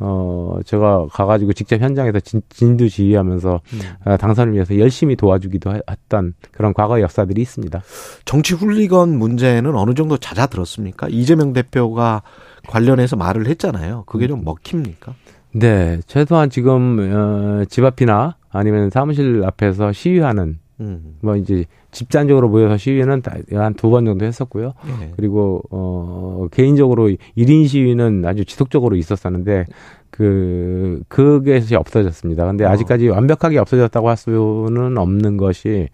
어 0.00 0.58
제가 0.64 1.06
가가지고 1.12 1.52
직접 1.52 1.80
현장에서 1.80 2.18
진, 2.20 2.42
진두 2.48 2.88
지휘하면서 2.88 3.60
음. 3.72 3.80
어, 4.04 4.16
당선을 4.16 4.52
위해서 4.52 4.76
열심히 4.78 5.14
도와주기도 5.14 5.72
했던 5.88 6.34
그런 6.52 6.72
과거 6.72 7.00
역사들이 7.00 7.40
있습니다. 7.42 7.82
정치 8.24 8.54
훌리건 8.54 9.16
문제는 9.18 9.76
어느 9.76 9.94
정도 9.94 10.16
잦아들었습니까? 10.16 11.08
이재명 11.10 11.52
대표가 11.52 12.22
관련해서 12.66 13.16
말을 13.16 13.46
했잖아요. 13.46 14.04
그게 14.06 14.26
좀 14.26 14.44
먹힙니까? 14.44 15.14
네, 15.52 16.00
최소한 16.06 16.50
지금 16.50 16.98
어, 17.12 17.64
집 17.68 17.84
앞이나 17.84 18.36
아니면 18.50 18.90
사무실 18.90 19.42
앞에서 19.44 19.92
시위하는 19.92 20.58
음. 20.84 21.16
뭐 21.20 21.36
이제 21.36 21.64
집단적으로 21.90 22.48
모여서 22.48 22.76
시위는 22.76 23.22
한 23.52 23.74
두 23.74 23.90
번 23.90 24.04
정도 24.04 24.24
했었고요. 24.24 24.74
네. 25.00 25.12
그리고 25.16 25.62
어 25.70 26.46
개인적으로 26.50 27.08
1인 27.36 27.66
시위는 27.68 28.24
아주 28.26 28.44
지속적으로 28.44 28.96
있었었는데 28.96 29.64
그 30.10 31.02
그게 31.08 31.60
없어졌습니다. 31.74 32.46
근데 32.46 32.64
어. 32.64 32.68
아직까지 32.70 33.08
완벽하게 33.08 33.58
없어졌다고 33.58 34.08
할 34.08 34.16
수는 34.16 34.96
없는 34.98 35.36
것이 35.36 35.88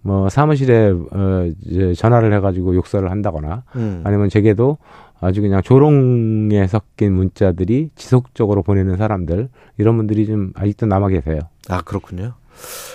뭐 0.00 0.28
사무실에 0.28 0.90
어 1.10 1.50
이제 1.66 1.92
전화를 1.94 2.32
해 2.32 2.40
가지고 2.40 2.74
욕설을 2.76 3.10
한다거나 3.10 3.64
음. 3.76 4.00
아니면 4.04 4.28
제게도 4.28 4.78
아주 5.20 5.42
그냥 5.42 5.60
조롱에 5.62 6.66
섞인 6.68 7.12
문자들이 7.14 7.90
지속적으로 7.96 8.62
보내는 8.62 8.96
사람들 8.96 9.48
이런 9.76 9.96
분들이 9.96 10.26
좀 10.26 10.52
아직도 10.54 10.86
남아 10.86 11.08
계세요. 11.08 11.40
아 11.68 11.82
그렇군요. 11.82 12.34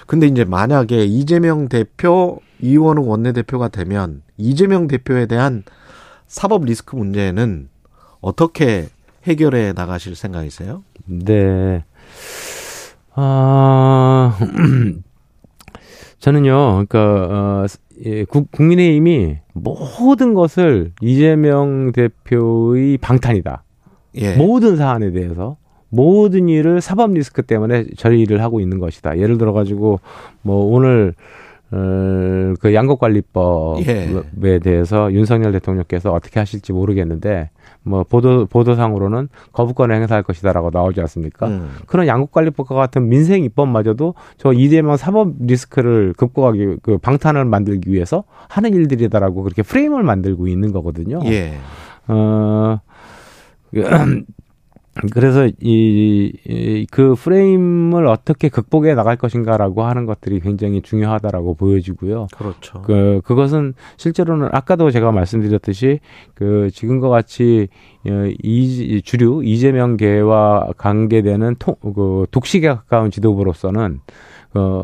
근데 0.07 0.27
이제 0.27 0.43
만약에 0.43 1.05
이재명 1.05 1.69
대표, 1.69 2.39
이원욱 2.61 3.07
원내대표가 3.07 3.69
되면 3.69 4.21
이재명 4.37 4.87
대표에 4.87 5.25
대한 5.25 5.63
사법 6.27 6.65
리스크 6.65 6.95
문제는 6.95 7.69
어떻게 8.21 8.87
해결해 9.25 9.73
나가실 9.73 10.15
생각이세요? 10.15 10.83
네. 11.05 11.83
아, 13.15 14.37
저는요, 16.19 16.85
그러니까, 16.87 17.27
어, 17.29 17.65
예, 18.05 18.25
국, 18.25 18.51
국민의힘이 18.51 19.37
모든 19.53 20.33
것을 20.33 20.93
이재명 21.01 21.91
대표의 21.91 22.97
방탄이다. 22.97 23.63
예. 24.15 24.35
모든 24.35 24.77
사안에 24.77 25.11
대해서 25.11 25.57
모든 25.93 26.49
일을 26.49 26.81
사법 26.81 27.13
리스크 27.13 27.43
때문에 27.43 27.85
저희 27.97 28.21
일을 28.21 28.41
하고 28.41 28.59
있는 28.59 28.79
것이다. 28.79 29.19
예를 29.19 29.37
들어 29.37 29.53
가지고 29.53 29.99
뭐 30.41 30.73
오늘 30.73 31.13
어, 31.71 32.53
그 32.59 32.73
양곡관리법에 32.73 33.83
예. 34.43 34.59
대해서 34.59 35.11
윤석열 35.11 35.51
대통령께서 35.53 36.11
어떻게 36.11 36.39
하실지 36.39 36.71
모르겠는데 36.71 37.49
뭐 37.81 38.03
보도 38.03 38.45
보도상으로는 38.45 39.29
거부권을 39.53 39.95
행사할 39.95 40.23
것이다라고 40.23 40.69
나오지 40.71 41.01
않습니까? 41.01 41.47
음. 41.47 41.69
그런 41.87 42.07
양곡관리법과 42.07 42.75
같은 42.75 43.07
민생 43.07 43.43
입법마저도 43.43 44.15
저 44.37 44.53
이재명 44.53 44.97
사법 44.97 45.33
리스크를 45.39 46.13
극복하기 46.15 46.77
그 46.81 46.97
방탄을 46.99 47.45
만들기 47.45 47.91
위해서 47.91 48.23
하는 48.49 48.73
일들이다라고 48.73 49.43
그렇게 49.43 49.63
프레임을 49.63 50.03
만들고 50.03 50.47
있는 50.47 50.71
거거든요. 50.71 51.19
예. 51.25 51.53
어, 52.07 52.79
그래서 55.11 55.47
이, 55.47 56.31
이, 56.45 56.85
그 56.91 57.15
프레임을 57.15 58.05
어떻게 58.05 58.49
극복해 58.49 58.93
나갈 58.93 59.15
것인가라고 59.15 59.83
하는 59.83 60.05
것들이 60.05 60.39
굉장히 60.39 60.81
중요하다라고 60.81 61.55
보여지고요. 61.55 62.27
그렇죠. 62.35 62.83
그, 62.83 63.21
그것은 63.25 63.73
실제로는 63.97 64.49
아까도 64.51 64.91
제가 64.91 65.11
말씀드렸듯이 65.11 65.99
그 66.35 66.69
지금과 66.71 67.09
같이 67.09 67.69
어, 68.07 68.29
이, 68.43 69.01
주류 69.03 69.43
이재명계와 69.43 70.73
관계되는 70.77 71.55
통, 71.57 71.75
그 71.81 72.27
독식에 72.29 72.67
가까운 72.67 73.09
지도부로서는 73.09 73.99
어, 74.53 74.83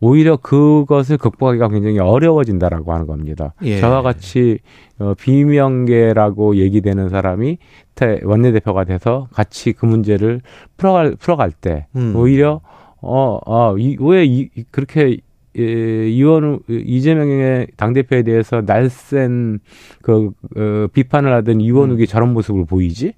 오히려 0.00 0.36
그것을 0.36 1.16
극복하기가 1.18 1.68
굉장히 1.68 1.98
어려워진다라고 1.98 2.92
하는 2.92 3.06
겁니다. 3.06 3.54
예. 3.62 3.80
저와 3.80 4.02
같이 4.02 4.58
어, 4.98 5.14
비명계라고 5.14 6.56
얘기되는 6.56 7.08
사람이 7.08 7.58
태, 7.94 8.20
원내대표가 8.22 8.84
돼서 8.84 9.28
같이 9.32 9.72
그 9.72 9.86
문제를 9.86 10.40
풀어갈 10.76 11.16
풀어갈 11.18 11.52
때 11.52 11.86
음. 11.96 12.14
오히려 12.16 12.60
어어왜 13.00 14.24
이, 14.24 14.48
그렇게 14.70 15.18
예, 15.56 16.08
이원 16.08 16.58
이재명의 16.68 17.68
당 17.76 17.92
대표에 17.92 18.22
대해서 18.22 18.62
날쌘 18.62 19.60
그 20.02 20.30
어, 20.56 20.86
비판을 20.92 21.32
하던 21.32 21.60
이원욱이 21.60 22.06
저런 22.06 22.32
모습을 22.32 22.64
보이지? 22.64 23.14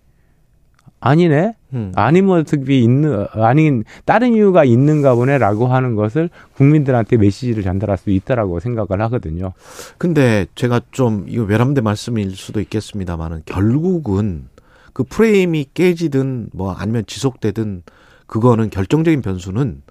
아니네. 1.01 1.55
음. 1.75 1.93
아닌 1.95 2.27
모습이 2.27 2.83
있는 2.83 3.27
아닌 3.33 3.85
다른 4.05 4.33
이유가 4.35 4.65
있는가 4.65 5.15
보네라고 5.15 5.67
하는 5.67 5.95
것을 5.95 6.31
국민들한테 6.55 7.17
메시지를 7.17 7.63
전달할 7.63 7.99
수 7.99 8.11
있다라고 8.11 8.61
생각을 8.61 9.03
하거든요. 9.05 9.53
근데 9.99 10.47
제가 10.55 10.81
좀 10.91 11.27
이거 11.29 11.45
외람된 11.45 11.85
말씀일 11.85 12.35
수도 12.35 12.61
있겠습니다만은 12.61 13.43
결국은 13.45 14.49
그 14.93 15.05
프레임이 15.05 15.67
깨지든 15.75 16.49
뭐 16.53 16.73
아니면 16.73 17.05
지속되든 17.07 17.83
그거는 18.27 18.71
결정적인 18.71 19.21
변수는 19.21 19.83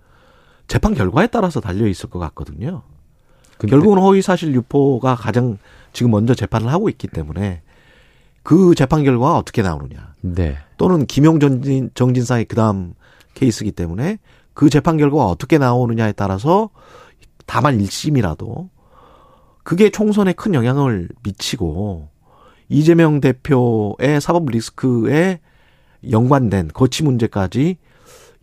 재판 0.67 0.95
결과에 0.95 1.27
따라서 1.27 1.59
달려 1.59 1.85
있을 1.85 2.09
것 2.09 2.19
같거든요. 2.19 2.81
결국은 3.69 3.99
허위 3.99 4.21
사실 4.21 4.53
유포가 4.53 5.15
가장 5.15 5.57
지금 5.93 6.11
먼저 6.11 6.33
재판을 6.33 6.67
하고 6.73 6.89
있기 6.89 7.07
때문에 7.07 7.61
그 8.43 8.75
재판 8.75 9.03
결과가 9.03 9.37
어떻게 9.37 9.61
나오느냐 9.61 10.13
네. 10.21 10.57
또는 10.77 11.05
김용 11.05 11.39
정진 11.39 11.89
정진상의 11.93 12.45
그 12.45 12.55
다음 12.55 12.93
케이스이기 13.33 13.71
때문에 13.71 14.17
그 14.53 14.69
재판 14.69 14.97
결과가 14.97 15.25
어떻게 15.25 15.57
나오느냐에 15.57 16.13
따라서 16.13 16.69
다만 17.45 17.77
1심이라도 17.79 18.69
그게 19.63 19.89
총선에 19.89 20.33
큰 20.33 20.53
영향을 20.53 21.09
미치고 21.23 22.07
이재명 22.69 23.19
대표의 23.21 24.21
사법 24.21 24.45
리스크에 24.49 25.39
연관된 26.09 26.69
거치 26.73 27.03
문제까지 27.03 27.77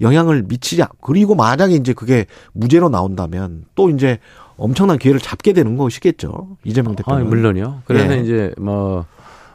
영향을 0.01 0.43
미치지 0.43 0.83
않- 0.83 0.89
그리고 1.01 1.35
만약에 1.35 1.75
이제 1.75 1.93
그게 1.93 2.27
무죄로 2.53 2.89
나온다면 2.89 3.65
또 3.75 3.89
이제 3.91 4.19
엄청난 4.57 4.99
기회를 4.99 5.21
잡게 5.21 5.53
되는 5.53 5.77
것이겠죠 5.77 6.57
이재명 6.65 6.93
아, 6.93 6.97
대표는 6.97 7.29
물론요. 7.29 7.83
그래서 7.85 8.17
예. 8.17 8.21
이제 8.21 8.53
뭐 8.59 9.07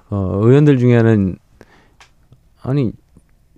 어, 0.10 0.40
의원들 0.42 0.80
중에는 0.80 1.38
아니 2.68 2.92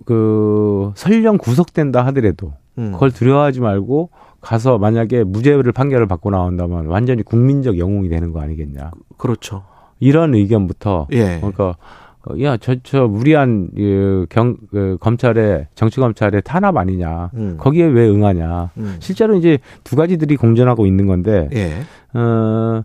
그 0.04 0.92
설령 0.94 1.36
구속된다 1.36 2.06
하더라도 2.06 2.52
음. 2.78 2.92
그걸 2.92 3.10
두려워하지 3.10 3.60
말고 3.60 4.10
가서 4.40 4.78
만약에 4.78 5.24
무죄를 5.24 5.72
판결을 5.72 6.06
받고 6.06 6.30
나온다면 6.30 6.86
완전히 6.86 7.22
국민적 7.22 7.78
영웅이 7.78 8.08
되는 8.08 8.32
거 8.32 8.40
아니겠냐. 8.40 8.92
그렇죠 9.18 9.64
이런 9.98 10.34
의견부터 10.34 11.08
예 11.12 11.38
그러니까 11.40 11.74
어, 12.22 12.34
야, 12.42 12.58
저, 12.58 12.76
저, 12.82 13.06
무리한, 13.06 13.70
그, 13.74 14.26
경, 14.28 14.58
그, 14.70 14.98
검찰의, 15.00 15.68
정치검찰의 15.74 16.42
탄압 16.44 16.76
아니냐. 16.76 17.30
음. 17.32 17.56
거기에 17.58 17.86
왜 17.86 18.10
응하냐. 18.10 18.72
음. 18.76 18.96
실제로 18.98 19.34
이제 19.36 19.58
두 19.84 19.96
가지들이 19.96 20.36
공존하고 20.36 20.84
있는 20.84 21.06
건데, 21.06 21.48
예 21.54 21.80
어, 22.12 22.82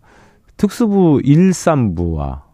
특수부 0.56 1.20
1, 1.22 1.50
3부와 1.50 2.45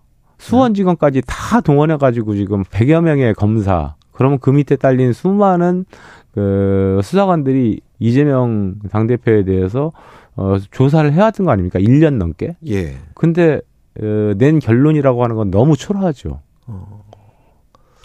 수원지검까지 0.42 1.22
다 1.26 1.62
동원해가지고 1.62 2.36
지금 2.36 2.64
100여 2.64 3.02
명의 3.02 3.34
검사, 3.34 3.96
그러면 4.12 4.40
그 4.40 4.50
밑에 4.50 4.76
딸린 4.76 5.14
수많은 5.14 5.86
그 6.34 7.00
수사관들이 7.04 7.82
이재명 8.00 8.76
당대표에 8.90 9.44
대해서 9.44 9.92
어, 10.36 10.58
조사를 10.72 11.12
해왔던 11.12 11.46
거 11.46 11.52
아닙니까? 11.52 11.80
1년 11.80 12.16
넘게. 12.16 12.56
예. 12.68 12.96
근데 13.14 13.62
어, 14.02 14.34
낸 14.38 14.60
결론이라고 14.60 15.24
하는 15.24 15.36
건 15.36 15.52
너무 15.52 15.76
초라하죠. 15.76 16.40
어. 16.68 17.01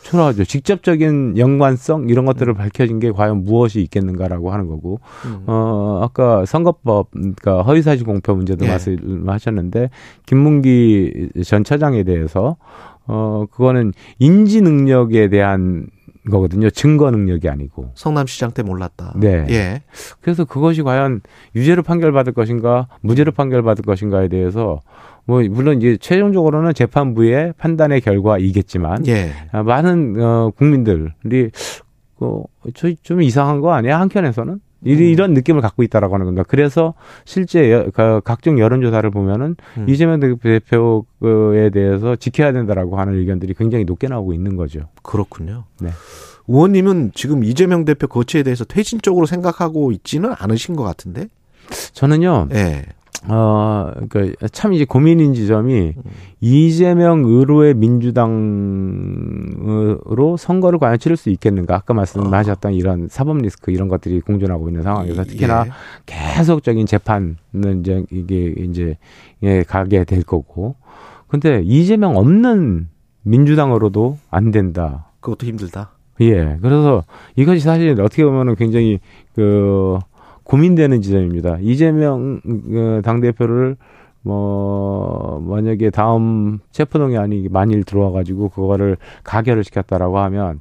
초라하죠. 0.07 0.45
직접적인 0.45 1.37
연관성 1.37 2.09
이런 2.09 2.27
것들을 2.27 2.55
밝혀진 2.55 3.01
게 3.01 3.11
과연 3.11 3.45
무엇이 3.45 3.81
있겠는가라고 3.83 4.53
하는 4.53 4.69
거고. 4.69 5.01
음. 5.25 5.43
어 5.47 6.01
아까 6.03 6.45
선거법 6.45 7.11
그러니까 7.11 7.63
허위사실 7.63 8.07
공표 8.07 8.35
문제도 8.35 8.65
예. 8.65 8.69
말씀하셨는데 8.69 9.91
김문기 10.27 11.31
전 11.45 11.65
차장에 11.65 12.05
대해서 12.05 12.57
어 13.09 13.47
그거는 13.51 13.93
인지 14.21 14.61
능력에 14.61 15.29
대한 15.29 15.89
거거든요. 16.31 16.71
증거 16.71 17.11
능력이 17.11 17.49
아니고. 17.49 17.91
성남시장 17.95 18.53
때 18.53 18.63
몰랐다. 18.63 19.15
네. 19.17 19.45
예. 19.49 19.83
그래서 20.21 20.45
그것이 20.45 20.83
과연 20.83 21.21
유죄로 21.55 21.83
판결받을 21.83 22.33
것인가, 22.33 22.89
무죄로 23.01 23.33
판결받을 23.33 23.85
것인가에 23.85 24.29
대해서 24.29 24.81
뭐 25.27 25.43
물론 25.51 25.79
이제 25.79 25.97
최종적으로는 25.97 26.73
재판부의 26.73 27.55
판단의 27.59 28.01
결과이겠지만 28.01 29.07
예. 29.09 29.33
아, 29.53 29.63
많은 29.63 30.17
어 30.23 30.51
국민들이 30.57 31.51
어저좀 32.19 33.23
이상한 33.23 33.61
거 33.61 33.73
아니야 33.73 34.01
한켠에서는 34.01 34.61
이- 34.85 34.93
음. 34.95 34.99
이런 35.01 35.35
느낌을 35.35 35.61
갖고 35.63 35.83
있다라고 35.83 36.15
하는 36.15 36.27
겁니다. 36.27 36.45
그래서 36.47 36.95
실제 37.25 37.73
여- 37.73 37.91
그 37.93 38.21
각종 38.25 38.59
여론조사를 38.59 39.11
보면은 39.11 39.57
음. 39.79 39.87
이재명 39.89 40.21
대표에 40.21 41.71
대해서 41.71 42.15
지켜야 42.17 42.53
된다라고 42.53 42.99
하는 42.99 43.15
의견들이 43.15 43.55
굉장히 43.55 43.85
높게 43.85 44.07
나오고 44.09 44.33
있는 44.33 44.57
거죠. 44.57 44.89
그렇군요. 45.03 45.65
네. 45.81 45.91
의원님은 46.47 47.13
지금 47.15 47.43
이재명 47.43 47.85
대표 47.85 48.07
거치에 48.07 48.45
대해서 48.45 48.65
퇴진적으로 48.65 49.27
생각하고 49.27 49.91
있지는 49.91 50.33
않으신 50.39 50.77
것 50.77 50.85
같은데? 50.85 51.27
저는요, 51.93 52.49
예. 52.55 52.85
어, 53.29 53.93
그러니까 54.09 54.49
참 54.49 54.73
이제 54.73 54.85
고민인 54.85 55.35
지점이 55.35 55.95
음. 55.97 56.03
이재명 56.41 57.25
의료의 57.25 57.75
민주당으로 57.75 58.37
선거를 60.37 60.79
과연 60.79 60.99
치를 60.99 61.17
수 61.17 61.31
있겠는가? 61.31 61.75
아까 61.77 61.95
말씀하셨던 61.95 62.75
이런 62.75 63.09
사법 63.09 63.39
리스크 63.39 63.71
이런 63.71 63.89
것들이 63.89 64.21
공존하고 64.21 64.69
있는 64.69 64.83
상황에서 64.83 65.25
특히나 65.25 65.65
예. 65.67 65.71
계속적인 66.07 66.87
재판은 66.87 67.37
이제 67.81 68.05
이게 68.11 68.55
이제 68.59 68.97
예, 69.43 69.63
가게 69.63 70.05
될 70.05 70.23
거고. 70.23 70.77
근데 71.29 71.63
이재명 71.65 72.17
없는 72.17 72.89
민주당으로도 73.23 74.19
안 74.31 74.51
된다. 74.53 75.11
그것도 75.21 75.47
힘들다. 75.47 75.91
예. 76.21 76.59
그래서 76.63 77.03
이것이 77.35 77.61
사실 77.61 78.01
어떻게 78.01 78.25
보면은 78.25 78.55
굉장히 78.55 79.01
그 79.35 79.99
고민되는 80.47 81.03
지점입니다. 81.03 81.59
이재명 81.61 82.41
어, 82.45 83.01
당대표를 83.03 83.77
뭐 84.23 85.41
만약에 85.47 85.91
다음 85.91 86.59
체포동의 86.73 87.19
안이 87.19 87.49
만일 87.51 87.85
들어와 87.85 88.11
가지고 88.11 88.49
그거를 88.49 88.97
가결을 89.23 89.63
시켰다라고 89.63 90.19
하면 90.19 90.61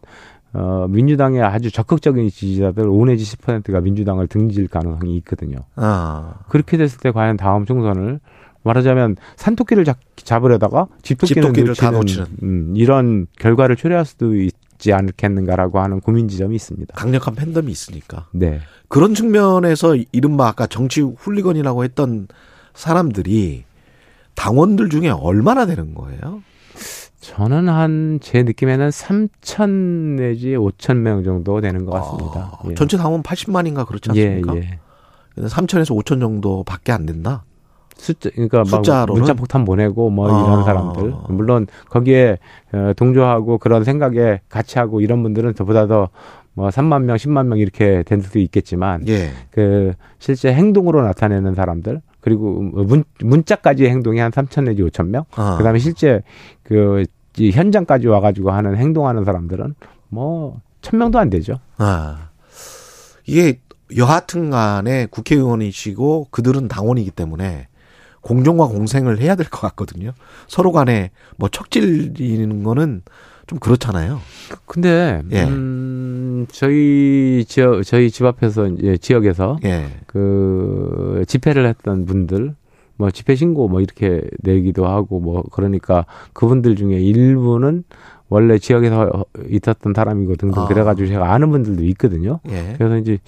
어 0.53 0.85
민주당의 0.87 1.41
아주 1.41 1.71
적극적인 1.71 2.29
지지자들 2.29 2.87
5 2.87 3.05
내지 3.05 3.25
10%가 3.25 3.81
민주당을 3.81 4.27
등질 4.27 4.67
가능성이 4.67 5.17
있거든요. 5.17 5.57
아. 5.75 6.35
그렇게 6.47 6.77
됐을 6.77 6.99
때 6.99 7.11
과연 7.11 7.37
다음 7.37 7.65
총선을 7.65 8.19
말하자면 8.63 9.15
산토끼를 9.35 9.83
잡, 9.83 9.97
잡으려다가 10.15 10.87
집토끼를 11.01 11.75
다 11.75 11.91
놓치는, 11.91 12.25
음, 12.43 12.73
이런 12.75 13.27
결과를 13.37 13.75
초래할 13.75 14.05
수도 14.05 14.35
있지 14.35 14.91
않겠는가라고 14.93 15.79
하는 15.79 15.99
고민 15.99 16.27
지점이 16.27 16.55
있습니다. 16.55 16.95
강력한 16.95 17.35
팬덤이 17.35 17.71
있으니까. 17.71 18.27
네. 18.31 18.59
그런 18.87 19.13
측면에서 19.13 19.95
이른바 20.11 20.47
아까 20.47 20.67
정치 20.67 21.01
훌리건이라고 21.01 21.83
했던 21.83 22.27
사람들이 22.73 23.63
당원들 24.35 24.89
중에 24.89 25.09
얼마나 25.09 25.65
되는 25.65 25.93
거예요? 25.95 26.41
저는 27.21 27.69
한 27.69 28.19
제 28.21 28.43
느낌에는 28.43 28.89
3천 28.89 29.69
내지 30.17 30.49
5천 30.55 30.97
명 30.97 31.23
정도 31.23 31.59
되는 31.61 31.85
것 31.85 31.91
같습니다. 31.93 32.51
아, 32.59 32.69
전체 32.75 32.97
당원 32.97 33.23
80만인가 33.23 33.85
그렇지 33.87 34.09
않습니까? 34.11 34.55
예, 34.57 34.59
예. 35.37 35.41
3천에서 35.41 35.95
5천 36.03 36.19
정도밖에 36.19 36.91
안 36.91 37.05
된다. 37.05 37.43
숫자 37.97 38.29
그러니까 38.31 38.59
막 38.59 38.65
숫자로는? 38.67 39.21
문자 39.21 39.33
폭탄 39.33 39.63
보내고 39.65 40.09
뭐 40.09 40.29
아. 40.29 40.43
이런 40.43 40.63
사람들 40.65 41.13
물론 41.29 41.65
거기에 41.89 42.37
어, 42.73 42.91
동조하고 42.95 43.57
그런 43.57 43.83
생각에 43.85 44.41
같이 44.49 44.77
하고 44.79 44.99
이런 45.01 45.23
분들은 45.23 45.55
저보다 45.55 45.87
더 45.87 46.09
뭐 46.55 46.69
3만 46.69 47.03
명, 47.03 47.15
10만 47.17 47.45
명 47.45 47.59
이렇게 47.59 48.01
된 48.03 48.21
수도 48.21 48.39
있겠지만 48.39 49.07
예. 49.07 49.29
그 49.51 49.93
실제 50.17 50.51
행동으로 50.53 51.03
나타내는 51.03 51.53
사람들 51.53 52.01
그리고 52.21 52.61
문, 52.61 53.03
문자까지 53.19 53.85
행동이 53.85 54.19
한 54.19 54.31
3천 54.31 54.63
내지 54.63 54.81
5천 54.81 55.07
명 55.09 55.25
아. 55.35 55.57
그다음에 55.57 55.77
실제 55.79 56.23
그이 56.63 57.51
현장까지 57.51 58.07
와가지고 58.07 58.49
하는 58.51 58.75
행동하는 58.77 59.23
사람들은 59.23 59.75
뭐 60.09 60.59
천 60.85 60.99
명도 60.99 61.17
안 61.17 61.31
되죠. 61.31 61.59
아. 61.77 62.29
이게 63.25 63.59
여하튼 63.97 64.51
간에 64.51 65.07
국회의원이시고 65.07 66.27
그들은 66.29 66.67
당원이기 66.67 67.09
때문에 67.09 67.67
공정과 68.21 68.67
공생을 68.67 69.19
해야 69.19 69.35
될 69.35 69.47
것 69.47 69.61
같거든요. 69.61 70.11
서로 70.47 70.71
간에 70.71 71.09
뭐 71.37 71.49
척질리는 71.49 72.61
거는 72.63 73.01
좀 73.47 73.59
그렇잖아요. 73.59 74.19
근데 74.65 75.21
예. 75.31 75.43
음, 75.43 76.47
저희 76.51 77.45
지역 77.47 77.83
저희 77.83 78.09
집 78.09 78.25
앞에서 78.25 78.67
이제 78.67 78.97
지역에서 78.97 79.57
예. 79.65 79.85
그 80.07 81.23
집회를 81.27 81.67
했던 81.67 82.05
분들 82.05 82.55
뭐 82.97 83.11
집회 83.11 83.35
신고 83.35 83.67
뭐 83.67 83.81
이렇게 83.81 84.21
내기도 84.41 84.87
하고 84.87 85.19
뭐 85.19 85.43
그러니까 85.51 86.05
그분들 86.33 86.75
중에 86.75 86.99
일부는 86.99 87.83
원래 88.29 88.57
지역에서 88.57 89.25
있었던 89.49 89.93
사람이고 89.93 90.35
등등 90.37 90.63
아. 90.63 90.67
그래가지고 90.67 91.07
제가 91.07 91.33
아는 91.33 91.51
분들도 91.51 91.83
있거든요. 91.83 92.39
예. 92.49 92.73
그래서 92.77 92.97
이제 92.97 93.19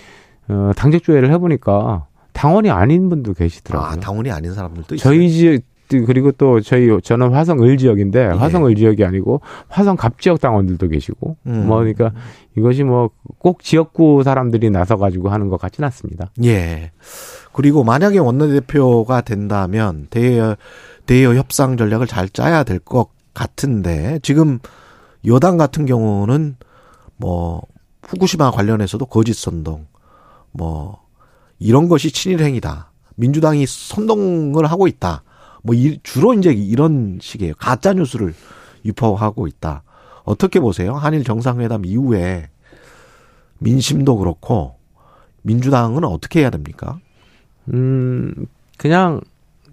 어, 0.47 0.71
당적 0.75 1.03
조회를 1.03 1.31
해보니까 1.33 2.07
당원이 2.33 2.69
아닌 2.69 3.09
분도 3.09 3.33
계시더라고요. 3.33 3.89
아, 3.89 3.95
당원이 3.95 4.31
아닌 4.31 4.53
사람들도 4.53 4.95
있어요. 4.95 5.13
저희 5.13 5.29
지역 5.29 5.61
그리고 5.89 6.31
또 6.31 6.59
저희 6.61 6.89
저는 7.01 7.33
화성 7.33 7.61
을 7.63 7.77
지역인데 7.77 8.25
화성 8.25 8.65
을 8.65 8.75
지역이 8.75 9.03
아니고 9.05 9.41
화성 9.69 9.95
갑 9.95 10.19
지역 10.19 10.39
당원들도 10.41 10.87
계시고 10.87 11.37
음. 11.47 11.67
뭐 11.67 11.77
그러니까 11.79 12.11
이것이 12.55 12.83
뭐 12.83 13.09
꼭 13.39 13.63
지역구 13.63 14.23
사람들이 14.23 14.69
나서 14.69 14.97
가지고 14.97 15.29
하는 15.29 15.47
것 15.49 15.59
같지는 15.59 15.85
않습니다. 15.87 16.31
예. 16.43 16.91
그리고 17.53 17.83
만약에 17.83 18.19
원내대표가 18.19 19.21
된다면 19.21 20.07
대여 20.09 20.55
대여 21.05 21.35
협상 21.35 21.77
전략을 21.77 22.07
잘 22.07 22.27
짜야 22.29 22.63
될 22.63 22.79
것 22.79 23.09
같은데 23.33 24.19
지금 24.23 24.59
여당 25.25 25.57
같은 25.57 25.85
경우는 25.85 26.57
뭐 27.17 27.61
후쿠시마 28.03 28.51
관련해서도 28.51 29.05
거짓 29.05 29.33
선동 29.33 29.85
뭐 30.51 30.99
이런 31.59 31.87
것이 31.87 32.11
친일 32.11 32.41
행위다. 32.41 32.91
민주당이 33.15 33.65
선동을 33.65 34.65
하고 34.65 34.87
있다. 34.87 35.23
뭐 35.67 35.75
이- 35.75 35.99
주로 36.01 36.33
이제 36.33 36.51
이런 36.53 37.19
식이에요. 37.21 37.53
가짜 37.57 37.91
뉴스를 37.93 38.33
유포하고 38.85 39.47
있다. 39.47 39.83
어떻게 40.23 40.61
보세요? 40.61 40.93
한일 40.93 41.25
정상회담 41.25 41.83
이후에 41.85 42.47
민심도 43.59 44.17
그렇고 44.17 44.75
민주당은 45.41 46.05
어떻게 46.05 46.39
해야 46.39 46.49
됩니까? 46.49 46.99
음 47.73 48.33
그냥 48.77 49.21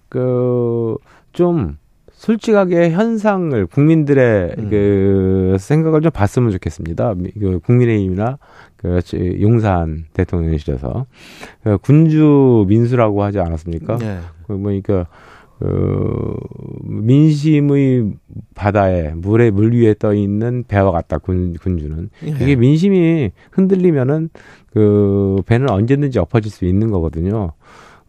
그 0.08 0.96
좀 1.32 1.78
솔직하게 2.12 2.92
현상을 2.92 3.66
국민들의 3.66 4.54
음. 4.58 4.70
그 4.70 5.56
생각을 5.58 6.00
좀 6.00 6.12
봤으면 6.12 6.52
좋겠습니다. 6.52 7.14
미- 7.16 7.32
그 7.32 7.58
국민의힘이나 7.58 8.38
그 8.76 9.02
지- 9.02 9.38
용산 9.42 10.04
대통령실에서 10.12 11.06
그 11.64 11.78
군주 11.78 12.66
민수라고 12.68 13.22
하지 13.24 13.40
않았습니까? 13.40 13.96
네. 13.98 14.20
그 14.46 14.52
뭐니까 14.52 15.06
그 15.64 16.36
민심의 16.84 18.12
바다에 18.54 19.14
물에 19.14 19.50
물 19.50 19.72
위에 19.72 19.94
떠 19.98 20.12
있는 20.12 20.64
배와 20.68 20.92
같다 20.92 21.16
군 21.16 21.54
군주는 21.54 22.10
예. 22.24 22.28
이게 22.28 22.54
민심이 22.54 23.30
흔들리면은 23.50 24.28
그 24.72 25.36
배는 25.46 25.70
언제든지 25.70 26.18
엎어질 26.18 26.50
수 26.52 26.66
있는 26.66 26.90
거거든요. 26.90 27.52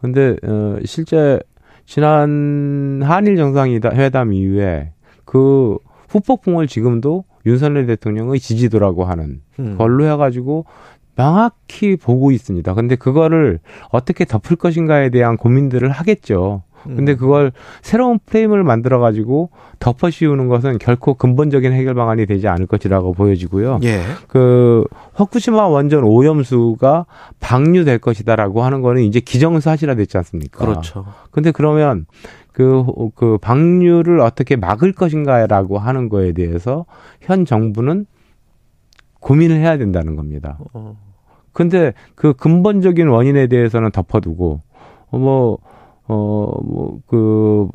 근데 0.00 0.36
어 0.42 0.78
실제 0.84 1.40
지난 1.86 3.00
한일 3.02 3.36
정상회담 3.36 4.34
이후에 4.34 4.92
그 5.24 5.78
후폭풍을 6.08 6.66
지금도 6.66 7.24
윤석열 7.46 7.86
대통령의 7.86 8.38
지지도라고 8.38 9.04
하는 9.04 9.40
음. 9.60 9.78
걸로 9.78 10.04
해가지고 10.04 10.66
명확히 11.14 11.96
보고 11.96 12.32
있습니다. 12.32 12.74
근데 12.74 12.96
그거를 12.96 13.60
어떻게 13.90 14.26
덮을 14.26 14.56
것인가에 14.56 15.08
대한 15.08 15.38
고민들을 15.38 15.90
하겠죠. 15.90 16.62
근데 16.86 17.12
음. 17.12 17.16
그걸 17.16 17.52
새로운 17.82 18.18
프레임을 18.24 18.62
만들어 18.64 18.98
가지고 18.98 19.50
덮어 19.78 20.10
씌우는 20.10 20.48
것은 20.48 20.78
결코 20.78 21.14
근본적인 21.14 21.72
해결 21.72 21.94
방안이 21.94 22.26
되지 22.26 22.48
않을 22.48 22.66
것이라고 22.66 23.12
보여지고요. 23.12 23.80
예. 23.84 24.00
그 24.28 24.84
후쿠시마 25.14 25.66
원전 25.66 26.04
오염수가 26.04 27.06
방류될 27.40 27.98
것이다라고 27.98 28.62
하는 28.62 28.82
거는 28.82 29.02
이제 29.02 29.20
기정사실화 29.20 29.94
됐지 29.94 30.16
않습니까? 30.18 30.64
그렇죠. 30.64 31.06
근데 31.30 31.50
그러면 31.50 32.06
그, 32.52 32.84
그 33.14 33.36
방류를 33.38 34.20
어떻게 34.20 34.56
막을 34.56 34.92
것인가라고 34.92 35.78
하는 35.78 36.08
거에 36.08 36.32
대해서 36.32 36.86
현 37.20 37.44
정부는 37.44 38.06
고민을 39.20 39.56
해야 39.56 39.76
된다는 39.76 40.16
겁니다. 40.16 40.58
어. 40.72 40.96
근데 41.52 41.94
그 42.14 42.32
근본적인 42.32 43.08
원인에 43.08 43.46
대해서는 43.46 43.90
덮어두고 43.90 44.60
어, 45.10 45.18
뭐 45.18 45.58
어, 46.08 46.52
뭐, 46.62 47.00
그, 47.06 47.68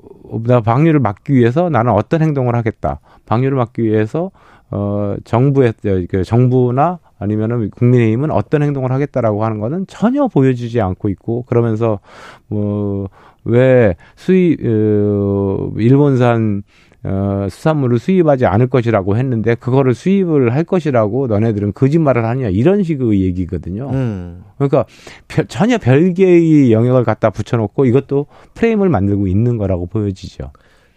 나 0.46 0.62
방류를 0.62 1.00
막기 1.00 1.34
위해서 1.34 1.70
나는 1.70 1.92
어떤 1.92 2.22
행동을 2.22 2.56
하겠다. 2.56 3.00
방류를 3.26 3.58
막기 3.58 3.84
위해서, 3.84 4.32
어, 4.70 5.16
정부의, 5.26 5.74
그 6.10 6.24
정부나 6.24 7.00
아니면은 7.20 7.70
국민의힘은 7.72 8.32
어떤 8.32 8.64
행동을 8.64 8.92
하겠다라고 8.92 9.44
하는 9.44 9.60
거는 9.60 9.86
전혀 9.88 10.28
보여주지 10.28 10.80
않고 10.82 11.10
있고, 11.10 11.44
그러면서, 11.44 12.00
뭐, 12.48 13.10
왜 13.44 13.96
수입, 14.16 14.60
어, 14.64 15.72
일본산, 15.78 16.64
어, 17.04 17.48
수산물을 17.50 17.98
수입하지 17.98 18.46
않을 18.46 18.68
것이라고 18.68 19.18
했는데, 19.18 19.56
그거를 19.56 19.94
수입을 19.96 20.54
할 20.54 20.64
것이라고 20.64 21.28
너네들은 21.28 21.74
거짓말을 21.74 22.26
하냐, 22.26 22.50
이런 22.50 22.84
식의 22.84 23.22
얘기거든요. 23.22 23.90
음. 23.92 24.44
그러니까 24.58 24.86
별- 25.28 25.48
전혀 25.48 25.78
별개의 25.80 26.72
영역을 26.72 27.04
갖다 27.04 27.32
붙여놓고 27.32 27.86
이것도 27.86 28.28
프레임을 28.54 28.90
만들고 28.90 29.26
있는 29.28 29.58
거라고 29.58 29.88
보여지죠. 29.88 30.52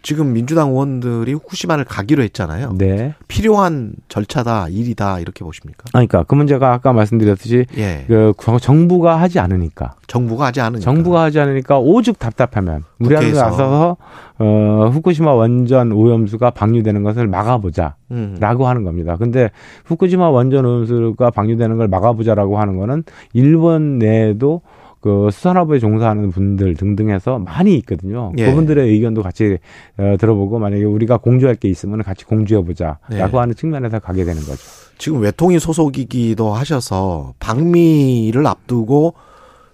지금 0.05 0.33
민주당 0.33 0.69
의원들이 0.69 1.33
후쿠시마를 1.33 1.83
가기로 1.83 2.21
했잖아요. 2.21 2.75
네. 2.77 3.15
필요한 3.27 3.93
절차다, 4.07 4.67
일이다 4.69 5.19
이렇게 5.19 5.43
보십니까? 5.43 5.85
아, 5.87 5.91
그러니까 5.93 6.21
그 6.21 6.35
문제가 6.35 6.73
아까 6.73 6.93
말씀드렸듯이 6.93 7.65
예. 7.75 8.05
그 8.07 8.31
정부가 8.61 9.19
하지 9.19 9.39
않으니까 9.39 9.95
정부가 10.05 10.45
하지 10.45 10.61
않으니까. 10.61 10.83
정부가 10.83 11.23
하지 11.23 11.39
않으니까 11.39 11.79
오죽 11.79 12.19
답답하면 12.19 12.83
우리한테. 12.99 13.31
나서서 13.31 13.97
어 14.37 14.89
후쿠시마 14.93 15.33
원전 15.33 15.91
오염수가 15.91 16.51
방류되는 16.51 17.01
것을 17.01 17.27
막아보자. 17.27 17.95
음. 18.11 18.37
라고 18.39 18.67
하는 18.67 18.83
겁니다. 18.83 19.15
근데 19.17 19.49
후쿠시마 19.85 20.29
원전 20.29 20.65
오염수가 20.67 21.31
방류되는 21.31 21.77
걸 21.77 21.87
막아보자라고 21.87 22.59
하는 22.59 22.77
거는 22.77 23.05
일본 23.33 23.97
내에도 23.97 24.61
그 25.05 25.29
수산업에 25.31 25.77
종사하는 25.77 26.31
분들 26.31 26.73
등등 26.73 27.11
해서 27.11 27.37
많이 27.37 27.75
있거든요. 27.75 28.33
예. 28.39 28.47
그분들의 28.47 28.89
의견도 28.89 29.21
같이 29.21 29.59
어, 29.97 30.15
들어보고 30.19 30.57
만약에 30.57 30.83
우리가 30.83 31.17
공조할 31.17 31.57
게 31.57 31.69
있으면 31.69 32.01
같이 32.01 32.25
공조해 32.25 32.65
보자라고 32.65 33.13
예. 33.13 33.19
하는 33.21 33.53
측면에서 33.53 33.99
가게 33.99 34.25
되는 34.25 34.41
거죠. 34.41 34.63
지금 34.97 35.21
외통위 35.21 35.59
소속이기도 35.59 36.51
하셔서 36.55 37.35
방미를 37.37 38.47
앞두고 38.47 39.13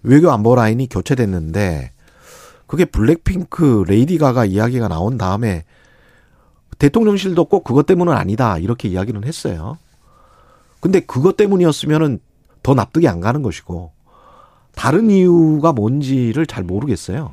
외교 0.03 0.29
안보 0.31 0.53
라인이 0.53 0.89
교체됐는데 0.89 1.93
그게 2.67 2.83
블랙핑크 2.83 3.85
레이디 3.87 4.17
가가 4.17 4.43
이야기가 4.43 4.89
나온 4.89 5.17
다음에 5.17 5.63
대통령실도 6.77 7.45
꼭 7.45 7.63
그것 7.63 7.85
때문은 7.85 8.11
아니다 8.11 8.57
이렇게 8.57 8.89
이야기는 8.89 9.23
했어요. 9.23 9.77
근데 10.81 10.99
그것 10.99 11.37
때문이었으면은 11.37 12.19
더 12.63 12.73
납득이 12.73 13.07
안 13.07 13.21
가는 13.21 13.41
것이고 13.41 13.93
다른 14.75 15.09
이유가 15.09 15.73
뭔지를 15.73 16.45
잘 16.45 16.63
모르겠어요. 16.63 17.31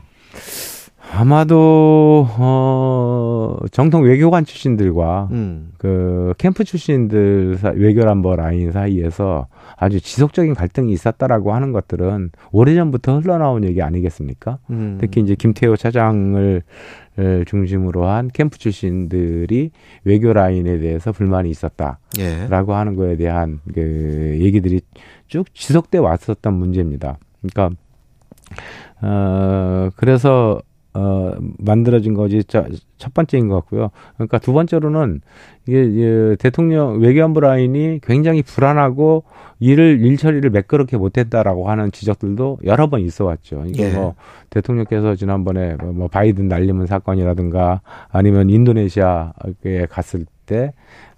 아마도 1.11 2.28
어 2.39 3.57
정통 3.72 4.03
외교관 4.03 4.45
출신들과 4.45 5.28
음. 5.32 5.70
그 5.78 6.34
캠프 6.36 6.64
출신들 6.64 7.57
사- 7.57 7.70
외교란버 7.70 8.36
라인 8.36 8.72
사이에서 8.72 9.47
아주 9.78 10.01
지속적인 10.03 10.53
갈등이 10.55 10.93
있었다라고 10.93 11.55
하는 11.55 11.72
것들은 11.72 12.30
오래전부터 12.53 13.20
흘러나온 13.20 13.64
얘기 13.64 13.80
아니겠습니까? 13.80 14.59
음. 14.70 14.99
특히 15.01 15.22
이제 15.22 15.34
김태호 15.34 15.76
차장을 15.76 16.62
을 17.20 17.45
중심으로 17.47 18.07
한 18.07 18.28
캠프 18.32 18.59
출신들이 18.59 19.72
외교 20.05 20.32
라인에 20.32 20.78
대해서 20.78 21.11
불만이 21.11 21.51
있었다라고 21.51 21.99
예. 22.20 22.47
하는 22.76 22.95
거에 22.95 23.16
대한 23.16 23.59
그 23.74 24.36
얘기들이 24.41 24.82
쭉 25.26 25.53
지속돼 25.53 25.99
왔었던 25.99 26.55
문제입니다. 26.55 27.18
그러니까 27.41 27.70
어, 29.03 29.91
그래서 29.97 30.61
어, 30.95 31.32
만들어진 31.59 32.14
거지 32.14 32.43
첫 32.45 33.14
번째인 33.14 33.49
것 33.49 33.57
같고요. 33.57 33.91
그러니까 34.14 34.39
두 34.39 34.53
번째로는 34.53 35.20
이게, 35.66 35.84
이게 35.84 36.36
대통령 36.41 36.99
외교안보 37.01 37.41
라인이 37.41 38.01
굉장히 38.03 38.43
불안하고 38.43 39.22
일을 39.61 40.01
일 40.01 40.16
처리를 40.16 40.51
매끄럽게 40.51 40.97
못했다라고 40.97 41.70
하는 41.70 41.93
지적들도 41.93 42.59
여러 42.64 42.89
번 42.89 43.01
있어왔죠. 43.01 43.64
이게 43.66 43.91
예. 43.91 43.95
뭐 43.95 44.14
대통령께서 44.51 45.14
지난번에 45.14 45.76
뭐, 45.76 45.93
뭐 45.93 46.09
바이든 46.09 46.49
날리면 46.49 46.86
사건이라든가 46.86 47.82
아니면 48.09 48.51
인도네시아에 48.51 49.86
갔을 49.91 50.26
때 50.47 50.72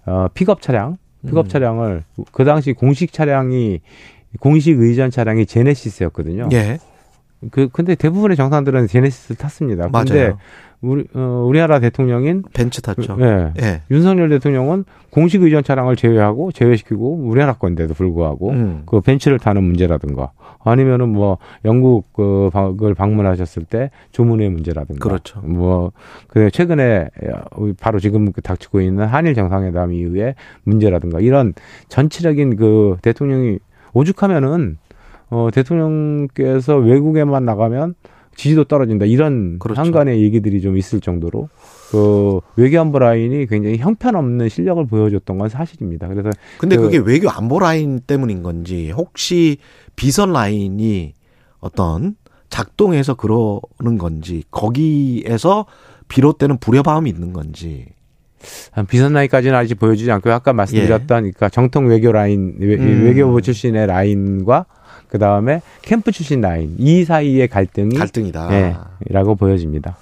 어, 0.04 0.26
픽업 0.34 0.60
차량, 0.60 0.98
픽업 1.26 1.46
음. 1.46 1.48
차량을 1.48 2.04
그 2.32 2.44
당시 2.44 2.72
공식 2.72 3.12
차량이 3.12 3.80
공식 4.38 4.78
의전 4.78 5.10
차량이 5.10 5.46
제네시스였거든요. 5.46 6.48
예. 6.52 6.78
그 7.50 7.68
근데 7.72 7.94
대부분의 7.94 8.36
정상들은 8.36 8.86
제네시스 8.86 9.34
탔습니다. 9.36 9.88
근데 9.88 10.34
우리 10.82 11.04
어, 11.14 11.44
우리나라 11.46 11.78
대통령인 11.78 12.42
벤츠 12.52 12.80
탔죠. 12.80 13.18
예. 13.20 13.52
예. 13.60 13.82
윤석열 13.90 14.28
대통령은 14.30 14.84
공식 15.10 15.42
의전 15.42 15.62
차량을 15.62 15.96
제외하고 15.96 16.52
제외시키고 16.52 17.16
우리나라 17.16 17.54
건데도 17.54 17.94
불구하고 17.94 18.50
음. 18.50 18.82
그 18.86 19.00
벤츠를 19.00 19.38
타는 19.38 19.62
문제라든가 19.62 20.32
아니면은 20.62 21.08
뭐 21.08 21.38
영국 21.64 22.12
그을 22.12 22.94
방문하셨을 22.94 23.64
때 23.64 23.90
조문의 24.12 24.50
문제라든가 24.50 25.02
그렇죠. 25.02 25.40
뭐그 25.40 26.50
최근에 26.52 27.08
바로 27.78 27.98
지금 27.98 28.32
그 28.32 28.40
닥치고 28.42 28.80
있는 28.80 29.06
한일 29.06 29.34
정상회담 29.34 29.92
이후에 29.92 30.34
문제라든가 30.64 31.20
이런 31.20 31.54
전체적인 31.88 32.56
그 32.56 32.98
대통령이 33.02 33.58
오죽하면은 33.92 34.78
어, 35.30 35.48
대통령께서 35.52 36.76
외국에만 36.76 37.44
나가면 37.44 37.94
지지도 38.36 38.64
떨어진다 38.64 39.06
이런 39.06 39.58
그렇죠. 39.58 39.80
한간의 39.80 40.22
얘기들이 40.22 40.60
좀 40.60 40.76
있을 40.76 41.00
정도로 41.00 41.48
그 41.90 42.40
외교안보 42.56 42.98
라인이 42.98 43.46
굉장히 43.46 43.76
형편없는 43.78 44.48
실력을 44.48 44.84
보여줬던 44.86 45.38
건 45.38 45.48
사실입니다. 45.48 46.08
그래서 46.08 46.30
근데 46.58 46.76
그, 46.76 46.88
게 46.90 46.98
외교안보 46.98 47.58
라인 47.58 48.00
때문인 48.00 48.42
건지 48.42 48.90
혹시 48.92 49.58
비선 49.96 50.32
라인이 50.32 51.14
어떤 51.58 52.16
작동해서 52.48 53.14
그러는 53.14 53.98
건지 53.98 54.44
거기에서 54.50 55.66
비롯되는 56.08 56.58
불협화음이 56.58 57.10
있는 57.10 57.32
건지 57.32 57.86
비선 58.88 59.12
라인까지는 59.12 59.54
아직 59.56 59.78
보여주지 59.78 60.10
않고 60.10 60.30
아까 60.32 60.52
말씀드렸던 60.52 61.18
예. 61.26 61.30
그러니까 61.30 61.48
정통 61.48 61.88
외교 61.88 62.12
라인 62.12 62.56
외, 62.58 62.76
음. 62.76 63.04
외교부 63.04 63.42
출신의 63.42 63.86
라인과 63.86 64.66
그 65.08 65.18
다음에 65.18 65.60
캠프 65.82 66.12
출신 66.12 66.40
라인 66.40 66.76
이 66.78 67.04
사이의 67.04 67.48
갈등이 67.48 67.96
갈등이다. 67.96 68.48
네, 68.48 68.76
라고 69.08 69.34
보여집니다. 69.34 69.96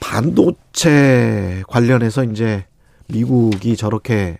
반도체 0.00 1.62
관련해서 1.68 2.24
이제 2.24 2.64
미국이 3.08 3.76
저렇게 3.76 4.38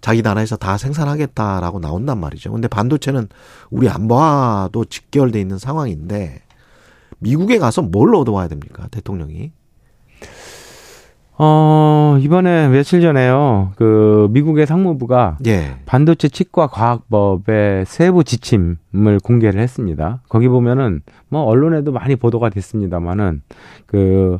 자기 0.00 0.22
나라에서 0.22 0.56
다 0.56 0.78
생산하겠다라고 0.78 1.80
나온단 1.80 2.18
말이죠. 2.18 2.52
근데 2.52 2.68
반도체는 2.68 3.28
우리 3.70 3.88
안보와도 3.88 4.86
직결돼 4.86 5.40
있는 5.40 5.58
상황인데 5.58 6.42
미국에 7.18 7.58
가서 7.58 7.82
뭘 7.82 8.14
얻어와야 8.14 8.48
됩니까? 8.48 8.88
대통령이? 8.90 9.52
어, 11.40 12.18
이번에 12.20 12.68
며칠 12.68 13.00
전에요. 13.00 13.70
그 13.76 14.26
미국의 14.32 14.66
상무부가 14.66 15.38
예. 15.46 15.76
반도체 15.86 16.28
치과 16.28 16.66
과학법의 16.66 17.86
세부 17.86 18.24
지침을 18.24 19.20
공개를 19.22 19.60
했습니다. 19.60 20.20
거기 20.28 20.48
보면은 20.48 21.02
뭐 21.28 21.42
언론에도 21.42 21.92
많이 21.92 22.16
보도가 22.16 22.50
됐습니다만은 22.50 23.42
그 23.86 24.38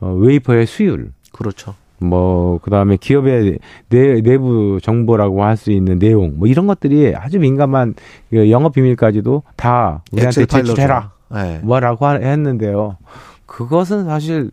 어, 0.00 0.12
웨이퍼의 0.14 0.64
수율 0.66 1.12
그렇죠. 1.32 1.74
뭐 2.00 2.58
그다음에 2.62 2.96
기업의 2.96 3.58
내, 3.90 4.20
내부 4.22 4.78
정보라고 4.82 5.44
할 5.44 5.56
수 5.56 5.70
있는 5.72 5.98
내용 5.98 6.34
뭐 6.38 6.46
이런 6.48 6.66
것들이 6.66 7.14
아주 7.14 7.38
민감한 7.40 7.94
그 8.30 8.50
영업 8.50 8.72
비밀까지도 8.72 9.42
다 9.56 10.02
우리한테 10.12 10.46
제출해라. 10.46 11.10
네. 11.34 11.60
뭐라고 11.62 12.06
했는데요. 12.08 12.96
그것은 13.44 14.04
사실 14.04 14.50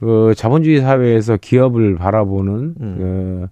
그 0.00 0.34
자본주의 0.36 0.80
사회에서 0.80 1.36
기업을 1.36 1.96
바라보는 1.96 2.74
음. 2.80 3.48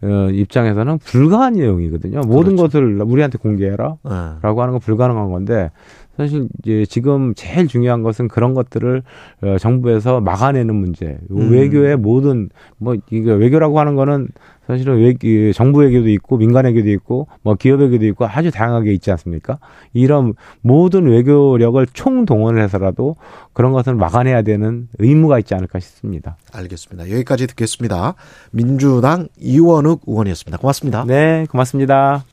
그, 0.00 0.06
어, 0.06 0.30
입장에서는 0.30 0.98
불가한 0.98 1.54
내용이거든요. 1.54 2.20
모든 2.20 2.54
그렇죠. 2.54 2.62
것을 2.78 3.02
우리한테 3.02 3.38
공개해라라고 3.38 3.98
네. 4.04 4.38
하는 4.40 4.70
건 4.70 4.78
불가능한 4.78 5.30
건데 5.30 5.70
사실 6.18 6.48
이제 6.58 6.84
지금 6.84 7.32
제일 7.34 7.68
중요한 7.68 8.02
것은 8.02 8.26
그런 8.26 8.52
것들을 8.52 9.02
어, 9.42 9.56
정부에서 9.58 10.20
막아내는 10.20 10.74
문제. 10.74 11.16
음. 11.30 11.52
외교의 11.52 11.96
모든 11.96 12.50
뭐 12.76 12.96
이게 13.10 13.32
외교라고 13.32 13.78
하는 13.78 13.94
거는 13.94 14.28
사실은 14.66 14.98
외, 14.98 15.52
정부 15.52 15.78
외교도 15.78 16.08
있고 16.10 16.36
민간 16.36 16.64
외교도 16.66 16.90
있고 16.90 17.28
뭐 17.42 17.54
기업 17.54 17.80
외교도 17.80 18.04
있고 18.06 18.26
아주 18.26 18.50
다양하게 18.50 18.92
있지 18.94 19.12
않습니까? 19.12 19.58
이런 19.92 20.34
모든 20.60 21.06
외교력을 21.06 21.86
총동원을 21.92 22.62
해서라도 22.62 23.14
그런 23.52 23.72
것을 23.72 23.94
막아내야 23.94 24.42
되는 24.42 24.88
의무가 24.98 25.38
있지 25.38 25.54
않을까 25.54 25.78
싶습니다. 25.78 26.36
알겠습니다. 26.52 27.10
여기까지 27.12 27.46
듣겠습니다. 27.46 28.14
민주당 28.50 29.28
이원욱 29.38 30.02
의원이었습니다. 30.06 30.58
고맙습니다. 30.58 31.04
네, 31.06 31.46
고맙습니다. 31.48 32.24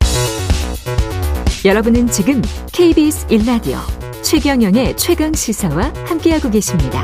여러분은 1.66 2.12
지금 2.12 2.44
KBS 2.74 3.26
1라디오 3.26 3.80
최경영의 4.22 4.98
최강 4.98 5.34
시사와 5.34 5.92
함께하고 6.06 6.52
계십니다. 6.52 7.02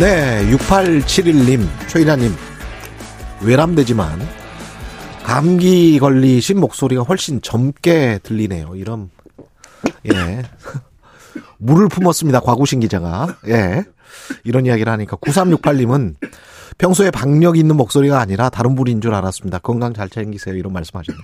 네, 0.00 0.50
6871님, 0.50 1.68
최이라님, 1.88 2.34
외람되지만 3.46 4.20
감기 5.24 5.98
걸리신 5.98 6.60
목소리가 6.60 7.02
훨씬 7.02 7.40
젊게 7.42 8.18
들리네요. 8.22 8.74
이런 8.76 9.10
예. 10.12 10.42
물을 11.58 11.88
품었습니다. 11.88 12.40
과구신 12.40 12.80
기자가. 12.80 13.36
예. 13.48 13.84
이런 14.44 14.66
이야기를 14.66 14.90
하니까 14.92 15.16
9368님은 15.16 16.14
평소에 16.78 17.10
박력 17.10 17.56
있는 17.56 17.76
목소리가 17.76 18.20
아니라 18.20 18.50
다른 18.50 18.74
분인 18.74 19.00
줄 19.00 19.14
알았습니다. 19.14 19.58
건강 19.58 19.94
잘 19.94 20.08
챙기세요. 20.10 20.54
이런 20.56 20.72
말씀하셨네요. 20.72 21.22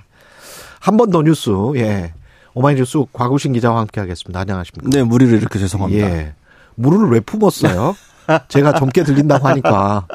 한 0.80 0.96
번 0.96 1.10
더 1.10 1.22
뉴스. 1.22 1.50
예. 1.76 2.12
오마이뉴스 2.54 3.04
과구신 3.12 3.52
기자와 3.54 3.80
함께 3.80 4.00
하겠습니다. 4.00 4.40
안녕하십니까? 4.40 4.90
네, 4.90 5.02
무리를 5.04 5.36
이렇게 5.38 5.58
죄송합니다. 5.58 6.06
예. 6.10 6.34
물을 6.74 7.08
왜 7.10 7.20
품었어요? 7.20 7.96
제가 8.48 8.74
젊게 8.74 9.02
들린다고 9.02 9.48
하니까. 9.48 10.06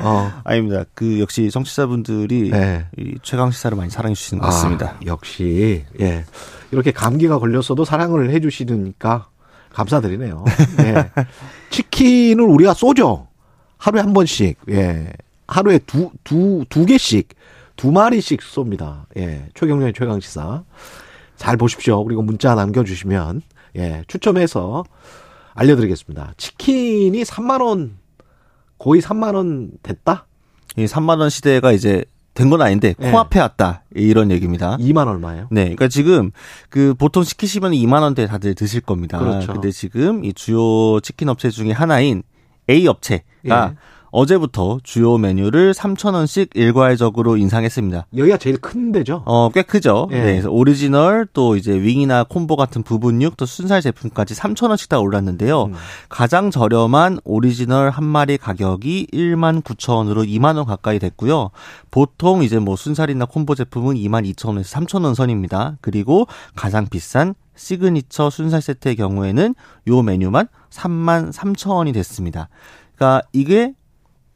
어. 0.00 0.32
아닙니다. 0.44 0.84
그 0.94 1.20
역시 1.20 1.50
청취자분들이 1.50 2.50
네. 2.50 2.86
이 2.96 3.14
최강 3.22 3.50
시사를 3.50 3.76
많이 3.76 3.90
사랑해 3.90 4.14
주시는 4.14 4.40
것 4.40 4.46
아, 4.46 4.50
같습니다. 4.50 4.86
아, 4.86 4.98
역시 5.06 5.84
예. 6.00 6.24
이렇게 6.70 6.92
감기가 6.92 7.38
걸렸어도 7.38 7.84
사랑을 7.84 8.30
해 8.30 8.40
주시니까 8.40 9.28
감사드리네요. 9.72 10.44
예. 10.80 11.10
치킨을 11.70 12.44
우리가 12.44 12.74
쏘죠. 12.74 13.28
하루에 13.76 14.00
한 14.00 14.12
번씩. 14.12 14.58
예. 14.70 15.12
하루에 15.46 15.78
두, 15.78 16.10
두, 16.24 16.64
두 16.68 16.84
개씩, 16.84 17.28
두 17.76 17.90
마리씩 17.90 18.40
쏩니다. 18.40 19.04
예. 19.16 19.48
최경련의 19.54 19.94
최강 19.96 20.20
시사. 20.20 20.64
잘 21.36 21.56
보십시오. 21.56 22.04
그리고 22.04 22.22
문자 22.22 22.54
남겨주시면, 22.54 23.42
예. 23.76 24.02
추첨해서 24.08 24.84
알려드리겠습니다. 25.58 26.34
치킨이 26.36 27.22
3만 27.22 27.60
원 27.62 27.98
거의 28.78 29.00
3만 29.02 29.34
원 29.34 29.72
됐다? 29.82 30.26
이 30.76 30.84
3만 30.84 31.18
원 31.20 31.30
시대가 31.30 31.72
이제 31.72 32.04
된 32.34 32.50
건 32.50 32.62
아닌데 32.62 32.94
네. 32.96 33.10
코앞에 33.10 33.40
왔다 33.40 33.82
이런 33.96 34.30
얘기입니다. 34.30 34.76
2만 34.76 35.08
얼마예요? 35.08 35.48
네, 35.50 35.62
그러니까 35.64 35.88
지금 35.88 36.30
그 36.70 36.94
보통 36.94 37.24
시키시면 37.24 37.72
2만 37.72 38.02
원대 38.02 38.26
다들 38.28 38.54
드실 38.54 38.80
겁니다. 38.80 39.18
그렇죠. 39.18 39.52
근데 39.54 39.72
지금 39.72 40.24
이 40.24 40.32
주요 40.32 41.00
치킨 41.00 41.28
업체 41.28 41.50
중에 41.50 41.72
하나인 41.72 42.22
A 42.70 42.86
업체가 42.86 43.24
예. 43.46 43.74
어제부터 44.10 44.78
주요 44.82 45.18
메뉴를 45.18 45.72
3,000원씩 45.74 46.50
일괄적으로 46.54 47.36
인상했습니다. 47.36 48.06
여기가 48.16 48.36
제일 48.38 48.58
큰 48.58 48.92
데죠? 48.92 49.22
어, 49.26 49.50
꽤 49.50 49.62
크죠. 49.62 50.08
예. 50.12 50.16
네, 50.16 50.22
그래서 50.32 50.50
오리지널 50.50 51.26
또 51.32 51.56
이제 51.56 51.72
윙이나 51.72 52.24
콤보 52.24 52.56
같은 52.56 52.82
부분육 52.82 53.36
또 53.36 53.46
순살 53.46 53.82
제품까지 53.82 54.34
3,000원씩 54.34 54.88
다 54.88 54.98
올랐는데요. 54.98 55.64
음. 55.64 55.74
가장 56.08 56.50
저렴한 56.50 57.20
오리지널 57.24 57.90
한 57.90 58.04
마리 58.04 58.38
가격이 58.38 59.08
1만 59.12 59.62
9천원으로 59.62 60.26
2만 60.26 60.56
원 60.56 60.64
가까이 60.64 60.98
됐고요. 60.98 61.50
보통 61.90 62.42
이제 62.42 62.58
뭐 62.58 62.76
순살이나 62.76 63.26
콤보 63.26 63.54
제품은 63.54 63.96
2만 63.96 64.30
2천 64.34 64.48
원에서 64.48 64.78
3천 64.78 65.04
원 65.04 65.14
선입니다. 65.14 65.76
그리고 65.80 66.26
가장 66.54 66.88
비싼 66.88 67.34
시그니처 67.56 68.30
순살 68.30 68.62
세트의 68.62 68.96
경우에는 68.96 69.54
요 69.88 70.02
메뉴만 70.02 70.48
3만 70.70 71.32
3천 71.32 71.70
원이 71.70 71.92
됐습니다. 71.92 72.48
그러니까 72.94 73.22
이게 73.32 73.74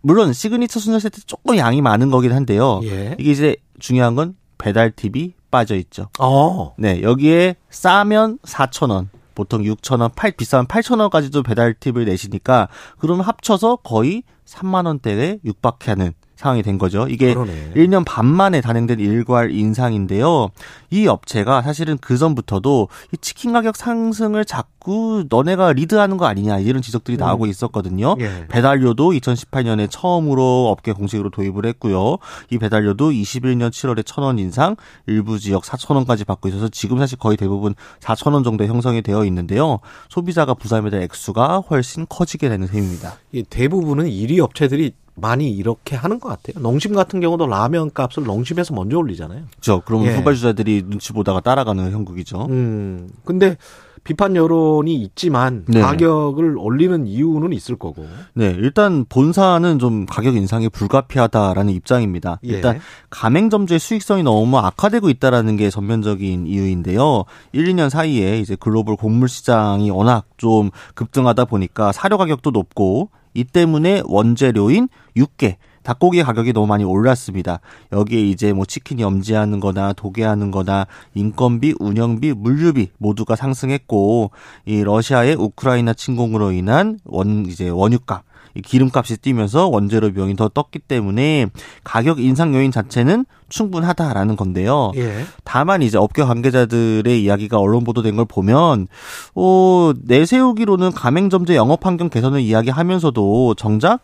물론 0.02 0.32
시그니처 0.32 0.80
순살 0.80 1.00
세트 1.00 1.26
조금 1.26 1.56
양이 1.56 1.80
많은 1.80 2.10
거긴 2.10 2.32
한데요. 2.32 2.80
예. 2.84 3.16
이게 3.18 3.30
이제 3.30 3.56
중요한 3.78 4.14
건 4.14 4.36
배달 4.58 4.90
팁이 4.90 5.34
빠져 5.50 5.76
있죠. 5.76 6.08
어. 6.18 6.74
네, 6.78 7.02
여기에 7.02 7.56
싸면 7.70 8.38
4,000원, 8.38 9.08
보통 9.34 9.62
6,000원, 9.62 10.14
8 10.14 10.32
비싸면 10.32 10.66
8,000원까지도 10.66 11.44
배달 11.44 11.74
팁을 11.74 12.04
내시니까 12.04 12.68
그러면 12.98 13.24
합쳐서 13.24 13.76
거의 13.76 14.22
3만 14.46 14.86
원대에 14.86 15.38
육박하는 15.44 16.12
상황이 16.42 16.62
된 16.62 16.76
거죠. 16.76 17.06
이게 17.08 17.34
그러네. 17.34 17.72
1년 17.76 18.04
반 18.04 18.26
만에 18.26 18.60
단행된 18.60 18.98
일괄 18.98 19.52
인상인데요. 19.52 20.50
이 20.90 21.06
업체가 21.06 21.62
사실은 21.62 21.98
그 22.00 22.18
전부터도 22.18 22.88
이 23.12 23.16
치킨 23.18 23.52
가격 23.52 23.76
상승을 23.76 24.44
자꾸 24.44 25.24
너네가 25.28 25.72
리드하는 25.72 26.16
거 26.16 26.26
아니냐 26.26 26.58
이런 26.58 26.82
지적들이 26.82 27.16
음. 27.16 27.20
나오고 27.20 27.46
있었거든요. 27.46 28.16
예. 28.18 28.46
배달료도 28.48 29.12
2018년에 29.12 29.88
처음으로 29.88 30.68
업계 30.68 30.92
공식으로 30.92 31.30
도입을 31.30 31.64
했고요. 31.66 32.18
이 32.50 32.58
배달료도 32.58 33.12
21년 33.12 33.70
7월에 33.70 34.02
1,000원 34.02 34.40
인상, 34.40 34.74
일부 35.06 35.38
지역 35.38 35.62
4,000원까지 35.62 36.26
받고 36.26 36.48
있어서 36.48 36.68
지금 36.68 36.98
사실 36.98 37.18
거의 37.18 37.36
대부분 37.36 37.74
4,000원 38.00 38.42
정도 38.42 38.66
형성이 38.66 39.02
되어 39.02 39.24
있는데요. 39.26 39.78
소비자가 40.08 40.54
부담에 40.54 40.90
대한 40.90 41.04
액수가 41.04 41.60
훨씬 41.70 42.06
커지게 42.08 42.48
되는 42.48 42.66
셈입니다. 42.66 43.14
대부분은 43.48 44.06
1위 44.06 44.40
업체들이 44.40 44.92
많이 45.14 45.50
이렇게 45.50 45.94
하는 45.96 46.20
것 46.20 46.28
같아요. 46.28 46.62
농심 46.62 46.94
같은 46.94 47.20
경우도 47.20 47.46
라면 47.46 47.92
값을 47.92 48.24
농심에서 48.24 48.74
먼저 48.74 48.98
올리잖아요. 48.98 49.42
그렇죠. 49.50 49.82
그러면 49.84 50.08
예. 50.08 50.16
후발주자들이 50.16 50.84
눈치 50.88 51.12
보다가 51.12 51.40
따라가는 51.40 51.92
형국이죠. 51.92 52.46
음. 52.50 53.08
근데 53.24 53.56
비판 54.04 54.34
여론이 54.34 54.94
있지만 54.94 55.64
네. 55.68 55.80
가격을 55.80 56.56
올리는 56.58 57.06
이유는 57.06 57.52
있을 57.52 57.76
거고. 57.76 58.04
네, 58.34 58.50
일단 58.58 59.04
본사는 59.08 59.78
좀 59.78 60.06
가격 60.06 60.34
인상이 60.34 60.68
불가피하다라는 60.68 61.72
입장입니다. 61.72 62.40
예. 62.44 62.48
일단 62.48 62.80
가맹점주의 63.10 63.78
수익성이 63.78 64.24
너무 64.24 64.58
악화되고 64.58 65.08
있다라는 65.08 65.56
게 65.56 65.70
전면적인 65.70 66.46
이유인데요. 66.48 67.24
1, 67.52 67.64
2년 67.66 67.90
사이에 67.90 68.40
이제 68.40 68.56
글로벌 68.58 68.96
곡물 68.96 69.28
시장이 69.28 69.90
워낙 69.90 70.24
좀 70.36 70.70
급등하다 70.94 71.44
보니까 71.44 71.92
사료 71.92 72.18
가격도 72.18 72.50
높고 72.50 73.10
이 73.34 73.44
때문에 73.44 74.02
원재료인 74.04 74.88
육개 75.16 75.56
닭고기 75.82 76.22
가격이 76.22 76.52
너무 76.52 76.66
많이 76.66 76.84
올랐습니다. 76.84 77.60
여기에 77.92 78.20
이제 78.20 78.52
뭐 78.52 78.64
치킨 78.64 79.00
염지하는 79.00 79.60
거나 79.60 79.92
도개하는 79.92 80.50
거나 80.50 80.86
인건비, 81.14 81.74
운영비, 81.78 82.34
물류비 82.34 82.90
모두가 82.98 83.36
상승했고 83.36 84.30
이 84.66 84.84
러시아의 84.84 85.34
우크라이나 85.34 85.92
침공으로 85.92 86.52
인한 86.52 86.98
원 87.04 87.46
이제 87.46 87.68
원유값 87.68 88.24
기름값이 88.60 89.18
뛰면서 89.18 89.68
원재료 89.68 90.12
비용이 90.12 90.36
더 90.36 90.48
떴기 90.48 90.80
때문에 90.80 91.46
가격 91.84 92.20
인상 92.20 92.54
요인 92.54 92.70
자체는 92.70 93.24
충분하다라는 93.48 94.36
건데요. 94.36 94.92
예. 94.96 95.24
다만 95.44 95.82
이제 95.82 95.98
업계 95.98 96.22
관계자들의 96.24 97.22
이야기가 97.22 97.58
언론 97.58 97.84
보도된 97.84 98.16
걸 98.16 98.24
보면 98.24 98.88
어 99.34 99.92
내세우기로는 100.02 100.92
가맹점제 100.92 101.54
영업 101.54 101.86
환경 101.86 102.08
개선을 102.08 102.40
이야기하면서도 102.40 103.54
정작 103.54 104.00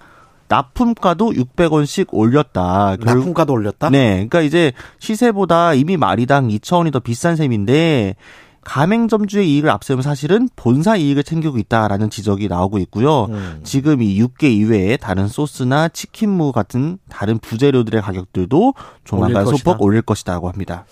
납품가도 0.49 1.31
600원씩 1.31 2.09
올렸다. 2.11 2.97
납품가도 3.01 3.53
올렸다? 3.53 3.91
네. 3.91 4.15
그러니까 4.15 4.41
이제 4.41 4.73
시세보다 4.99 5.75
이미 5.75 5.97
마리당 5.97 6.49
2,000원이 6.49 6.93
더 6.93 7.01
비싼 7.01 7.37
셈인데 7.37 8.17
가맹점주의 8.69 9.51
이익을 9.51 9.71
앞세우면 9.71 10.03
사실은 10.03 10.47
본사 10.55 10.95
이익을 10.95 11.25
챙기고 11.25 11.57
있다라는 11.57 12.11
지적이 12.11 12.49
나오고 12.49 12.79
있고요. 12.81 13.25
음. 13.25 13.61
지금 13.65 14.03
이 14.03 14.19
육개 14.19 14.51
이외에 14.51 14.99
다른 14.99 15.27
소스나 15.27 15.89
치킨무 15.89 16.53
같은 16.53 16.99
다른 17.09 17.39
부재료들의 17.39 18.03
가격들도 18.03 18.75
조만간 19.05 19.47
소폭 19.47 19.81
올릴 19.81 20.03
것이다고 20.03 20.51
합니다. 20.51 20.85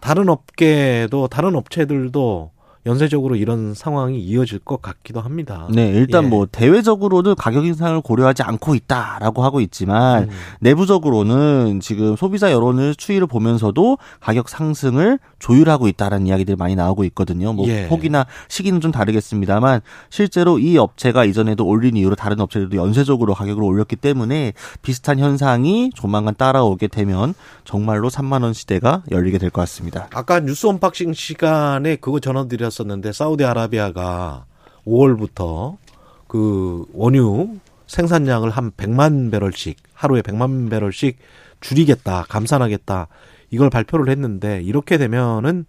다른 0.00 0.28
업계도 0.28 1.28
다른 1.28 1.56
업체들도 1.56 2.50
연쇄적으로 2.84 3.36
이런 3.36 3.74
상황이 3.74 4.18
이어질 4.20 4.58
것 4.58 4.82
같기도 4.82 5.20
합니다. 5.20 5.68
네, 5.70 5.88
일단 5.90 6.24
예. 6.24 6.28
뭐 6.28 6.46
대외적으로는 6.50 7.36
가격 7.36 7.64
인상을 7.64 8.00
고려하지 8.00 8.42
않고 8.42 8.74
있다라고 8.74 9.44
하고 9.44 9.60
있지만 9.60 10.24
음. 10.24 10.28
내부적으로는 10.60 11.80
지금 11.80 12.16
소비자 12.16 12.50
여론을 12.50 12.96
추이를 12.96 13.26
보면서도 13.28 13.98
가격 14.20 14.48
상승을 14.48 15.18
조율하고 15.38 15.86
있다라는 15.88 16.26
이야기들이 16.26 16.56
많이 16.56 16.74
나오고 16.74 17.04
있거든요. 17.04 17.52
뭐 17.52 17.68
예. 17.68 17.86
폭이나 17.88 18.26
시기는 18.48 18.80
좀 18.80 18.90
다르겠습니다만 18.90 19.80
실제로 20.10 20.58
이 20.58 20.76
업체가 20.76 21.24
이전에도 21.24 21.64
올린 21.66 21.96
이후로 21.96 22.16
다른 22.16 22.40
업체들도 22.40 22.76
연쇄적으로 22.76 23.34
가격을 23.34 23.62
올렸기 23.62 23.96
때문에 23.96 24.52
비슷한 24.82 25.18
현상이 25.20 25.90
조만간 25.94 26.34
따라오게 26.36 26.88
되면 26.88 27.34
정말로 27.64 28.08
3만 28.10 28.42
원 28.42 28.52
시대가 28.52 29.02
열리게 29.10 29.38
될 29.38 29.50
것 29.52 29.60
같습니다. 29.62 30.08
아까 30.14 30.40
뉴스 30.40 30.66
언박싱 30.66 31.12
시간에 31.12 31.96
그거 31.96 32.18
전화드렸 32.20 32.71
있었는데 32.72 33.12
사우디아라비아가 33.12 34.46
5월부터 34.86 35.76
그 36.26 36.86
원유 36.94 37.58
생산량을 37.86 38.50
한 38.50 38.70
100만 38.70 39.30
배럴씩 39.30 39.76
하루에 39.92 40.22
100만 40.22 40.70
배럴씩 40.70 41.18
줄이겠다, 41.60 42.24
감산하겠다. 42.28 43.08
이걸 43.50 43.70
발표를 43.70 44.08
했는데 44.08 44.62
이렇게 44.62 44.96
되면은 44.98 45.66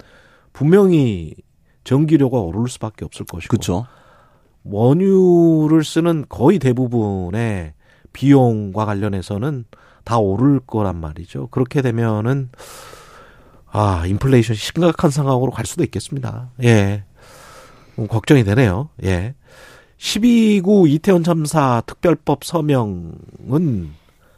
분명히 0.53 1.35
전기료가 1.83 2.39
오를 2.39 2.69
수밖에 2.69 3.03
없을 3.05 3.25
것이고. 3.25 3.51
그렇죠. 3.51 3.85
원유를 4.63 5.83
쓰는 5.83 6.25
거의 6.29 6.59
대부분의 6.59 7.73
비용과 8.13 8.85
관련해서는 8.85 9.65
다 10.05 10.17
오를 10.17 10.61
거란 10.65 10.95
말이죠. 10.95 11.47
그렇게 11.47 11.81
되면은 11.81 12.49
아, 13.75 14.05
인플레이션 14.05 14.55
심각한 14.55 15.09
상황으로 15.09 15.51
갈 15.51 15.65
수도 15.65 15.83
있겠습니다. 15.83 16.51
예. 16.61 17.03
음, 17.97 18.07
걱정이 18.07 18.43
되네요. 18.43 18.89
예. 19.03 19.33
12구 19.97 20.87
이태원 20.89 21.23
참사 21.23 21.81
특별법 21.87 22.43
서명은 22.43 23.89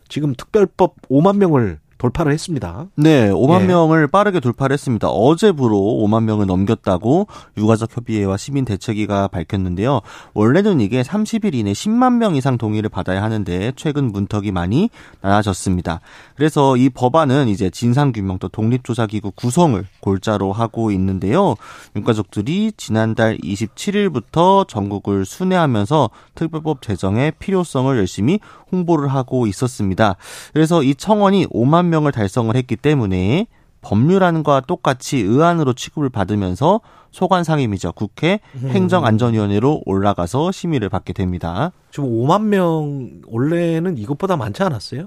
지금 0.08 0.36
특별법 0.36 0.96
5만 1.10 1.38
명을 1.38 1.80
돌파를 1.98 2.32
했습니다. 2.34 2.88
네, 2.96 3.30
5만 3.30 3.62
예. 3.62 3.66
명을 3.68 4.08
빠르게 4.08 4.40
돌파를 4.40 4.74
했습니다. 4.74 5.08
어제부로 5.10 5.78
5만 5.78 6.24
명을 6.24 6.46
넘겼다고 6.46 7.28
유가족 7.58 7.96
협의회와 7.96 8.38
시민 8.38 8.66
대책위가 8.66 9.30
밝혔는데요. 9.30 10.02
원래는 10.34 10.82
이게 10.82 11.02
30일 11.02 11.56
이내 11.56 11.72
10만 11.72 12.18
명 12.18 12.36
이상 12.36 12.58
동의를 12.58 12.90
받아야 12.90 13.24
하는데 13.24 13.72
최근 13.76 14.12
문턱이 14.12 14.52
많이 14.52 14.90
낮아졌습니다. 15.22 16.02
그래서 16.36 16.76
이 16.78 16.90
법안은 16.90 17.48
이제 17.48 17.70
진상 17.70 18.12
규명 18.12 18.40
또 18.40 18.50
독립조사 18.50 19.08
기구 19.08 19.32
구성을 19.32 19.84
골자로 20.02 20.52
하고 20.52 20.92
있는데요. 20.92 21.56
유가족들이 21.96 22.74
지난달 22.76 23.38
27일부터 23.38 24.68
전국을 24.68 25.26
순회하면서 25.26 26.10
특별법 26.36 26.82
제정의 26.82 27.32
필요성을 27.40 27.98
열심히 27.98 28.40
홍보를 28.76 29.08
하고 29.08 29.48
있었습니다. 29.48 30.18
그래서 30.54 30.84
이 30.84 30.96
청원이 30.96 31.48
5만 31.48 31.86
명을 31.86 32.12
달성을 32.12 32.54
했기 32.56 32.76
때문에 32.76 33.48
법률안과 33.82 34.62
똑같이 34.62 35.18
의안으로 35.18 35.74
취급을 35.74 36.10
받으면서 36.10 36.82
소관 37.12 37.44
상임이죠. 37.44 37.94
국회 37.94 38.40
음. 38.56 38.70
행정안전위원회로 38.70 39.84
올라가서 39.86 40.52
심의를 40.52 40.90
받게 40.90 41.14
됩니다. 41.14 41.72
지금 41.92 42.10
5만 42.10 42.46
명 42.46 43.22
원래는 43.28 43.98
이것보다 43.98 44.38
많지 44.38 44.64
않았어요? 44.64 45.06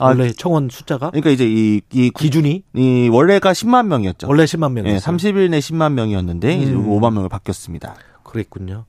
아, 0.00 0.06
원래 0.06 0.32
청원 0.32 0.68
숫자가? 0.70 1.10
그러니까 1.10 1.30
이제 1.30 1.46
이, 1.48 1.80
이 1.92 2.10
기준이 2.10 2.62
이 2.74 3.08
원래가 3.12 3.52
10만 3.52 3.86
명이었죠. 3.86 4.28
원래 4.28 4.44
10만 4.44 4.72
명이었어요. 4.72 5.16
네, 5.16 5.30
30일 5.32 5.50
내 5.50 5.58
10만 5.60 5.92
명이었는데 5.92 6.56
음. 6.56 6.62
이제 6.62 6.72
5만 6.74 7.14
명을 7.14 7.28
바뀌었습니다. 7.28 7.94
그랬군요. 8.22 8.84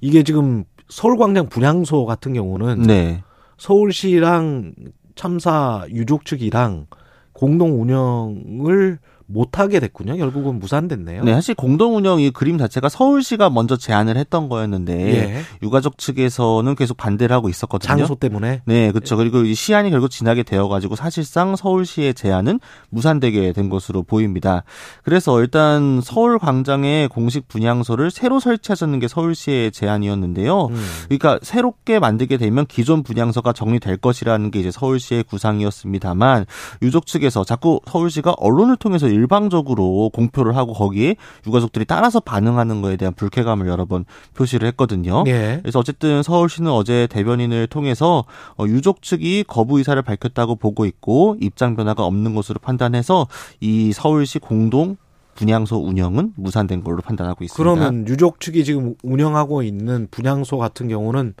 이게 0.00 0.22
지금 0.22 0.64
서울광장 0.88 1.48
분향소 1.48 2.04
같은 2.04 2.34
경우는 2.34 2.82
네. 2.82 3.22
서울시랑 3.60 4.72
참사 5.16 5.84
유족 5.90 6.24
측이랑 6.24 6.86
공동 7.34 7.82
운영을 7.82 8.98
못하게 9.32 9.80
됐군요. 9.80 10.16
결국은 10.16 10.58
무산됐네요. 10.58 11.24
네, 11.24 11.32
사실 11.32 11.54
공동 11.54 11.96
운영 11.96 12.20
이 12.20 12.30
그림 12.30 12.58
자체가 12.58 12.88
서울시가 12.88 13.50
먼저 13.50 13.76
제안을 13.76 14.16
했던 14.16 14.48
거였는데 14.48 15.14
예. 15.14 15.42
유가족 15.62 15.98
측에서는 15.98 16.74
계속 16.74 16.96
반대를 16.96 17.34
하고 17.34 17.48
있었거든요. 17.48 17.86
장소 17.86 18.14
때문에. 18.14 18.62
네, 18.64 18.92
그렇죠. 18.92 19.16
그리고 19.16 19.42
이 19.42 19.54
시한이 19.54 19.90
결국 19.90 20.10
지나게 20.10 20.42
되어가지고 20.42 20.96
사실상 20.96 21.56
서울시의 21.56 22.14
제안은 22.14 22.60
무산되게 22.90 23.52
된 23.52 23.68
것으로 23.68 24.02
보입니다. 24.02 24.64
그래서 25.04 25.40
일단 25.40 26.00
서울 26.02 26.38
광장에 26.38 27.08
공식 27.08 27.48
분향소를 27.48 28.10
새로 28.10 28.40
설치하자는 28.40 28.98
게 28.98 29.08
서울시의 29.08 29.72
제안이었는데요. 29.72 30.66
음. 30.66 30.76
그러니까 31.04 31.38
새롭게 31.42 31.98
만들게 31.98 32.36
되면 32.36 32.66
기존 32.66 33.02
분향소가 33.02 33.52
정리될 33.52 33.98
것이라는 33.98 34.50
게 34.50 34.60
이제 34.60 34.70
서울시의 34.70 35.24
구상이었습니다만 35.24 36.46
유족 36.82 37.06
측에서 37.06 37.44
자꾸 37.44 37.80
서울시가 37.86 38.34
언론을 38.38 38.76
통해서 38.76 39.08
일 39.08 39.19
방적으로 39.26 40.10
공표를 40.12 40.56
하고 40.56 40.72
거기에 40.72 41.16
유가족들이 41.46 41.84
따라서 41.84 42.20
반응하는 42.20 42.82
거에 42.82 42.96
대한 42.96 43.14
불쾌감을 43.14 43.66
여러 43.68 43.84
번 43.84 44.04
표시를 44.34 44.66
했거든요. 44.68 45.24
예. 45.26 45.58
그래서 45.62 45.78
어쨌든 45.78 46.22
서울시는 46.22 46.70
어제 46.70 47.06
대변인을 47.10 47.66
통해서 47.66 48.24
어, 48.56 48.64
유족 48.66 49.02
측이 49.02 49.44
거부 49.46 49.78
의사를 49.78 50.00
밝혔다고 50.00 50.56
보고 50.56 50.86
있고 50.86 51.36
입장 51.40 51.76
변화가 51.76 52.04
없는 52.04 52.34
것으로 52.34 52.58
판단해서 52.60 53.26
이 53.60 53.92
서울시 53.92 54.38
공동 54.38 54.96
분향소 55.34 55.76
운영은 55.78 56.34
무산된 56.36 56.84
걸로 56.84 56.98
판단하고 56.98 57.44
있습니다. 57.44 57.56
그러면 57.56 58.06
유족 58.06 58.40
측이 58.40 58.64
지금 58.64 58.94
운영하고 59.02 59.62
있는 59.62 60.06
분향소 60.10 60.58
같은 60.58 60.88
경우는 60.88 61.34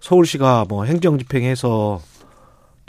서울시가 0.00 0.66
뭐 0.68 0.84
행정 0.84 1.18
집행해서 1.18 2.00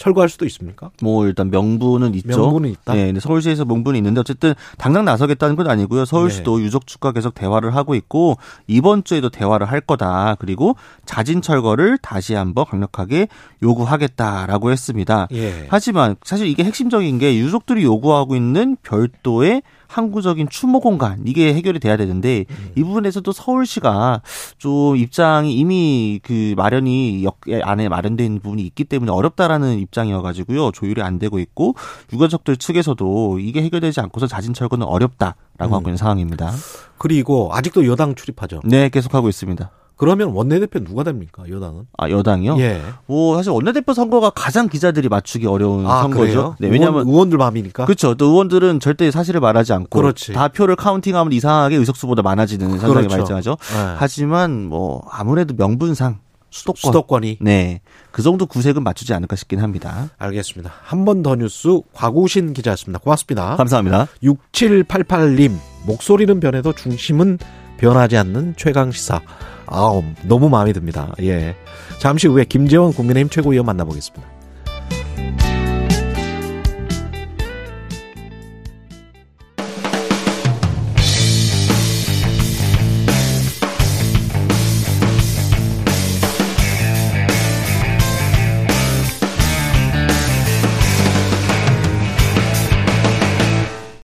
철거할 0.04 0.28
수도 0.28 0.46
있습니까? 0.46 0.90
뭐 1.02 1.26
일단 1.26 1.50
명분은 1.50 2.14
있죠. 2.16 2.42
명분은 2.42 2.70
있다. 2.72 2.94
네, 2.94 3.14
서울시에서 3.18 3.64
명분이 3.64 3.98
있는데 4.00 4.20
어쨌든 4.20 4.54
당장 4.78 5.06
나서겠다는 5.06 5.56
건 5.56 5.70
아니고요. 5.70 6.04
서울시도 6.04 6.58
네. 6.58 6.66
유족 6.66 6.88
측과 6.88 7.14
계속 7.14 7.34
대화를 7.34 7.74
하고 7.74 7.96
있고 7.96 8.36
이번 8.68 9.06
주에도 9.06 9.30
대화를 9.30 9.72
할 9.72 9.80
거다. 9.80 10.36
그리고 10.40 10.76
자진 11.06 11.42
철거를 11.42 11.98
다시 12.00 12.34
한번 12.34 12.66
강력하게 12.66 13.30
요구하겠다라고 13.62 14.72
했습니다. 14.72 15.30
예. 15.32 15.68
하지만 15.70 16.18
사실 16.24 16.48
이게 16.48 16.66
핵심적인 16.66 17.18
게 17.18 17.38
유족들이 17.38 17.86
요구하고 17.86 18.36
있는 18.36 18.76
별도의 18.84 19.62
항구적인 19.94 20.50
추모 20.50 20.80
공간 20.80 21.22
이게 21.26 21.54
해결이 21.54 21.80
돼야 21.80 21.98
되는데 21.98 22.46
음. 22.50 22.72
이 22.76 22.84
부분에서도 22.84 23.32
서울시가 23.32 24.22
좀 24.58 24.98
입장이 24.98 25.54
이미 25.54 26.20
그 26.24 26.56
마련이 26.58 27.24
역 27.24 27.40
안에 27.62 27.88
있는 28.20 28.40
부분이 28.40 28.64
있기 28.64 28.86
때문에 28.86 29.12
어렵다라는 29.12 29.80
입장이어가지고요 29.80 30.72
조율이 30.72 31.02
안 31.02 31.20
되고 31.20 31.40
있고 31.40 31.76
유가족들 32.12 32.58
측에서도 32.58 33.40
이게 33.40 33.62
해결되지 33.62 34.00
않고서 34.02 34.28
자진 34.28 34.54
철거는 34.54 34.88
어렵다라고 34.88 35.36
음. 35.62 35.74
하고 35.74 35.82
있는 35.90 35.98
상황입니다. 35.98 36.52
그리고 36.98 37.50
아직도 37.54 37.86
여당 37.86 38.16
출입하죠. 38.16 38.62
네 38.64 38.90
계속하고 38.90 39.30
있습니다. 39.30 39.70
그러면 40.04 40.30
원내대표 40.34 40.84
누가 40.84 41.04
됩니까? 41.04 41.44
여당은? 41.50 41.88
아 41.98 42.10
여당이요? 42.10 42.58
예. 42.60 42.82
뭐 43.06 43.36
사실 43.38 43.52
원내대표 43.52 43.94
선거가 43.94 44.32
가장 44.32 44.68
기자들이 44.68 45.08
맞추기 45.08 45.48
어려운 45.48 45.86
아, 45.88 46.02
선거죠. 46.02 46.22
그래요? 46.22 46.56
네 46.60 46.68
왜냐하면 46.68 47.02
의원, 47.02 47.14
의원 47.14 47.30
들 47.30 47.38
마음이니까. 47.38 47.86
그렇죠. 47.86 48.16
또 48.16 48.26
의원들은 48.26 48.80
절대 48.82 49.10
사실을 49.12 49.40
말하지 49.40 49.72
않고 49.74 49.88
그렇지. 49.98 50.34
다 50.34 50.50
표를 50.50 50.76
카운팅하면 50.76 51.32
이상하게 51.32 51.78
의석수보다 51.78 52.22
많아지는 52.22 52.70
현상이 52.72 52.94
그렇죠. 52.94 53.08
발생하죠. 53.10 53.52
예. 53.52 53.96
하지만 53.98 54.66
뭐 54.66 55.06
아무래도 55.10 55.54
명분상 55.56 56.20
수도권 56.50 56.80
수도권이. 56.92 57.38
네. 57.42 57.82
그 58.12 58.22
정도 58.22 58.46
구색은 58.46 58.84
맞추지 58.84 59.14
않을까 59.14 59.36
싶긴 59.36 59.60
합니다. 59.62 60.10
알겠습니다. 60.20 60.72
한 60.84 61.04
번 61.06 61.24
더 61.24 61.36
뉴스 61.36 61.80
과구신 61.94 62.54
기자였습니다. 62.54 63.00
고맙습니다. 63.00 63.56
감사합니다. 63.56 64.08
6788님 64.22 65.52
목소리는 65.88 66.40
변해도 66.40 66.74
중심은 66.74 67.40
변하지 67.78 68.18
않는 68.18 68.54
최강 68.58 68.92
시사. 68.92 69.22
아, 69.68 70.02
너무 70.24 70.50
마음에 70.50 70.74
듭니다. 70.74 71.14
예. 71.22 71.56
잠시 72.00 72.28
후에 72.28 72.46
김재원 72.46 72.94
국민의힘 72.94 73.30
최고위원 73.30 73.66
만나보겠습니다. 73.66 74.34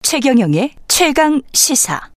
최경영의 0.03 0.71
최강 0.89 1.43
시사. 1.53 2.16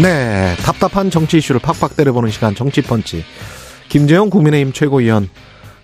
네. 0.00 0.54
답답한 0.64 1.10
정치 1.10 1.36
이슈를 1.38 1.60
팍팍 1.60 1.96
때려보는 1.96 2.30
시간 2.30 2.54
정치펀치. 2.54 3.24
김재영 3.88 4.30
국민의힘 4.30 4.72
최고위원 4.72 5.28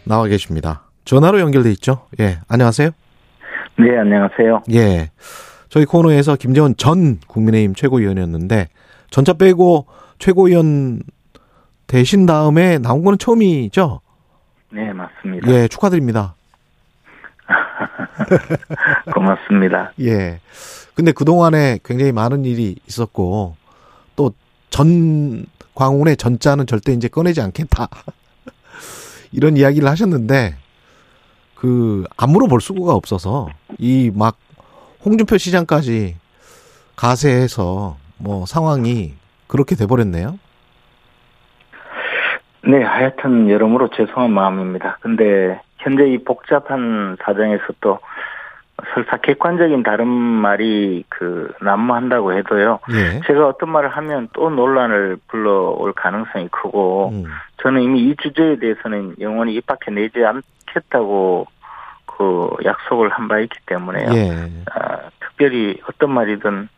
나와 0.05 0.27
계십니다. 0.27 0.85
전화로 1.05 1.41
연결돼 1.41 1.71
있죠? 1.73 2.07
예. 2.21 2.39
안녕하세요. 2.49 2.91
네, 3.79 3.99
안녕하세요. 3.99 4.63
예. 4.73 5.11
저희 5.69 5.85
코너에서 5.85 6.37
김재원 6.37 6.75
전 6.77 7.19
국민의힘 7.27 7.75
최고위원이었는데 7.75 8.69
전차 9.11 9.35
빼고 9.35 9.87
최고위원 10.19 11.03
되신 11.87 12.25
다음에 12.25 12.79
나온 12.79 13.05
거는 13.05 13.19
처음이죠? 13.19 14.01
네, 14.73 14.93
맞습니다. 14.93 15.51
예, 15.51 15.69
축하드립니다. 15.69 16.35
고맙습니다. 19.13 19.93
예. 20.01 20.41
근데 20.95 21.13
그동안에 21.13 21.79
굉장히 21.85 22.13
많은 22.13 22.45
일이 22.45 22.77
있었고 22.87 23.58
또 24.19 24.33
전 24.71 25.47
광운의 25.75 26.19
전자는 26.19 26.66
절대 26.66 26.93
이제 26.93 27.09
꺼내지 27.09 27.41
않겠다. 27.41 27.89
이런 29.33 29.57
이야기를 29.57 29.89
하셨는데 29.89 30.57
그 31.55 32.05
안 32.19 32.31
물어볼 32.31 32.61
수가 32.61 32.93
없어서 32.95 33.49
이 33.79 34.11
막 34.14 34.37
홍준표 35.05 35.39
시장까지 35.39 36.16
가세해서 36.97 37.97
뭐 38.19 38.45
상황이 38.45 39.14
그렇게 39.47 39.75
돼 39.75 39.87
버렸네요. 39.87 40.39
네, 42.64 42.83
하여튼 42.83 43.49
여러모로 43.49 43.89
죄송한 43.97 44.31
마음입니다. 44.31 44.99
근데 45.01 45.61
현재 45.79 46.05
이 46.07 46.19
복잡한 46.25 47.16
사정에서 47.25 47.62
또 47.81 47.99
설사 48.95 49.16
객관적인 49.18 49.83
다른 49.83 50.07
말이 50.07 51.05
그 51.09 51.53
난무한다고 51.61 52.33
해도요. 52.33 52.79
예. 52.93 53.20
제가 53.26 53.49
어떤 53.49 53.70
말을 53.70 53.89
하면 53.91 54.29
또 54.33 54.51
논란을 54.51 55.18
불러올 55.29 55.93
가능성이 55.95 56.49
크고 56.49 57.11
음. 57.12 57.24
저는 57.62 57.83
이미 57.83 58.03
이 58.05 58.16
주제에 58.16 58.57
대해서는 58.59 59.16
영원히 59.20 59.55
입 59.55 59.66
밖에 59.66 59.91
내지 59.91 60.20
않겠다고 60.24 61.47
그 62.07 62.51
약속을 62.64 63.09
한 63.11 63.29
바 63.29 63.39
있기 63.41 63.59
때문에요. 63.66 64.11
예. 64.14 64.51
아, 64.74 64.99
특별히 65.20 65.81
어떤 65.89 66.12
말이든 66.12 66.68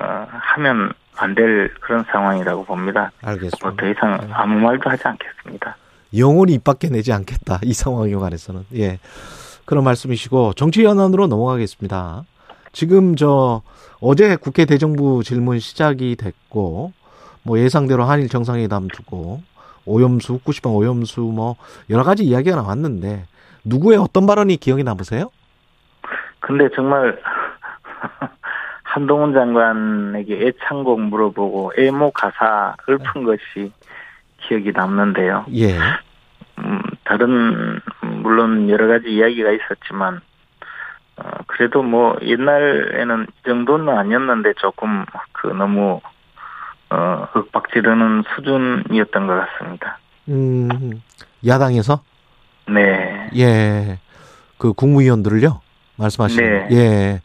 어, 0.00 0.26
하면 0.30 0.92
안 1.16 1.34
될 1.34 1.72
그런 1.80 2.04
상황이라고 2.10 2.64
봅니다. 2.64 3.10
알겠습니다. 3.22 3.58
뭐 3.68 3.76
더 3.76 3.88
이상 3.88 4.18
아무 4.32 4.58
말도 4.60 4.88
하지 4.90 5.02
않겠습니다. 5.06 5.76
영원히 6.16 6.54
입 6.54 6.64
밖에 6.64 6.88
내지 6.88 7.12
않겠다. 7.12 7.58
이 7.62 7.72
상황에 7.72 8.14
관해서는. 8.14 8.64
예. 8.76 8.98
그런 9.64 9.84
말씀이시고 9.84 10.54
정치 10.54 10.84
현안으로 10.84 11.26
넘어가겠습니다. 11.26 12.24
지금 12.72 13.16
저 13.16 13.62
어제 14.00 14.36
국회 14.36 14.64
대정부 14.64 15.22
질문 15.24 15.58
시작이 15.58 16.16
됐고 16.16 16.92
뭐 17.42 17.58
예상대로 17.58 18.04
한일 18.04 18.28
정상회담 18.28 18.88
두고 18.88 19.42
오염수 19.86 20.34
후쿠시마 20.34 20.72
오염수 20.72 21.20
뭐 21.20 21.56
여러 21.90 22.02
가지 22.02 22.24
이야기가 22.24 22.56
나왔는데 22.56 23.26
누구의 23.64 23.98
어떤 23.98 24.26
발언이 24.26 24.56
기억에 24.56 24.82
남으세요? 24.82 25.30
근데 26.40 26.68
정말 26.74 27.18
한동훈 28.82 29.32
장관에게 29.32 30.46
애창곡 30.46 31.00
물어보고 31.00 31.72
애모 31.78 32.10
가사 32.12 32.76
읊은 32.88 33.24
것이 33.24 33.72
기억이 34.42 34.72
남는데요. 34.72 35.46
예. 35.54 35.78
음, 36.58 36.82
다른 37.04 37.80
물론 38.24 38.70
여러 38.70 38.88
가지 38.88 39.10
이야기가 39.10 39.50
있었지만 39.50 40.22
어, 41.18 41.22
그래도 41.46 41.82
뭐 41.82 42.16
옛날에는 42.22 43.26
이 43.28 43.42
정도는 43.46 43.90
아니었는데 43.90 44.54
조금 44.56 45.04
그 45.32 45.48
너무 45.48 46.00
어, 46.88 47.28
윽박지르는 47.36 48.24
수준이었던 48.34 49.26
것 49.26 49.46
같습니다. 49.46 49.98
음. 50.28 51.02
야당에서 51.46 52.00
네. 52.66 53.28
예. 53.36 53.98
그 54.56 54.72
국무위원들을요 54.72 55.60
말씀하시는 55.96 56.68
네. 56.68 56.76
예. 56.76 57.20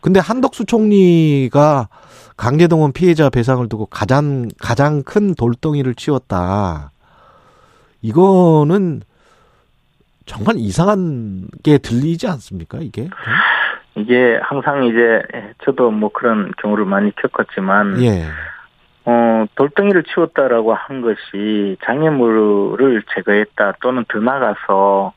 근데 0.00 0.18
한덕수 0.18 0.66
총리가 0.66 1.88
강제동원 2.36 2.92
피해자 2.92 3.30
배상을 3.30 3.68
두고 3.68 3.86
가장 3.86 4.48
가장 4.58 5.04
큰 5.04 5.36
돌덩이를 5.36 5.94
치웠다. 5.94 6.90
이거는 8.00 9.02
정말 10.26 10.56
이상한 10.58 11.48
게 11.62 11.78
들리지 11.78 12.26
않습니까? 12.28 12.78
이게 12.80 13.08
이게 13.94 14.38
항상 14.42 14.84
이제 14.84 15.22
저도 15.64 15.90
뭐 15.90 16.10
그런 16.12 16.52
경우를 16.58 16.84
많이 16.84 17.14
겪었지만 17.16 18.02
예. 18.02 18.24
어, 19.04 19.44
돌덩이를 19.56 20.04
치웠다라고 20.04 20.74
한 20.74 21.02
것이 21.02 21.76
장애물을 21.84 23.02
제거했다 23.14 23.74
또는 23.82 24.04
더 24.08 24.20
나가서 24.20 25.12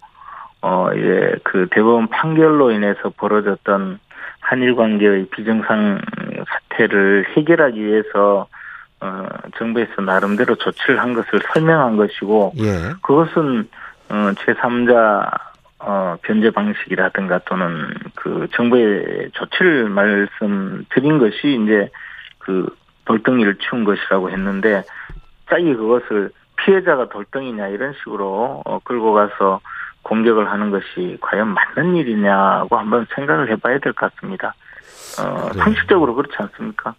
어, 0.61 0.89
이제 0.93 1.35
그 1.43 1.67
대법원 1.71 2.07
판결로 2.07 2.71
인해서 2.71 3.11
벌어졌던 3.15 3.99
한일 4.39 4.75
관계의 4.75 5.27
비정상 5.27 6.01
사태를 6.47 7.27
해결하기 7.37 7.83
위해서 7.83 8.47
어, 8.99 9.27
정부에서 9.57 10.01
나름대로 10.01 10.55
조치를 10.55 10.99
한 10.99 11.13
것을 11.13 11.39
설명한 11.53 11.97
것이고 11.97 12.53
예. 12.57 12.93
그것은 13.03 13.69
어, 14.09 14.31
제3자 14.33 15.29
어, 15.79 16.15
변제 16.21 16.51
방식이라든가 16.51 17.39
또는 17.45 17.93
그 18.15 18.47
정부의 18.55 19.29
조치를 19.33 19.89
말씀드린 19.89 21.19
것이 21.19 21.59
이제 21.63 21.89
그 22.39 22.67
돌덩이를 23.05 23.57
치운 23.57 23.83
것이라고 23.83 24.31
했는데 24.31 24.83
짝이 25.49 25.75
그것을 25.75 26.31
피해자가 26.57 27.09
돌덩이냐 27.09 27.67
이런 27.67 27.93
식으로 27.93 28.61
어, 28.65 28.79
끌고 28.83 29.13
가서 29.13 29.59
공격을 30.03 30.49
하는 30.49 30.71
것이 30.71 31.17
과연 31.19 31.47
맞는 31.53 31.95
일이냐고 31.95 32.77
한번 32.77 33.05
생각을 33.15 33.49
해봐야 33.51 33.79
될 33.79 33.93
것 33.93 34.11
같습니다. 34.13 34.53
어, 35.19 35.49
네. 35.53 35.59
상식적으로 35.59 36.15
그렇지 36.15 36.35
않습니까? 36.37 36.93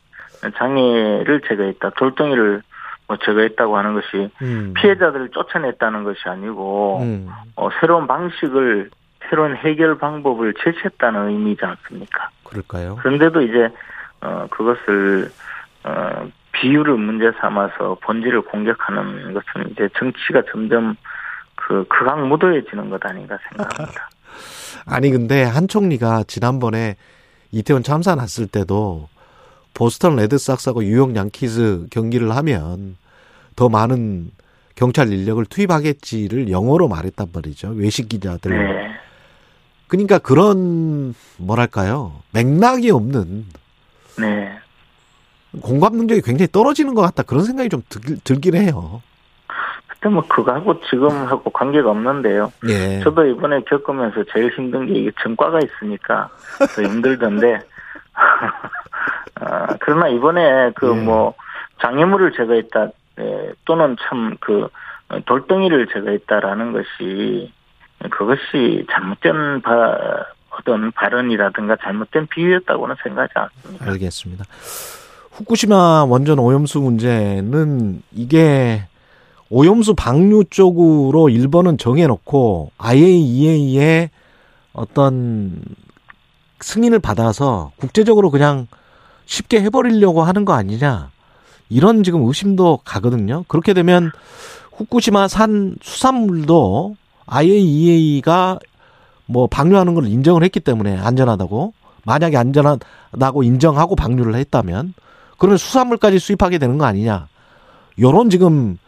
장애를 0.57 1.41
제거했다, 1.49 1.91
돌덩이를 1.91 2.63
뭐 3.09 3.17
제거했다고 3.19 3.77
하는 3.77 3.95
것이 3.95 4.31
음. 4.43 4.75
피해자들을 4.77 5.31
쫓아냈다는 5.31 6.05
것이 6.05 6.21
아니고 6.25 7.01
음. 7.03 7.29
어, 7.55 7.69
새로운 7.81 8.07
방식을 8.07 8.91
새로운 9.29 9.57
해결 9.57 9.99
방법을 9.99 10.55
제시했다는 10.63 11.29
의미지 11.29 11.65
않습니까? 11.65 12.31
그럴까요? 12.45 12.97
그런데도 12.97 13.43
이제 13.43 13.69
어, 14.21 14.47
그것을 14.51 15.31
어, 15.85 16.29
비유를 16.53 16.95
문제 16.97 17.31
삼아서 17.41 17.99
본질을 18.03 18.43
공격하는 18.43 19.35
것은 19.35 19.71
이제 19.71 19.89
정치가 19.99 20.43
점점 20.51 20.97
그 21.55 21.85
극악 21.89 22.27
무도해지는 22.27 22.91
것 22.91 23.05
아닌가 23.05 23.39
생각합니다. 23.49 24.09
아니 24.87 25.11
근데 25.11 25.43
한 25.43 25.69
총리가 25.69 26.25
지난번에 26.27 26.97
이태원 27.51 27.83
참사 27.83 28.15
났을 28.15 28.47
때도 28.47 29.09
보스턴 29.77 30.16
레드삭스하고 30.16 30.81
뉴욕 30.81 31.14
양키즈 31.14 31.89
경기를 31.91 32.35
하면 32.35 32.97
더 33.57 33.68
많은 33.68 34.31
경찰 34.74 35.12
인력을 35.12 35.45
투입하겠지를 35.45 36.51
영어로 36.51 36.89
말했단 36.89 37.29
말이죠. 37.33 37.72
외식 37.77 38.09
기자들. 38.09 38.51
네. 38.53 38.97
그러니까 39.87 40.18
그런 40.18 41.14
뭐랄까요? 41.39 42.22
맥락이 42.33 42.91
없는 42.91 43.45
네. 44.18 44.59
공감 45.61 45.97
능력이 45.97 46.22
굉장히 46.22 46.49
떨어지는 46.51 46.95
것 46.95 47.03
같다. 47.03 47.22
그런 47.22 47.45
생각이 47.45 47.68
좀 47.68 47.83
들, 47.91 48.16
들긴 48.24 48.57
해요. 48.57 49.03
그때 49.87 50.09
뭐 50.09 50.22
그거하고 50.27 50.81
지금하고 50.89 51.51
관계가 51.51 51.91
없는데요. 51.91 52.51
예. 52.68 53.01
저도 53.01 53.27
이번에 53.27 53.61
겪으면서 53.68 54.24
제일 54.33 54.51
힘든 54.57 54.87
게 54.87 55.01
이게 55.01 55.11
전과가 55.22 55.61
있으니까 55.61 56.31
더 56.74 56.83
힘들던데. 56.83 57.61
아, 59.41 59.66
그러나 59.80 60.09
이번에 60.09 60.70
그 60.74 60.89
예. 60.97 61.01
뭐 61.01 61.34
장애물을 61.80 62.32
제거했다 62.32 62.89
예, 63.20 63.53
또는 63.64 63.97
참 64.09 64.37
그 64.41 64.68
돌덩이를 65.24 65.89
제거했다라는 65.93 66.72
것이 66.72 67.53
그것이 68.11 68.87
잘못된 68.91 69.62
바, 69.62 69.97
어떤 70.51 70.91
발언이라든가 70.93 71.76
잘못된 71.82 72.26
비유였다고는 72.28 72.97
생각하지 73.03 73.32
않습니다. 73.34 73.87
알겠습니다. 73.91 74.45
후쿠시마 75.32 76.05
원전 76.05 76.39
오염수 76.39 76.80
문제는 76.80 78.03
이게 78.12 78.84
오염수 79.51 79.95
방류 79.95 80.45
쪽으로 80.51 81.28
일본은 81.28 81.78
정해놓고 81.78 82.72
IAEA의 82.78 84.11
어떤 84.72 85.61
승인을 86.61 86.99
받아서 86.99 87.72
국제적으로 87.76 88.30
그냥 88.30 88.66
쉽게 89.27 89.61
해버리려고 89.61 90.22
하는 90.22 90.45
거 90.45 90.55
아니냐 90.55 91.11
이런 91.68 92.03
지금 92.03 92.22
의심도 92.27 92.81
가거든요. 92.85 93.45
그렇게 93.49 93.74
되면 93.74 94.11
후쿠시마 94.72 95.29
산 95.29 95.77
수산물도 95.83 96.97
IAEA가 97.27 98.59
뭐 99.27 99.47
방류하는 99.49 99.95
걸 99.95 100.07
인정을 100.07 100.45
했기 100.45 100.61
때문에 100.61 100.97
안전하다고 100.99 101.74
만약에 102.05 102.37
안전하다고 102.37 103.43
인정하고 103.43 103.97
방류를 103.97 104.37
했다면 104.37 104.95
그러면 105.39 105.59
수산물까지 105.59 106.18
수입하게 106.18 106.59
되는 106.59 106.79
거 106.79 106.85
아니냐 106.87 107.27
요런 108.01 108.31
지금 108.31 108.79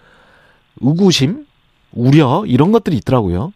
의구심 0.81 1.47
우려 1.93 2.45
이런 2.47 2.71
것들이 2.71 2.97
있더라고요. 2.99 3.53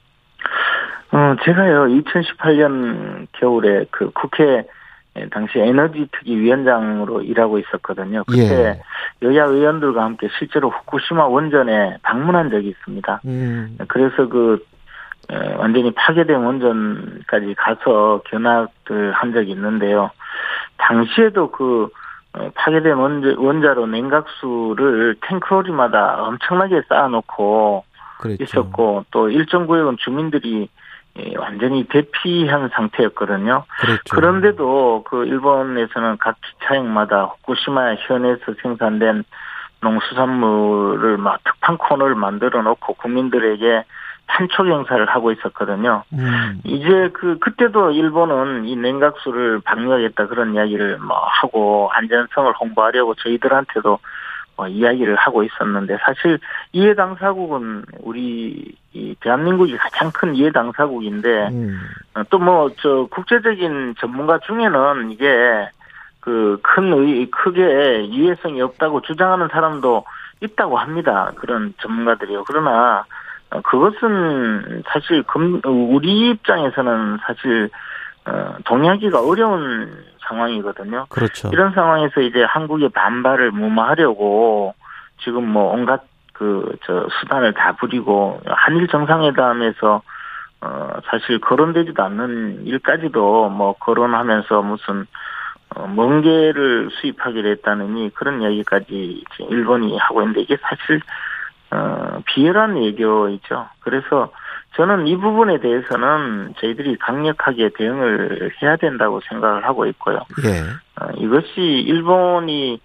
어, 1.13 1.37
제가요, 1.45 1.85
2018년 1.85 3.27
겨울에 3.33 3.85
그 3.91 4.11
국회 4.13 4.65
당시 5.31 5.59
에너지 5.59 6.09
특위 6.13 6.37
위원장으로 6.39 7.23
일하고 7.23 7.59
있었거든요. 7.59 8.25
그때 8.25 8.43
예. 8.43 8.83
여야 9.23 9.45
의원들과 9.45 10.03
함께 10.03 10.29
실제로 10.39 10.71
후쿠시마 10.71 11.27
원전에 11.27 11.99
방문한 12.03 12.51
적이 12.51 12.69
있습니다. 12.69 13.21
음, 13.27 13.77
그래서 13.89 14.29
그 14.29 14.65
에, 15.31 15.55
완전히 15.55 15.93
파괴된 15.93 16.37
원전까지 16.37 17.55
가서 17.57 18.23
견학을 18.25 19.13
한 19.13 19.33
적이 19.33 19.53
있는데요. 19.53 20.11
당시에도 20.79 21.51
그 21.51 21.89
어, 22.35 22.51
파괴된 22.55 22.95
원자, 22.95 23.35
원자로 23.37 23.87
냉각수를 23.87 25.17
탱크로리마다 25.21 26.23
엄청나게 26.23 26.83
쌓아놓고 26.89 27.85
그랬죠. 28.19 28.45
있었고 28.45 29.05
또 29.11 29.29
일정 29.29 29.67
구역은 29.67 29.99
주민들이 29.99 30.63
예, 30.63 30.69
완전히 31.37 31.85
대피한 31.85 32.71
상태였거든요. 32.73 33.65
그랬죠. 33.81 34.03
그런데도 34.15 35.05
그 35.07 35.27
일본에서는 35.27 36.17
각 36.19 36.37
기차역마다 36.41 37.25
후쿠시마 37.25 37.95
현에서 37.97 38.55
생산된 38.63 39.25
농수산물을 39.81 41.19
막 41.19 41.43
특판 41.45 41.77
코너를 41.77 42.15
만들어 42.15 42.63
놓고 42.63 42.95
국민들에게 42.95 43.85
판촉 44.27 44.67
행사를 44.67 45.05
하고 45.07 45.33
있었거든요. 45.33 46.05
음, 46.13 46.61
이제 46.65 47.11
그 47.13 47.39
그때도 47.39 47.91
일본은 47.91 48.65
이 48.65 48.77
냉각수를 48.77 49.61
방류하겠다 49.61 50.29
그런 50.29 50.55
이야기를 50.55 50.99
뭐 50.99 51.17
하고 51.19 51.91
안전성을 51.93 52.53
홍보하려고 52.59 53.15
저희들한테도 53.17 53.99
뭐 54.57 54.69
이야기를 54.69 55.17
하고 55.17 55.43
있었는데 55.43 55.99
사실 56.05 56.39
이해 56.73 56.95
당사국은 56.95 57.85
우리 58.01 58.75
이 58.93 59.17
대한민국이 59.21 59.77
가장 59.79 60.11
큰 60.13 60.35
이해 60.35 60.51
당사국인데 60.51 61.49
음, 61.49 61.81
또뭐 62.31 62.71
저 62.81 63.07
국제적인 63.11 63.95
전문가 63.99 64.39
중에는 64.41 65.11
이게 65.11 65.69
그큰의 66.21 67.31
크게 67.31 68.05
이해성이 68.05 68.61
없다고 68.61 69.01
주장하는 69.03 69.49
사람도 69.49 70.05
있다고 70.41 70.79
합니다. 70.79 71.33
그런 71.37 71.73
전문가들이요. 71.81 72.45
그러나 72.45 73.05
어, 73.51 73.61
그것은 73.63 74.83
사실 74.87 75.23
금 75.25 75.61
우리 75.65 76.31
입장에서는 76.31 77.19
사실 77.27 77.65
어, 77.65 77.69
동의하기가 78.65 79.21
어려운 79.21 80.05
상황이거든요. 80.29 81.07
그렇죠. 81.09 81.51
이런 81.53 81.73
상황에서 81.73 82.21
이제 82.21 82.43
한국의 82.45 82.91
반발을 82.91 83.51
무마하려고 83.51 84.75
지금 85.23 85.49
뭐 85.49 85.73
온갖 85.73 86.03
그 86.33 86.77
저 86.85 87.07
수단을 87.21 87.53
다 87.55 87.73
부리고 87.73 88.41
한일 88.47 88.89
정상회담에서 88.89 90.03
어 90.61 90.89
사실 91.07 91.41
거론되지도 91.41 92.03
않는 92.03 92.67
일까지도 92.67 93.49
뭐 93.51 93.75
거론하면서 93.75 94.63
무슨 94.63 95.07
어, 95.75 95.87
멍게를 95.87 96.91
수입하기로 96.93 97.49
했다느니 97.49 98.11
그런 98.15 98.43
지금 99.37 99.51
일본이 99.51 99.97
하고 99.99 100.23
있는데 100.23 100.41
이게 100.43 100.57
사실 100.61 101.01
어 101.71 102.21
비열한 102.27 102.77
외교이죠. 102.77 103.69
그래서 103.81 104.31
저는 104.77 105.07
이 105.07 105.17
부분에 105.17 105.61
대해서는 105.61 106.55
저희들이 106.61 106.97
강력하게 106.99 107.71
대응을 107.77 108.53
해야 108.63 108.77
된다고 108.77 109.21
생각을 109.29 109.65
하고 109.67 109.87
있고요. 109.87 110.21
예. 110.45 110.61
어, 111.01 111.11
이것이 111.19 111.61
일본이 111.61 112.81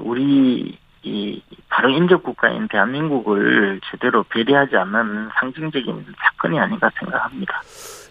우리 0.00 0.78
이 1.02 1.42
바로 1.68 1.90
인접 1.90 2.22
국가인 2.22 2.66
대한민국을 2.68 3.80
제대로 3.90 4.24
배려하지 4.24 4.76
않는 4.76 5.28
상징적인 5.38 6.06
사건이 6.18 6.58
아닌가 6.58 6.90
생각합니다. 6.98 7.62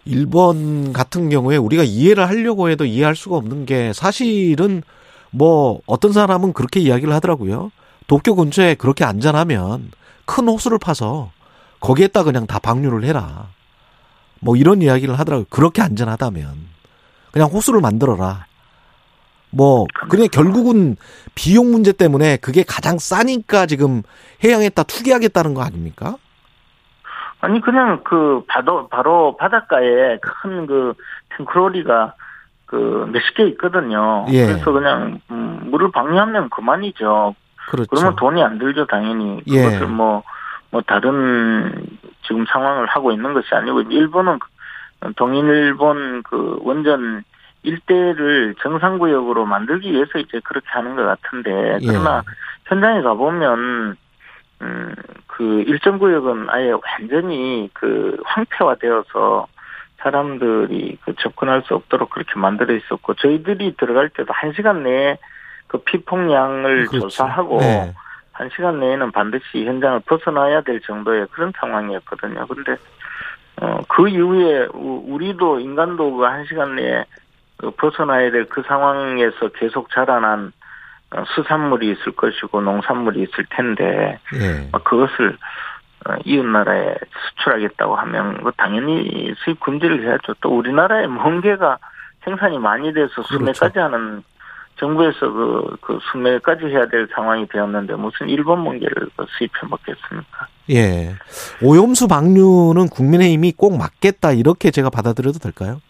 일본 0.06 0.94
같은 0.94 1.30
경우에 1.30 1.58
우리가 1.58 1.84
이해를 1.84 2.28
하려고 2.30 2.70
해도 2.70 2.86
이해할 2.86 3.16
수가 3.16 3.36
없는 3.36 3.66
게 3.66 3.92
사실은 3.94 4.84
뭐 5.32 5.82
어떤 5.86 6.14
사람은 6.14 6.54
그렇게 6.54 6.80
이야기를 6.80 7.14
하더라고요. 7.14 7.72
도쿄 8.08 8.36
근처에 8.36 8.76
그렇게 8.76 9.04
안전하면 9.04 9.92
큰 10.26 10.48
호수를 10.48 10.78
파서 10.80 11.32
거기에다 11.80 12.24
그냥 12.24 12.48
다 12.48 12.60
방류를 12.60 13.04
해라. 13.04 13.48
뭐 14.40 14.56
이런 14.56 14.82
이야기를 14.82 15.18
하더라고요. 15.18 15.46
그렇게 15.50 15.82
안전하다면 15.82 16.44
그냥 17.32 17.50
호수를 17.50 17.82
만들어라. 17.82 18.46
뭐 19.50 19.86
그냥 20.10 20.28
결국은 20.32 20.98
비용 21.34 21.72
문제 21.72 21.92
때문에 21.92 22.38
그게 22.38 22.64
가장 22.64 22.98
싸니까 23.00 23.66
지금 23.66 24.04
해양에다 24.44 24.84
투기하겠다는 24.84 25.54
거 25.54 25.64
아닙니까? 25.64 26.18
아니 27.40 27.62
그냥 27.62 28.02
그 28.04 28.44
바로 28.48 28.88
바로 28.90 29.38
바닷가에 29.38 30.18
큰 30.22 30.66
그 30.68 30.94
탱크로리가 31.38 32.16
그 32.66 33.10
몇십 33.14 33.36
개 33.36 33.48
있거든요. 33.50 34.26
예. 34.30 34.48
그래서 34.48 34.72
그냥 34.72 35.22
음, 35.32 35.62
물을 35.72 35.92
방류하면 35.92 36.50
그만이죠. 36.50 37.36
그렇죠. 37.70 37.88
그러면 37.90 38.16
돈이 38.18 38.42
안 38.44 38.58
들죠 38.60 38.86
당연히. 38.88 39.42
예. 39.48 39.64
그것을 39.64 39.88
뭐 39.88 40.24
뭐 40.72 40.82
다른 40.82 41.86
지금 42.26 42.46
상황을 42.46 42.88
하고 42.88 43.12
있는 43.12 43.34
것이 43.34 43.48
아니고 43.54 43.82
일본은 43.82 44.40
동일본 45.16 46.24
그 46.24 46.60
원전 46.62 47.24
일대를 47.64 48.56
정상구역으로 48.62 49.46
만들기 49.46 49.92
위해서 49.92 50.20
이제 50.20 50.40
그렇게 50.44 50.68
하는 50.70 50.96
것 50.96 51.04
같은데 51.04 51.80
그러나 51.86 52.24
현장에 52.66 53.02
가보면 53.02 53.98
음, 54.62 54.96
그 55.28 55.64
일정 55.68 56.00
구역은 56.00 56.48
아예 56.50 56.72
완전히 56.72 57.70
그 57.74 58.18
황폐화되어서 58.26 59.48
사람들이 59.98 60.98
그 61.04 61.14
접근할 61.20 61.64
수 61.64 61.76
없도록 61.76 62.10
그렇게 62.10 62.40
만들어 62.40 62.74
있었고 62.74 63.16
저희들이 63.16 63.76
들어갈 63.78 64.10
때도 64.10 64.32
한 64.34 64.54
시간 64.54 64.84
내에 64.84 65.18
그 65.68 65.80
피폭량을 65.80 66.86
그렇죠. 66.88 67.08
조사하고 67.08 67.60
네. 67.60 67.94
한 68.38 68.50
시간 68.56 68.80
내에는 68.80 69.12
반드시 69.12 69.66
현장을 69.66 70.00
벗어나야 70.06 70.62
될 70.62 70.80
정도의 70.82 71.26
그런 71.32 71.52
상황이었거든요. 71.60 72.46
근데 72.48 72.76
어, 73.60 73.80
그 73.88 74.08
이후에 74.08 74.68
우- 74.74 75.04
우리도 75.08 75.60
인간도 75.60 76.16
그 76.18 76.26
한 76.26 76.46
시간 76.46 76.76
내에 76.76 77.04
그 77.58 77.72
벗어나야 77.72 78.30
될 78.30 78.46
그 78.48 78.62
상황에서 78.68 79.48
계속 79.56 79.90
자라난 79.90 80.52
어, 81.16 81.24
수산물이 81.36 81.90
있을 81.92 82.12
것이고 82.12 82.62
농산물이 82.62 83.24
있을 83.24 83.46
텐데 83.50 84.20
예. 84.36 84.70
막 84.72 84.84
그것을 84.84 85.36
어, 86.08 86.14
이웃 86.26 86.46
나라에 86.46 86.94
수출하겠다고 87.30 87.96
하면 87.96 88.44
그 88.44 88.52
당연히 88.56 89.34
수입 89.44 89.60
금지를 89.62 90.04
해야죠. 90.04 90.36
또 90.42 90.56
우리나라에 90.56 91.08
멍게가 91.08 91.80
생산이 92.24 92.60
많이 92.60 92.94
돼서 92.94 93.14
그렇죠. 93.24 93.34
수매까지 93.40 93.80
하는 93.80 94.22
정부에서 94.78 95.32
그, 95.32 95.78
그 95.82 96.00
수매까지 96.12 96.66
해야 96.66 96.88
될 96.88 97.08
상황이 97.14 97.48
되었는데 97.48 97.96
무슨 97.96 98.30
일본 98.30 98.64
멍게를 98.64 99.10
그 99.16 99.26
수입해 99.38 99.68
먹겠습니까? 99.70 100.48
예. 100.72 101.16
오염수 101.62 102.08
방류는 102.08 102.90
국민의힘이 102.90 103.54
꼭 103.54 103.78
막겠다 103.78 104.34
이렇게 104.34 104.72
제가 104.72 104.90
받아들여도 104.90 105.40
될까요? 105.40 105.82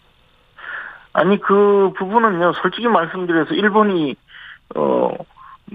아니 1.12 1.40
그 1.40 1.92
부분은요 1.98 2.52
솔직히 2.62 2.86
말씀드려서 2.86 3.54
일본이 3.54 4.14
어 4.74 5.10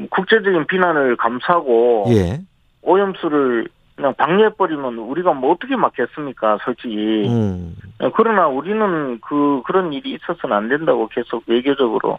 국제적인 0.10 0.68
비난을 0.68 1.18
감수하고 1.18 2.06
예. 2.10 2.42
오염수를 2.82 3.68
그냥 3.96 4.14
방류해버리면 4.16 4.98
우리가 4.98 5.34
뭐 5.34 5.52
어떻게 5.52 5.76
막겠습니까 5.76 6.58
솔직히 6.64 7.28
음. 7.28 7.76
어, 8.00 8.12
그러나 8.16 8.48
우리는 8.48 9.20
그 9.22 9.62
그런 9.66 9.94
일이 9.94 10.14
있어서는 10.14 10.56
안 10.56 10.70
된다고 10.70 11.08
계속 11.10 11.44
외교적으로 11.48 12.14
어, 12.14 12.18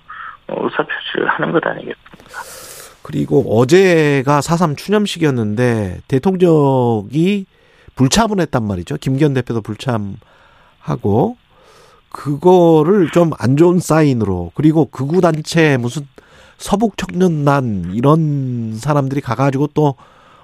의사표시를 0.49 1.29
하는 1.29 1.53
것 1.53 1.65
아니겠습니까? 1.66 2.41
그리고 3.03 3.59
어제가 3.59 4.41
4.3 4.41 4.77
추념식이었는데 4.77 6.01
대통령이 6.09 7.47
불참을 7.97 8.41
했단 8.41 8.62
말이죠. 8.66 8.97
김기현 8.97 9.35
대표도 9.35 9.61
불참하고 9.61 11.37
그거를 12.11 13.11
좀 13.11 13.33
안 13.39 13.57
좋은 13.57 13.79
사인으로 13.81 14.53
그리고 14.55 14.87
극우 14.87 15.21
단체 15.21 15.77
무슨 15.77 16.07
서북 16.57 16.97
청년단 16.97 17.91
이런 17.95 18.77
사람들이 18.79 19.21
가가지고 19.21 19.69
또 19.75 19.97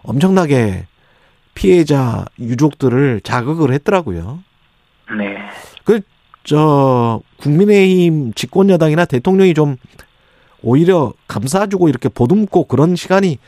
엄청나게 0.02 0.86
피해자 1.54 2.24
유족들을 2.38 3.20
자극을 3.22 3.72
했더라고요. 3.72 4.40
네. 5.16 5.36
그, 5.84 6.00
저, 6.44 7.20
국민의힘 7.38 8.32
집권 8.34 8.70
여당이나 8.70 9.04
대통령이 9.04 9.54
좀 9.54 9.76
오히려 10.62 11.12
감싸주고 11.28 11.88
이렇게 11.88 12.08
보듬고 12.08 12.64
그런 12.64 12.96
시간이 12.96 13.38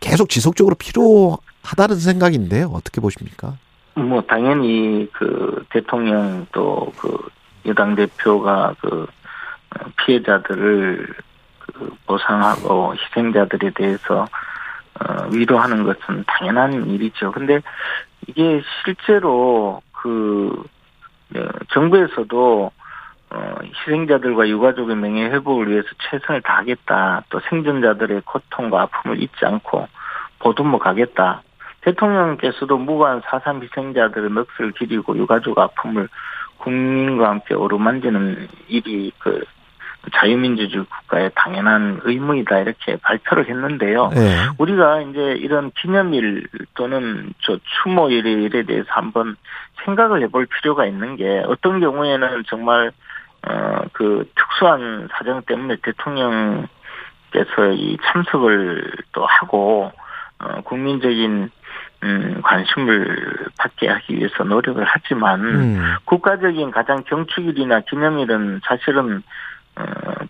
계속 0.00 0.28
지속적으로 0.28 0.74
필요하다는 0.76 1.96
생각인데 1.96 2.64
어떻게 2.64 3.00
보십니까? 3.00 3.56
뭐 3.94 4.22
당연히 4.22 5.08
그 5.12 5.64
대통령 5.70 6.46
또 6.52 6.92
그 6.96 7.30
여당 7.66 7.94
대표가 7.94 8.74
그 8.80 9.02
어, 9.02 9.84
피해자들을 9.98 11.14
그 11.58 11.96
보상하고 12.06 12.94
희생자들에 12.94 13.70
대해서 13.70 14.26
어, 15.00 15.28
위로하는 15.30 15.84
것은 15.84 16.24
당연한 16.26 16.88
일이죠. 16.90 17.32
근데 17.32 17.60
이게 18.26 18.62
실제로 18.84 19.80
그 19.92 20.52
어, 20.60 20.64
정부에서도 21.72 22.70
어, 23.30 23.54
희생자들과 23.64 24.48
유가족의 24.48 24.94
명예 24.96 25.24
회복을 25.24 25.70
위해서 25.70 25.88
최선을 26.10 26.42
다하겠다. 26.42 27.24
또 27.30 27.40
생존자들의 27.48 28.22
고통과 28.26 28.82
아픔을 28.82 29.22
잊지 29.22 29.46
않고 29.46 29.88
보듬어 30.38 30.78
가겠다. 30.78 31.42
대통령께서도 31.80 32.76
무고한 32.76 33.22
사삼 33.24 33.62
희생자들의 33.62 34.30
넋을 34.30 34.72
기리고 34.72 35.16
유가족 35.16 35.58
아픔을 35.58 36.08
국민과 36.58 37.30
함께 37.30 37.54
어루만지는 37.54 38.48
일이 38.68 39.12
그 39.18 39.42
자유민주주의 40.14 40.84
국가의 40.84 41.30
당연한 41.34 42.00
의무이다 42.02 42.58
이렇게 42.58 42.96
발표를 42.96 43.48
했는데요. 43.48 44.08
네. 44.08 44.36
우리가 44.58 45.02
이제 45.02 45.36
이런 45.38 45.70
기념일 45.72 46.46
또는 46.74 47.32
저 47.40 47.58
추모일에 47.64 48.62
대해서 48.64 48.86
한번 48.90 49.36
생각을 49.84 50.22
해볼 50.22 50.46
필요가 50.46 50.86
있는 50.86 51.16
게 51.16 51.42
어떤 51.46 51.80
경우에는 51.80 52.42
정말 52.48 52.90
어그 53.46 54.30
특수한 54.34 55.08
사정 55.12 55.42
때문에 55.42 55.76
대통령께서 55.82 56.68
이 57.74 57.96
참석을 58.04 58.92
또 59.12 59.24
하고 59.26 59.92
어 60.38 60.60
국민적인 60.62 61.50
음 62.04 62.40
관심을 62.42 63.46
받게 63.58 63.88
하기 63.88 64.16
위해서 64.16 64.42
노력을 64.42 64.84
하지만 64.84 65.40
음. 65.40 65.94
국가적인 66.04 66.72
가장 66.72 67.04
경축일이나 67.04 67.80
기념일은 67.80 68.60
사실은 68.64 69.16
어, 69.16 69.61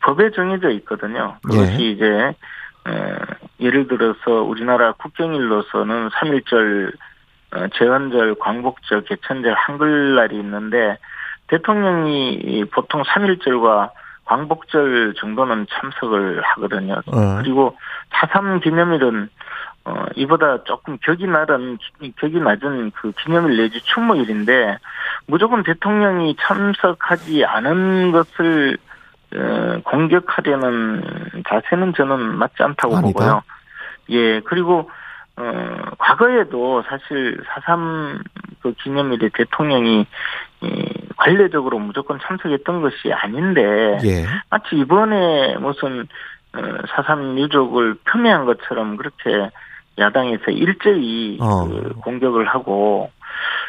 법에 0.03 0.31
정해져 0.33 0.71
있거든요. 0.71 1.37
그것이 1.43 1.83
예. 1.83 1.91
이제 1.91 2.35
어, 2.85 3.17
예를 3.61 3.87
들어서 3.87 4.43
우리나라 4.43 4.93
국경일로서는 4.93 6.09
3.1절, 6.11 6.93
어, 7.53 7.69
제헌절, 7.75 8.37
광복절, 8.37 9.05
개천절, 9.05 9.55
한글날이 9.55 10.37
있는데 10.37 10.99
대통령이 11.49 12.35
이 12.35 12.65
보통 12.65 13.03
3.1절과 13.03 13.91
광복절 14.25 15.15
정도는 15.15 15.67
참석을 15.71 16.43
하거든요. 16.43 17.03
어. 17.07 17.39
그리고 17.39 17.77
4.3 18.11 18.63
기념일은 18.63 19.29
어, 19.85 20.07
이보다 20.15 20.63
조금 20.65 20.97
격이 20.99 21.27
낮은, 21.27 21.79
격이 22.17 22.39
낮은 22.39 22.93
그 22.93 23.13
기념일 23.19 23.57
내지 23.57 23.81
추모일인데, 23.81 24.79
무조건 25.27 25.65
대통령이 25.65 26.37
참석하지 26.39 27.45
않은 27.45 28.13
것을, 28.13 28.79
어, 28.79 28.92
공격하려는 29.85 31.03
자세는 31.49 31.95
저는 31.95 32.37
맞지 32.37 32.63
않다고 32.63 32.97
아니다. 32.97 33.19
보고요. 33.19 33.43
예, 34.11 34.41
그리고, 34.41 34.91
어, 35.37 35.77
과거에도 35.99 36.83
사실 36.83 37.43
4.3그 37.45 38.77
기념일에 38.83 39.31
대통령이, 39.35 40.07
이, 40.63 40.89
관례적으로 41.17 41.79
무조건 41.79 42.19
참석했던 42.21 42.83
것이 42.83 43.13
아닌데, 43.13 43.99
예. 44.05 44.27
마치 44.51 44.77
이번에 44.77 45.57
무슨 45.59 46.07
어, 46.55 46.61
사삼 46.95 47.39
유족을 47.39 47.97
폄훼한 48.05 48.45
것처럼 48.45 48.97
그렇게 48.97 49.51
야당에서 49.99 50.51
일제히 50.51 51.39
어. 51.41 51.67
그 51.67 51.95
공격을 52.01 52.47
하고 52.47 53.11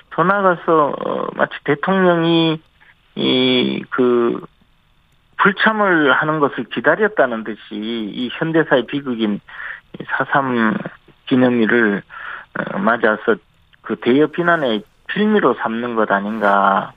더 0.09 0.23
나아가서 0.23 0.95
어, 1.05 1.27
마치 1.35 1.53
대통령이 1.63 2.59
이 3.15 3.83
그 3.93 4.41
불참을 5.43 6.13
하는 6.13 6.39
것을 6.39 6.63
기다렸다는 6.63 7.43
듯이 7.43 7.59
이 7.71 8.29
현대사의 8.31 8.85
비극인 8.87 9.41
4.3 9.99 10.79
기념일을 11.25 12.01
어, 12.57 12.77
맞아서 12.79 13.35
그 13.81 13.97
대여 13.97 14.27
비난의 14.27 14.83
빌미로 15.07 15.55
삼는 15.55 15.95
것 15.95 16.09
아닌가. 16.11 16.93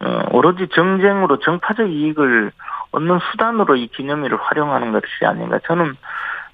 어, 0.00 0.22
오로지 0.32 0.66
정쟁으로 0.74 1.38
정파적 1.38 1.88
이익을 1.88 2.50
얻는 2.90 3.20
수단으로 3.30 3.76
이 3.76 3.86
기념일을 3.86 4.38
활용하는 4.40 4.90
것이 4.90 5.24
아닌가. 5.24 5.60
저는 5.64 5.94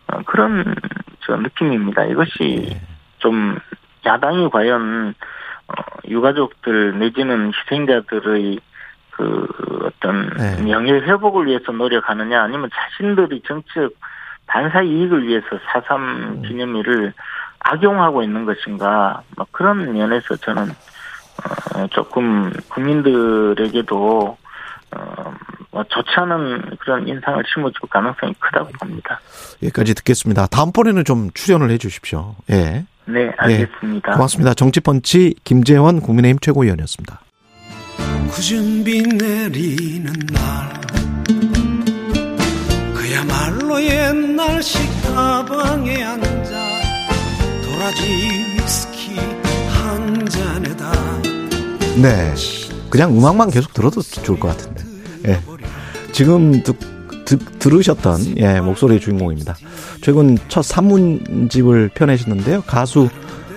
어, 0.09 0.23
그런 0.27 0.75
저 1.21 1.37
느낌입니다. 1.37 2.05
이것이 2.05 2.79
좀 3.19 3.59
야당이 4.05 4.51
과연 4.51 5.15
어, 5.69 5.83
유가족들 6.07 6.99
내지는 6.99 7.53
희생자들의 7.55 8.61
그 9.19 9.47
어떤 9.85 10.31
네. 10.37 10.63
명예 10.63 10.93
회복을 10.93 11.47
위해서 11.47 11.73
노력하느냐 11.73 12.41
아니면 12.41 12.71
자신들이 12.73 13.43
정치적 13.47 13.93
반사 14.47 14.83
이익을 14.83 15.27
위해서 15.27 15.47
4.3 15.73 16.47
기념일을 16.47 17.13
악용하고 17.59 18.23
있는 18.23 18.45
것인가 18.45 19.23
뭐 19.37 19.45
그런 19.51 19.93
면에서 19.93 20.37
저는 20.37 20.69
어, 21.75 21.87
조금 21.89 22.53
국민들에게도 22.69 24.39
어, 24.97 25.35
뭐 25.73 25.85
좋지 25.85 26.11
않은 26.17 26.77
그런 26.79 27.09
인상을 27.09 27.43
심어줄 27.53 27.81
가능성이 27.91 28.35
크다고 28.39 28.71
봅니다. 28.81 29.21
여기까지 29.63 29.95
듣겠습니다. 29.95 30.47
다음번에는 30.47 31.05
좀 31.05 31.31
출연을 31.35 31.71
해 31.71 31.79
주십시오. 31.79 32.37
예. 32.51 32.87
네, 33.05 33.33
알겠습니다. 33.37 34.13
예, 34.13 34.15
고맙습니다. 34.15 34.55
정치펀치 34.55 35.35
김재원 35.43 36.01
국민의힘 36.01 36.39
최고위원이었습니다. 36.39 37.21
굳은 38.31 38.85
비 38.85 39.03
내리는 39.03 40.13
날 40.33 40.81
그야말로 42.95 43.83
옛날 43.83 44.63
식가방에 44.63 46.03
앉아 46.03 46.81
도라지 47.65 48.05
위스키 48.55 49.17
한 49.69 50.27
잔에다 50.27 50.93
네. 52.01 52.35
그냥 52.91 53.17
음악만 53.17 53.51
계속 53.51 53.75
들어도 53.75 54.01
좋을 54.03 54.39
것 54.39 54.49
같은데. 54.49 54.85
예. 55.27 55.41
지금 56.13 56.63
듣, 56.63 56.77
듣, 57.25 57.59
들으셨던, 57.59 58.39
예, 58.39 58.61
목소리의 58.61 59.01
주인공입니다. 59.01 59.57
최근 60.01 60.39
첫 60.49 60.63
산문집을 60.63 61.91
펴내셨는데요. 61.95 62.63
가수 62.63 63.09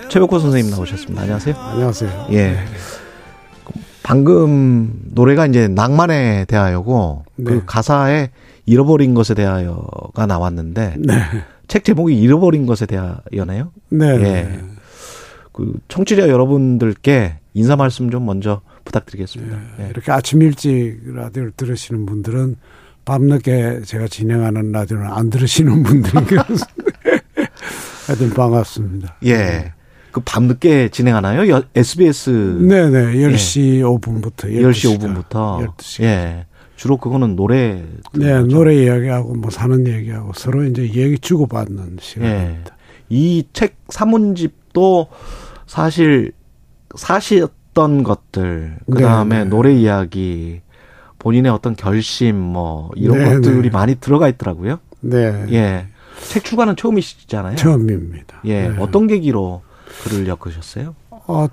최백호 0.08 0.38
선생님 0.38 0.70
나오셨습니다. 0.70 1.22
안녕하세요. 1.22 1.54
안녕하세요. 1.56 2.26
예. 2.32 2.58
방금 4.12 4.92
노래가 5.12 5.46
이제 5.46 5.68
낭만에 5.68 6.44
대하여고 6.44 7.24
그 7.36 7.50
네. 7.50 7.62
가사에 7.64 8.28
잃어버린 8.66 9.14
것에 9.14 9.32
대하여가 9.32 10.26
나왔는데 10.26 10.96
네. 10.98 11.14
책 11.66 11.84
제목이 11.84 12.20
잃어버린 12.20 12.66
것에 12.66 12.84
대하여네요. 12.84 13.72
네. 13.88 14.06
예. 14.06 14.60
그 15.52 15.72
청취자 15.88 16.28
여러분들께 16.28 17.38
인사 17.54 17.76
말씀 17.76 18.10
좀 18.10 18.26
먼저 18.26 18.60
부탁드리겠습니다. 18.84 19.58
예. 19.80 19.88
이렇게 19.88 20.12
아침 20.12 20.42
일찍 20.42 21.00
라디오를 21.06 21.52
들으시는 21.56 22.04
분들은 22.04 22.56
밤늦게 23.06 23.80
제가 23.86 24.08
진행하는 24.08 24.72
라디오를 24.72 25.06
안 25.06 25.30
들으시는 25.30 25.82
분들인 25.84 26.26
것 26.26 26.36
같습니다. 26.36 26.92
하여튼 28.06 28.30
반갑습니다. 28.30 29.16
예. 29.24 29.72
그 30.12 30.20
밤늦게 30.20 30.90
진행하나요? 30.90 31.48
여- 31.50 31.62
SBS 31.74 32.30
네네. 32.68 33.14
10시 33.14 33.80
5분부터 33.80 34.44
10시 34.52 34.98
5분부터. 34.98 35.72
예. 36.02 36.46
주로 36.76 36.96
그거는 36.98 37.34
노래 37.36 37.82
네, 38.14 38.40
노래 38.42 38.74
이야기하고 38.74 39.34
뭐 39.34 39.50
사는 39.50 39.86
얘기하고 39.86 40.32
서로 40.34 40.64
이제 40.64 40.82
얘기 40.82 41.18
주고받는 41.18 41.96
시간입니다. 42.00 42.74
예. 43.10 43.16
이책 43.16 43.76
사문집도 43.88 45.06
사실 45.66 46.32
사시었던 46.94 48.02
것들, 48.02 48.76
그 48.90 48.98
다음에 49.00 49.38
네, 49.38 49.44
네. 49.44 49.50
노래 49.50 49.72
이야기, 49.74 50.60
본인의 51.18 51.50
어떤 51.50 51.74
결심, 51.74 52.36
뭐, 52.36 52.90
이런 52.96 53.18
네, 53.18 53.24
것들이 53.34 53.62
네. 53.62 53.70
많이 53.70 53.94
들어가 53.94 54.28
있더라고요. 54.28 54.78
네. 55.00 55.46
예. 55.52 55.86
책 56.28 56.44
출간은 56.44 56.76
처음이시잖아요. 56.76 57.56
처음입니다. 57.56 58.42
예. 58.44 58.68
네. 58.68 58.76
어떤 58.78 59.06
계기로 59.06 59.62
글을 60.04 60.26
엮으셨어요? 60.26 60.94
어, 61.10 61.46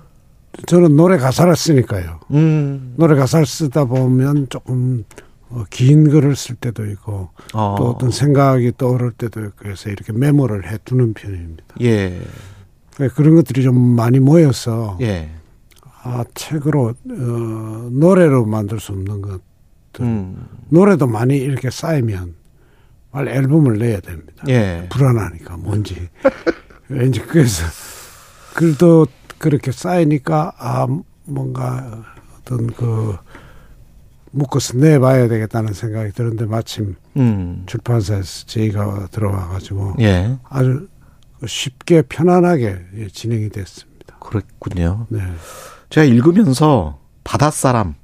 저는 0.66 0.96
노래 0.96 1.16
가사를 1.16 1.54
쓰니까요. 1.54 2.20
음. 2.32 2.94
노래 2.96 3.14
가사를 3.14 3.46
쓰다 3.46 3.84
보면 3.84 4.48
조금 4.48 5.04
어, 5.50 5.64
긴 5.70 6.08
글을 6.10 6.36
쓸 6.36 6.56
때도 6.56 6.86
있고 6.86 7.30
어. 7.54 7.74
또 7.78 7.90
어떤 7.90 8.10
생각이 8.10 8.72
떠오를 8.78 9.12
때도 9.12 9.44
있고 9.46 9.68
해서 9.68 9.90
이렇게 9.90 10.12
메모를 10.12 10.70
해 10.70 10.78
두는 10.84 11.12
편입니다. 11.14 11.64
예. 11.80 12.20
네, 12.98 13.08
그런 13.08 13.34
것들이 13.36 13.62
좀 13.62 13.76
많이 13.76 14.20
모여서 14.20 14.96
예. 15.00 15.30
아 16.02 16.24
책으로 16.34 16.88
어, 16.88 17.88
노래로 17.90 18.46
만들 18.46 18.78
수 18.80 18.92
없는 18.92 19.22
것 19.22 19.40
음. 20.00 20.46
노래도 20.68 21.06
많이 21.06 21.36
이렇게 21.36 21.70
쌓이면 21.70 22.34
빨리 23.10 23.30
앨범을 23.30 23.78
내야 23.78 24.00
됩니다. 24.00 24.44
예. 24.48 24.86
불안하니까 24.90 25.56
뭔지 25.56 26.08
왠지 26.88 27.20
그래서 27.20 27.64
글도 28.54 29.06
그렇게 29.38 29.72
쌓이니까 29.72 30.52
아 30.58 30.86
뭔가 31.24 32.04
어떤 32.38 32.66
그 32.68 33.16
묶어서 34.32 34.78
내봐야 34.78 35.28
되겠다는 35.28 35.72
생각이 35.72 36.12
드는데 36.12 36.46
마침 36.46 36.94
음. 37.16 37.64
출판사에서 37.66 38.46
제의가 38.46 39.08
들어와가지고 39.10 39.96
예. 40.00 40.36
아주 40.48 40.88
쉽게 41.46 42.02
편안하게 42.02 42.78
예, 42.98 43.08
진행이 43.08 43.48
됐습니다. 43.48 44.16
그렇군요. 44.20 45.06
네. 45.08 45.20
제가 45.88 46.04
읽으면서 46.04 47.00
바닷사람, 47.24 47.94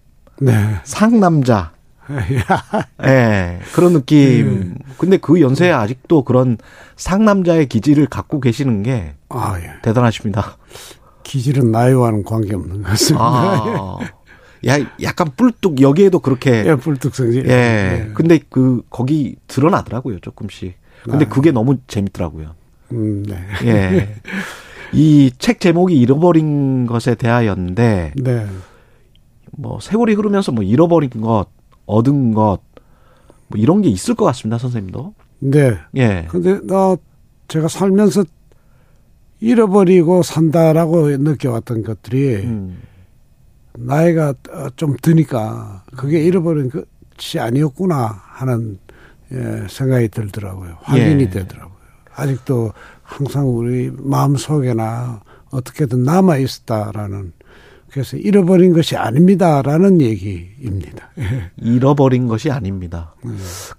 네. 0.40 0.80
상남자, 0.84 1.72
예, 3.04 3.58
그런 3.74 3.92
느낌. 3.94 4.74
근데 4.98 5.16
그 5.16 5.40
연세에 5.40 5.70
아직도 5.72 6.24
그런 6.24 6.58
상남자의 6.96 7.66
기질을 7.66 8.06
갖고 8.06 8.40
계시는 8.40 8.82
게 8.82 9.14
아, 9.28 9.56
예. 9.60 9.70
대단하십니다. 9.82 10.56
기질은 11.22 11.72
나이와는 11.72 12.22
관계없는 12.24 12.82
것 12.82 12.88
같습니다. 12.90 13.24
아, 13.26 13.98
야, 14.66 14.76
약간 15.02 15.28
뿔뚝 15.36 15.80
여기에도 15.80 16.20
그렇게. 16.20 16.64
예, 16.66 16.74
뿔뚝 16.76 17.14
성질. 17.14 17.46
예. 17.48 17.52
예. 17.52 18.10
근데 18.14 18.38
그 18.48 18.82
거기 18.90 19.36
드러나더라고요, 19.48 20.20
조금씩. 20.20 20.74
근데 21.04 21.24
아. 21.24 21.28
그게 21.28 21.50
너무 21.50 21.76
재밌더라고요. 21.86 22.54
음, 22.92 23.24
네. 23.24 23.36
예. 23.64 24.14
이 24.92 25.30
책 25.38 25.58
제목이 25.60 25.96
잃어버린 25.98 26.86
것에 26.86 27.16
대하여인데 27.16 28.12
네. 28.16 28.46
뭐 29.52 29.80
세월이 29.80 30.14
흐르면서 30.14 30.52
뭐 30.52 30.62
잃어버린 30.62 31.10
것, 31.20 31.46
얻은 31.86 32.34
것, 32.34 32.60
뭐 33.48 33.58
이런 33.58 33.82
게 33.82 33.88
있을 33.88 34.14
것 34.14 34.24
같습니다, 34.26 34.58
선생님도. 34.58 35.14
네. 35.38 35.78
예. 35.96 36.26
근데 36.28 36.60
나 36.66 36.96
제가 37.48 37.68
살면서 37.68 38.24
잃어버리고 39.40 40.22
산다라고 40.22 41.08
느껴왔던 41.08 41.82
것들이 41.82 42.36
음. 42.36 42.82
나이가 43.78 44.34
어, 44.50 44.68
좀 44.76 44.96
드니까 45.00 45.84
그게 45.96 46.22
잃어버린 46.22 46.70
것이 46.70 47.38
아니었구나 47.38 48.20
하는 48.22 48.78
예, 49.32 49.66
생각이 49.68 50.08
들더라고요. 50.08 50.78
확인이 50.82 51.24
예. 51.24 51.30
되더라고요. 51.30 51.76
아직도 52.14 52.72
항상 53.02 53.48
우리 53.48 53.90
마음 53.92 54.36
속에나 54.36 55.20
어떻게든 55.50 56.04
남아 56.04 56.38
있었다라는 56.38 57.32
그래서 57.90 58.16
잃어버린 58.16 58.72
것이 58.72 58.96
아닙니다라는 58.96 60.00
얘기입니다. 60.00 61.10
잃어버린 61.56 62.26
것이 62.26 62.50
아닙니다. 62.50 63.14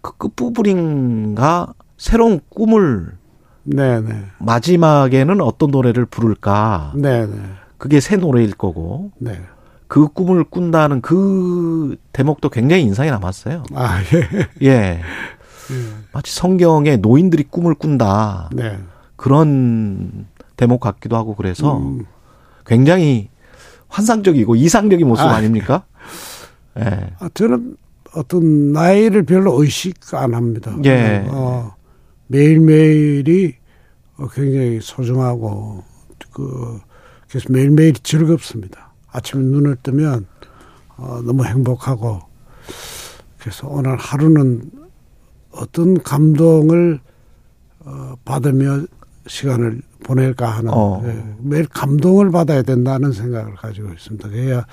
그 0.02 0.18
끝부분인가 0.18 1.74
새로운 1.98 2.40
꿈을 2.50 3.18
네네. 3.64 4.24
마지막에는 4.40 5.42
어떤 5.42 5.72
노래를 5.72 6.06
부를까? 6.06 6.94
네네. 6.96 7.34
그게 7.78 8.00
새 8.00 8.16
노래일 8.16 8.54
거고. 8.54 9.12
네. 9.20 9.40
그 9.88 10.08
꿈을 10.08 10.44
꾼다는 10.44 11.02
그 11.02 11.96
대목도 12.12 12.50
굉장히 12.50 12.84
인상이 12.84 13.10
남았어요. 13.10 13.64
아, 13.74 14.00
예. 14.62 14.68
예. 14.68 15.02
마치 16.12 16.34
성경에 16.34 16.98
노인들이 16.98 17.44
꿈을 17.44 17.74
꾼다. 17.74 18.50
네. 18.54 18.78
그런 19.16 20.28
대목 20.56 20.82
같기도 20.82 21.16
하고 21.16 21.36
그래서 21.36 21.78
음. 21.78 22.06
굉장히 22.66 23.30
환상적이고 23.90 24.56
이상적인 24.56 25.08
모습 25.08 25.24
아. 25.24 25.36
아. 25.36 25.42
닙니까 25.42 25.86
예. 26.80 27.12
아, 27.20 27.30
저는 27.34 27.78
어떤 28.14 28.72
나이를 28.72 29.24
별로 29.24 29.62
의식 29.62 29.96
안 30.14 30.34
합니다. 30.34 30.76
예. 30.86 31.26
어, 31.30 31.76
매일매일이 32.28 33.56
어, 34.18 34.28
굉장히 34.30 34.80
소중하고, 34.82 35.84
그, 36.34 36.80
그래서 37.30 37.48
매일매일이 37.52 38.00
즐겁습니다. 38.02 38.94
아침에 39.12 39.44
눈을 39.44 39.78
뜨면, 39.84 40.26
어, 40.98 41.22
너무 41.24 41.46
행복하고, 41.46 42.22
그래서 43.38 43.68
오늘 43.68 43.96
하루는 43.98 44.72
어떤 45.52 46.02
감동을, 46.02 47.00
어, 47.80 48.14
받으며 48.26 48.86
시간을 49.28 49.82
보낼까 50.08 50.48
하는 50.50 50.72
어. 50.74 51.02
예, 51.06 51.24
매일 51.40 51.68
감동을 51.68 52.32
받아야 52.32 52.62
된다는 52.62 53.12
생각을 53.12 53.56
가지고 53.56 53.92
있습니다. 53.94 54.30
그래야 54.30 54.60
어, 54.60 54.64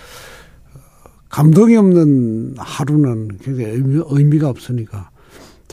감동이 1.29 1.77
없는 1.77 2.55
하루는 2.59 3.39
굉장히 3.43 3.71
의미, 3.71 4.03
의미 4.09 4.39
가 4.39 4.49
없으니까. 4.49 5.11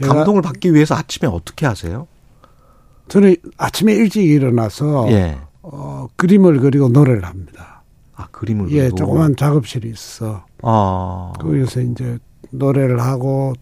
감동을 0.01 0.41
받기 0.41 0.73
위해서 0.73 0.95
아침에 0.95 1.29
어떻게 1.29 1.67
하세요? 1.67 2.07
저는 3.07 3.35
아침에 3.57 3.93
일찍 3.93 4.25
일어나서 4.25 5.11
예. 5.11 5.37
어, 5.61 6.07
그림을 6.15 6.59
그리고 6.59 6.89
노래를 6.89 7.23
합니다. 7.23 7.83
아, 8.15 8.27
그림을 8.31 8.71
예, 8.71 8.83
그리고. 8.83 8.95
조그만 8.95 9.35
작업실이 9.35 9.89
있어. 9.89 10.45
아. 10.63 11.33
거기서 11.39 11.81
이제 11.81 12.17
노래를 12.49 12.99
하고 12.99 13.53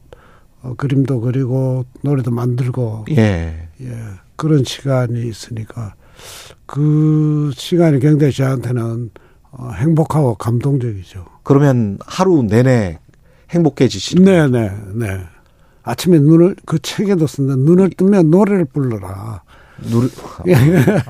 어, 0.62 0.74
그림도 0.78 1.22
그리고 1.22 1.86
노래도 2.04 2.32
만들고 2.32 3.06
예. 3.12 3.68
예, 3.82 3.98
그런 4.40 4.64
시간이 4.64 5.28
있으니까 5.28 5.96
그 6.66 7.52
시간이 7.56 8.00
굉장히 8.00 8.32
저한테는 8.32 9.12
어, 9.52 9.72
행복하고 9.72 10.36
감동적이죠. 10.36 11.26
그러면 11.44 12.00
하루 12.06 12.44
내내 12.44 13.00
행복해지시는 13.50 14.24
네, 14.24 14.48
네, 14.48 14.72
네. 14.94 15.20
아침에 15.84 16.20
눈을 16.20 16.56
그 16.66 16.80
책에도 16.80 17.28
쓴다. 17.28 17.56
눈을 17.58 17.90
뜨면 17.90 18.30
노래를 18.30 18.66
불러라. 18.66 19.42
노래 19.92 20.08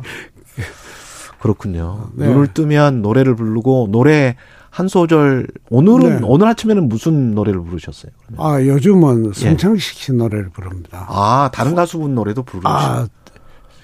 그렇군요. 1.39 2.09
네. 2.15 2.27
눈을 2.27 2.53
뜨면 2.53 3.01
노래를 3.03 3.35
부르고 3.35 3.89
노래 3.91 4.35
한 4.71 4.87
소절 4.87 5.47
오늘은 5.69 6.21
네. 6.21 6.21
오늘 6.23 6.47
아침에는 6.47 6.87
무슨 6.87 7.33
노래를 7.35 7.61
부르셨어요? 7.61 8.11
그러면? 8.27 8.45
아, 8.45 8.65
요즘은 8.65 9.33
성창식 9.33 9.97
씨 9.97 10.13
노래를 10.13 10.49
부릅니다. 10.49 11.05
아, 11.09 11.49
다른 11.53 11.75
가수분 11.75 12.15
노래도 12.15 12.43
부르시고. 12.43 12.69
아, 12.69 13.07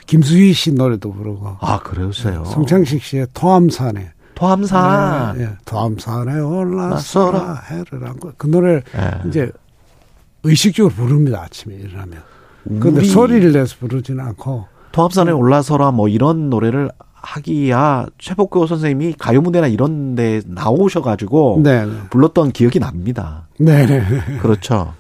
김수희 0.06 0.54
씨 0.54 0.74
노래도 0.74 1.12
부르고. 1.12 1.58
아, 1.60 1.80
그러세요. 1.80 2.46
성창식 2.46 3.04
씨의 3.04 3.28
토함산에. 3.34 4.12
토함산. 4.36 5.38
네, 5.38 5.44
예, 5.46 5.50
토함산에 5.64 6.40
올라서라 6.40 7.62
해를 7.70 8.06
안고 8.06 8.34
그 8.38 8.48
노래를 8.48 8.84
예. 8.98 9.28
이제 9.30 9.50
의식적으로 10.44 10.94
부릅니다 10.94 11.42
아침에 11.42 11.76
일어나면. 11.76 12.22
근데 12.82 13.04
소리를 13.04 13.52
내서 13.54 13.78
부르지는 13.80 14.24
않고. 14.24 14.68
토합산에 14.92 15.32
음. 15.32 15.38
올라서라 15.38 15.92
뭐 15.92 16.08
이런 16.08 16.50
노래를 16.50 16.90
하기야 17.14 18.06
최복교 18.18 18.68
선생님이 18.68 19.16
가요 19.18 19.42
무대나 19.42 19.68
이런 19.68 20.16
데 20.16 20.42
나오셔 20.46 21.02
가지고 21.02 21.60
네, 21.64 21.86
네. 21.86 21.92
불렀던 22.10 22.52
기억이 22.52 22.80
납니다. 22.80 23.48
네네. 23.58 24.38
그렇죠. 24.42 24.94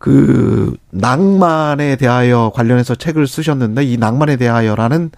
그 0.00 0.74
낭만에 0.92 1.96
대하여 1.96 2.50
관련해서 2.54 2.94
책을 2.94 3.26
쓰셨는데 3.26 3.84
이 3.84 3.98
낭만에 3.98 4.36
대하여라는 4.36 5.10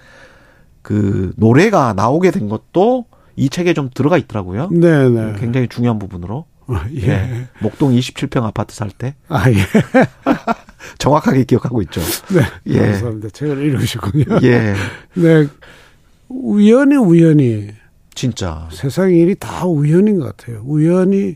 그 0.83 1.33
노래가 1.37 1.93
나오게 1.93 2.33
된 2.33 2.49
것도 2.49 3.05
이 3.37 3.49
책에 3.49 3.75
좀 3.75 3.91
들어가 3.95 4.19
있더라고요. 4.19 4.71
네 4.73 5.09
네. 5.09 5.35
굉장히 5.39 5.69
중요한 5.69 6.01
부분으로. 6.01 6.47
예. 6.97 7.09
예. 7.09 7.49
목동 7.61 7.93
27평 7.93 8.43
아파트 8.43 8.75
살 8.75 8.91
때. 8.91 9.15
아, 9.29 9.49
예. 9.51 9.55
정확하게 10.99 11.45
기억하고 11.45 11.81
있죠. 11.83 12.01
네. 12.35 12.43
예. 12.67 12.79
감사합니다. 12.79 13.29
책을 13.31 13.65
읽으시군요. 13.65 14.25
예. 14.43 14.75
네. 15.15 15.47
우연히 16.29 16.97
우연히. 16.97 17.69
진짜. 18.15 18.69
세상 18.73 19.13
일이 19.13 19.37
다 19.37 19.65
우연인 19.65 20.19
것 20.19 20.37
같아요. 20.37 20.63
우연히 20.65 21.35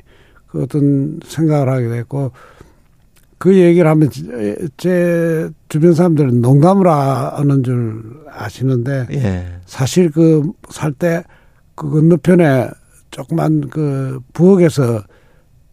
그 0.48 0.64
어떤 0.64 1.20
생각을 1.24 1.68
하게 1.68 1.88
됐고, 1.88 2.32
그 3.38 3.54
얘기를 3.56 3.88
하면 3.90 4.08
제- 4.10 4.56
제 4.76 5.50
주변 5.68 5.92
사람들은 5.94 6.40
농담을 6.40 6.88
하는 6.88 7.62
줄 7.62 8.02
아시는데, 8.30 9.06
예. 9.12 9.46
사실 9.66 10.10
그 10.10 10.42
살 10.70 10.92
때 10.92 11.22
그 11.74 11.90
건너편에 11.90 12.70
조그만 13.10 13.68
그 13.68 14.18
부엌에서 14.32 15.02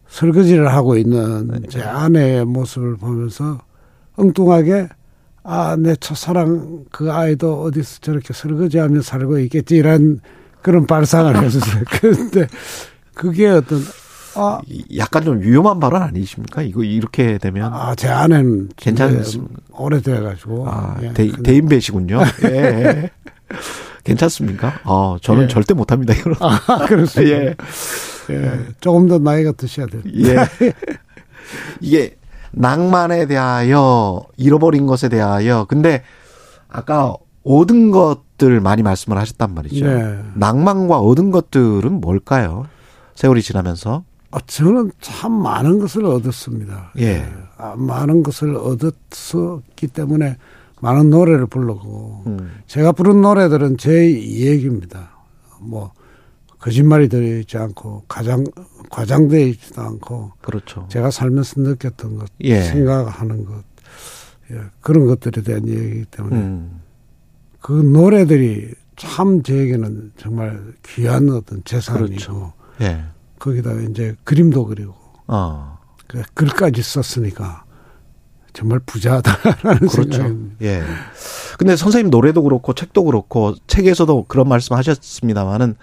설거지를 0.08 0.68
하고 0.72 0.96
있는 0.98 1.62
제 1.70 1.82
아내의 1.82 2.44
모습을 2.44 2.96
보면서 2.96 3.60
엉뚱하게 4.16 4.88
아, 5.42 5.76
내 5.78 5.94
첫사랑 5.96 6.84
그 6.90 7.10
아이도 7.12 7.62
어디서 7.62 8.00
저렇게 8.00 8.32
설거지하며 8.34 9.00
살고 9.02 9.38
있겠지 9.40 9.76
이런 9.76 10.20
그런 10.62 10.86
발상을 10.86 11.42
했었어요. 11.42 11.82
근데 12.00 12.46
그게 13.14 13.48
어떤 13.48 13.80
아, 14.36 14.60
약간 14.96 15.24
좀 15.24 15.40
위험한 15.40 15.80
발언 15.80 16.02
아니십니까? 16.02 16.62
이거 16.62 16.82
이렇게 16.82 17.38
되면. 17.38 17.72
아, 17.72 17.94
제 17.94 18.08
아내는 18.08 18.70
괜찮습니까? 18.76 19.54
오래돼 19.72 20.20
가지고. 20.20 20.68
아, 20.68 20.96
예, 21.02 21.12
대, 21.12 21.26
근데- 21.28 21.42
대인 21.42 21.68
배시군요. 21.68 22.20
예. 22.44 23.10
괜찮습니까? 24.04 24.80
어, 24.84 25.16
저는 25.20 25.44
예. 25.44 25.48
절대 25.48 25.74
못합니다. 25.74 26.14
이런. 26.14 26.34
아, 26.40 26.86
그렇습니다. 26.86 27.32
예. 27.36 27.54
예, 28.30 28.60
조금 28.80 29.08
더 29.08 29.18
나이가 29.18 29.52
드셔야 29.52 29.86
돼요. 29.86 30.02
예. 30.16 30.36
이게 31.80 32.16
낭만에 32.52 33.26
대하여 33.26 34.22
잃어버린 34.36 34.86
것에 34.86 35.08
대하여 35.08 35.66
근데 35.68 36.02
아까 36.68 37.14
얻은 37.44 37.90
것들 37.90 38.60
많이 38.60 38.82
말씀을 38.82 39.18
하셨단 39.18 39.54
말이죠. 39.54 39.86
네. 39.86 40.18
낭만과 40.34 40.98
얻은 41.00 41.30
것들은 41.30 42.00
뭘까요? 42.00 42.66
세월이 43.14 43.42
지나면서. 43.42 44.04
아, 44.34 44.40
저는 44.46 44.90
참 45.00 45.30
많은 45.30 45.78
것을 45.78 46.04
얻었습니다. 46.04 46.90
예. 46.98 47.24
아, 47.56 47.76
많은 47.76 48.24
것을 48.24 48.56
얻었기 48.56 49.86
때문에 49.92 50.36
많은 50.80 51.08
노래를 51.08 51.46
부르고 51.46 52.24
음. 52.26 52.50
제가 52.66 52.90
부른 52.90 53.22
노래들은 53.22 53.76
제 53.78 54.12
얘기입니다. 54.12 55.10
뭐 55.60 55.92
거짓말이 56.58 57.08
들어있지 57.08 57.56
않고 57.58 58.02
가장 58.08 58.44
과장되어 58.90 59.46
있지도 59.46 59.82
않고 59.82 60.32
그렇죠. 60.42 60.86
제가 60.88 61.12
살면서 61.12 61.60
느꼈던 61.60 62.16
것, 62.16 62.28
예. 62.40 62.60
생각하는 62.60 63.44
것 63.44 63.62
예, 64.50 64.60
그런 64.80 65.06
것들에 65.06 65.42
대한 65.42 65.68
얘기이기 65.68 66.06
때문에 66.06 66.36
음. 66.36 66.80
그 67.60 67.72
노래들이 67.72 68.74
참 68.96 69.44
제에게는 69.44 70.12
정말 70.16 70.74
귀한 70.86 71.30
어떤 71.30 71.62
재산이고 71.62 72.06
그렇죠. 72.06 72.52
예. 72.80 73.13
거기다가 73.44 73.80
이제 73.82 74.16
그림도 74.24 74.66
그리고 74.66 74.94
어. 75.26 75.78
그 76.06 76.22
글까지 76.32 76.82
썼으니까 76.82 77.64
정말 78.54 78.78
부자다라는 78.86 79.88
그렇죠. 79.88 80.12
생각입니다. 80.12 80.56
예. 80.62 80.82
근데 81.58 81.76
선생님 81.76 82.10
노래도 82.10 82.42
그렇고 82.42 82.72
책도 82.72 83.04
그렇고 83.04 83.54
책에서도 83.66 84.24
그런 84.28 84.48
말씀 84.48 84.76
하셨습니다만은 84.76 85.74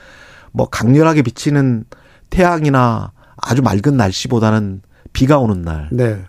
뭐 0.54 0.68
강렬하게 0.70 1.22
비치는 1.22 1.86
태양이나 2.30 3.12
아주 3.38 3.62
맑은 3.62 3.96
날씨보다는 3.96 4.82
비가 5.14 5.38
오는 5.38 5.62
날. 5.62 5.90
네. 5.92 6.22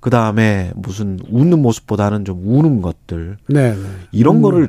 그 0.00 0.10
다음에 0.10 0.72
무슨 0.76 1.18
웃는 1.30 1.60
모습보다는 1.60 2.24
좀 2.24 2.40
우는 2.44 2.80
것들. 2.80 3.36
네, 3.48 3.74
네. 3.74 3.86
이런 4.12 4.36
음. 4.36 4.42
거를 4.42 4.68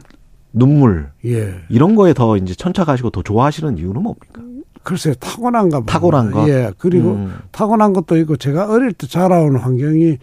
눈물. 0.51 1.11
예. 1.25 1.61
이런 1.69 1.95
거에 1.95 2.13
더 2.13 2.35
이제 2.37 2.55
천착하시고 2.55 3.11
더 3.11 3.21
좋아하시는 3.21 3.77
이유는 3.77 4.01
뭡니까? 4.01 4.41
글쎄 4.83 5.13
타고난가 5.19 5.77
봅니다. 5.79 5.93
타고난 5.93 6.31
거? 6.31 6.49
예. 6.49 6.71
그리고 6.77 7.11
음. 7.11 7.37
타고난 7.51 7.93
것도 7.93 8.17
있고 8.17 8.37
제가 8.37 8.69
어릴 8.69 8.93
때 8.93 9.07
자라온 9.07 9.55
환경이 9.57 10.17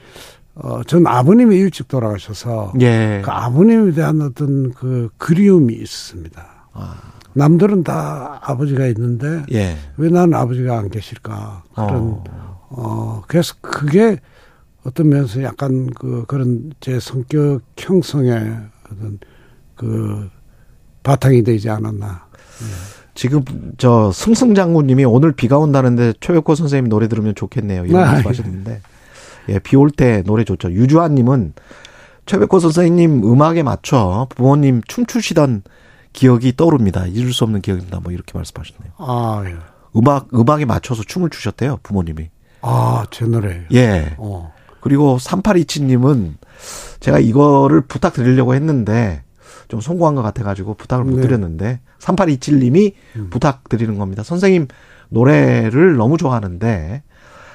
어, 0.57 0.83
전 0.85 1.07
아버님이 1.07 1.57
일찍 1.57 1.89
돌아가셔서 1.89 2.73
예. 2.81 3.20
그 3.24 3.31
아버님에 3.31 3.93
대한 3.93 4.23
어떤 4.23 4.73
그 4.73 5.11
그리움이 5.19 5.74
있습니다. 5.74 6.47
남들은 7.35 7.85
다 7.85 8.41
아버지가 8.43 8.87
있는데 8.87 9.45
예. 9.53 9.77
왜 9.99 10.09
나는 10.09 10.35
아버지가 10.35 10.78
안 10.78 10.89
계실까 10.89 11.65
그런 11.74 12.23
어, 12.70 13.23
그래서 13.28 13.55
그게 13.61 14.19
어떤 14.85 15.09
면에서 15.11 15.43
약간 15.43 15.91
그 15.91 16.24
그런 16.27 16.73
제 16.81 16.99
성격 16.99 17.61
형성의 17.77 18.57
어떤 18.87 19.19
그 19.74 20.31
바탕이 21.03 21.43
되지 21.43 21.69
않았나. 21.69 22.27
지금 23.16 23.43
저 23.78 24.12
승승 24.12 24.55
장군님이 24.55 25.05
오늘 25.05 25.32
비가 25.32 25.59
온다는데 25.59 26.12
최백호 26.20 26.55
선생님 26.55 26.88
노래 26.88 27.09
들으면 27.09 27.34
좋겠네요. 27.34 27.86
이런 27.86 28.05
아, 28.05 28.12
말씀하셨는데 28.12 28.80
예, 29.48 29.59
비 29.59 29.76
올 29.76 29.90
때 29.90 30.22
노래 30.24 30.44
좋죠. 30.44 30.70
유주환님은 30.70 31.55
최백호 32.26 32.60
선생님 32.60 33.24
음악에 33.24 33.62
맞춰 33.64 34.28
부모님 34.36 34.82
춤추시던 34.86 35.62
기억이 36.12 36.56
떠오릅니다. 36.56 37.06
잊을 37.06 37.32
수 37.32 37.44
없는 37.44 37.60
기억입니다. 37.62 38.01
뭐 38.01 38.12
이렇게 38.12 38.32
말씀하셨네요. 38.36 38.93
아, 38.98 39.43
예. 39.47 39.55
음악 39.97 40.28
음악에 40.34 40.64
맞춰서 40.64 41.02
춤을 41.02 41.30
추셨대요 41.30 41.78
부모님이. 41.82 42.28
아, 42.62 43.05
제 43.10 43.24
노래. 43.24 43.64
예. 43.72 44.14
어. 44.18 44.52
그리고 44.80 45.16
3827님은 45.18 46.34
제가 47.01 47.18
이거를 47.18 47.80
부탁드리려고 47.82 48.55
했는데 48.55 49.22
좀 49.68 49.80
송구한 49.80 50.14
것 50.14 50.22
같아가지고 50.22 50.74
부탁을 50.74 51.05
못 51.05 51.16
네. 51.16 51.22
드렸는데 51.22 51.80
3827님이 51.98 52.94
부탁드리는 53.30 53.98
겁니다. 53.98 54.22
선생님 54.22 54.68
노래를 55.09 55.97
너무 55.97 56.16
좋아하는데 56.16 57.02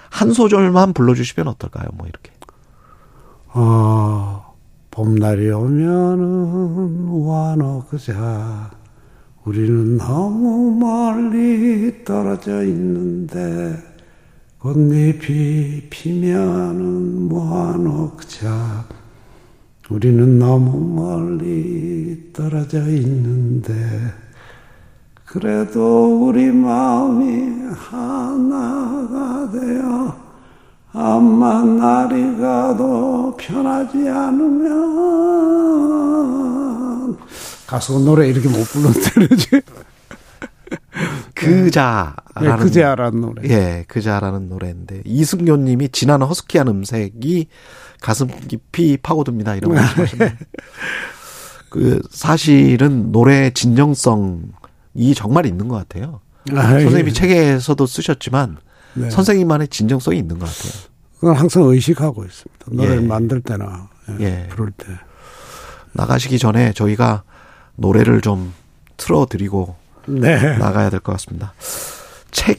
한 0.09 0.33
소절만 0.33 0.93
불러주시면 0.93 1.47
어떨까요? 1.47 1.87
뭐 1.93 2.07
이렇게. 2.07 2.31
어, 3.53 4.55
봄날이 4.91 5.49
오면은 5.51 7.07
와놓고자 7.07 8.71
우리는 9.45 9.97
너무 9.97 10.71
멀리 10.77 12.03
떨어져 12.03 12.63
있는데 12.63 13.77
꽃잎이 14.59 15.87
피면은 15.89 17.27
모아놓자 17.29 18.85
우리는 19.91 20.39
너무 20.39 20.79
멀리 20.79 22.31
떨어져 22.31 22.79
있는데 22.87 23.73
그래도 25.25 26.27
우리 26.27 26.45
마음이 26.49 27.73
하나가 27.75 29.51
되어 29.51 30.15
암만 30.93 31.77
날이 31.77 32.37
가도 32.37 33.35
편하지 33.37 34.07
않으면 34.07 34.71
가수 37.67 37.99
노래 37.99 38.29
이렇게 38.29 38.47
못 38.47 38.63
부르는데 38.63 39.61
그자라는 41.35 42.15
네, 42.39 42.55
그자라는 42.57 43.21
노래. 43.21 43.49
예, 43.49 43.83
그자라는 43.89 44.47
노래인데 44.47 45.01
이승용 45.03 45.65
님이 45.65 45.89
진한 45.89 46.21
허스키한 46.21 46.69
음색이 46.69 47.47
가슴 48.01 48.27
깊이 48.47 48.97
파고듭니다. 48.97 49.55
이런 49.55 49.73
말씀하셨네요. 49.75 50.31
그 51.69 52.01
사실은 52.09 53.11
노래 53.13 53.51
진정성이 53.51 55.13
정말 55.15 55.45
있는 55.45 55.69
것 55.69 55.75
같아요. 55.77 56.19
아, 56.51 56.61
선생님이 56.71 57.09
예. 57.09 57.13
책에서도 57.13 57.85
쓰셨지만 57.85 58.57
네. 58.95 59.09
선생님만의 59.09 59.69
진정성이 59.69 60.17
있는 60.17 60.37
것 60.39 60.47
같아요. 60.47 60.91
그건 61.19 61.35
항상 61.37 61.63
의식하고 61.63 62.25
있습니다. 62.25 62.65
노래를 62.71 63.03
예. 63.03 63.07
만들 63.07 63.39
때나 63.41 63.87
예, 64.19 64.23
예. 64.25 64.47
부를 64.49 64.71
때. 64.75 64.87
나가시기 65.93 66.39
전에 66.39 66.73
저희가 66.73 67.23
노래를 67.75 68.21
좀 68.21 68.53
틀어드리고 68.97 69.75
네. 70.07 70.57
나가야 70.57 70.89
될 70.89 70.99
것 70.99 71.11
같습니다. 71.13 71.53
책 72.31 72.57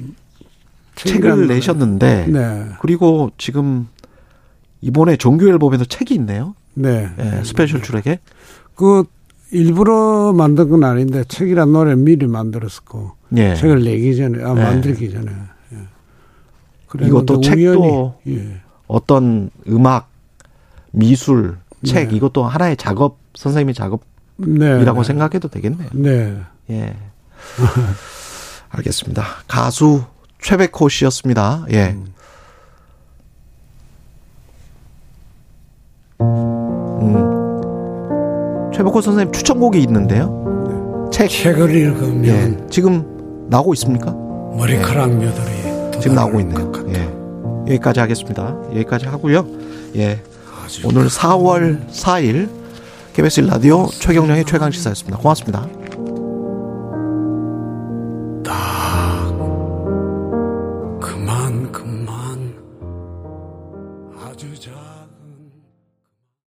책을. 0.95 1.49
내셨는데 1.49 2.27
네. 2.29 2.69
그리고 2.81 3.31
지금 3.37 3.89
이번에 4.83 5.17
정규 5.17 5.49
앨범에도 5.49 5.85
책이 5.85 6.15
있네요. 6.15 6.55
네. 6.75 7.09
예, 7.19 7.45
스페셜 7.45 7.83
출에게 7.83 8.19
그 8.75 9.05
일부러 9.53 10.33
만든 10.33 10.69
건 10.69 10.85
아닌데 10.85 11.25
책이란 11.29 11.73
노래 11.73 11.95
미리 11.95 12.27
만들었었고 12.27 13.13
예. 13.37 13.55
책을 13.55 13.85
내기 13.85 14.17
전에 14.17 14.43
아 14.43 14.51
예. 14.51 14.55
만들기 14.55 15.11
전에 15.11 15.31
예. 15.73 17.07
이것도 17.07 17.41
책도 17.41 18.21
예. 18.29 18.61
어떤 18.87 19.51
음악, 19.69 20.11
미술, 20.91 21.57
책 21.85 22.09
네. 22.09 22.17
이것도 22.17 22.45
하나의 22.45 22.77
작업 22.77 23.19
선생님의 23.35 23.75
작업이라고 23.75 24.05
네, 24.37 24.85
네. 24.85 25.05
생각해도 25.05 25.49
되겠네요. 25.49 25.89
네. 25.93 26.39
예. 26.71 26.97
알겠습니다. 28.71 29.25
가수 29.47 30.05
최백호 30.41 30.89
씨였습니다. 30.89 31.67
예. 31.71 31.91
음. 31.91 32.12
음. 37.03 37.43
최백호 38.73 39.01
선생님 39.01 39.33
추천곡이 39.33 39.81
있는데요. 39.83 41.09
책. 41.13 41.29
책을 41.29 41.75
읽으면 41.75 42.25
예. 42.27 42.57
지금 42.71 43.47
나오고 43.49 43.75
있습니까? 43.75 44.13
머리카락 44.13 45.11
며느리 45.11 46.01
지금 46.01 46.15
나오고 46.17 46.41
있네요. 46.41 46.73
예. 46.89 47.09
여기까지 47.73 48.01
하겠습니다. 48.01 48.57
여기까지 48.71 49.07
하고요. 49.07 49.47
예. 49.97 50.21
오늘 50.85 51.07
4월 51.09 51.87
4일 51.89 52.49
KBS 53.13 53.43
라디오 53.43 53.89
최경령의 53.89 54.45
최강 54.47 54.71
시사였습니다. 54.71 55.19
고맙습니다. 55.19 55.82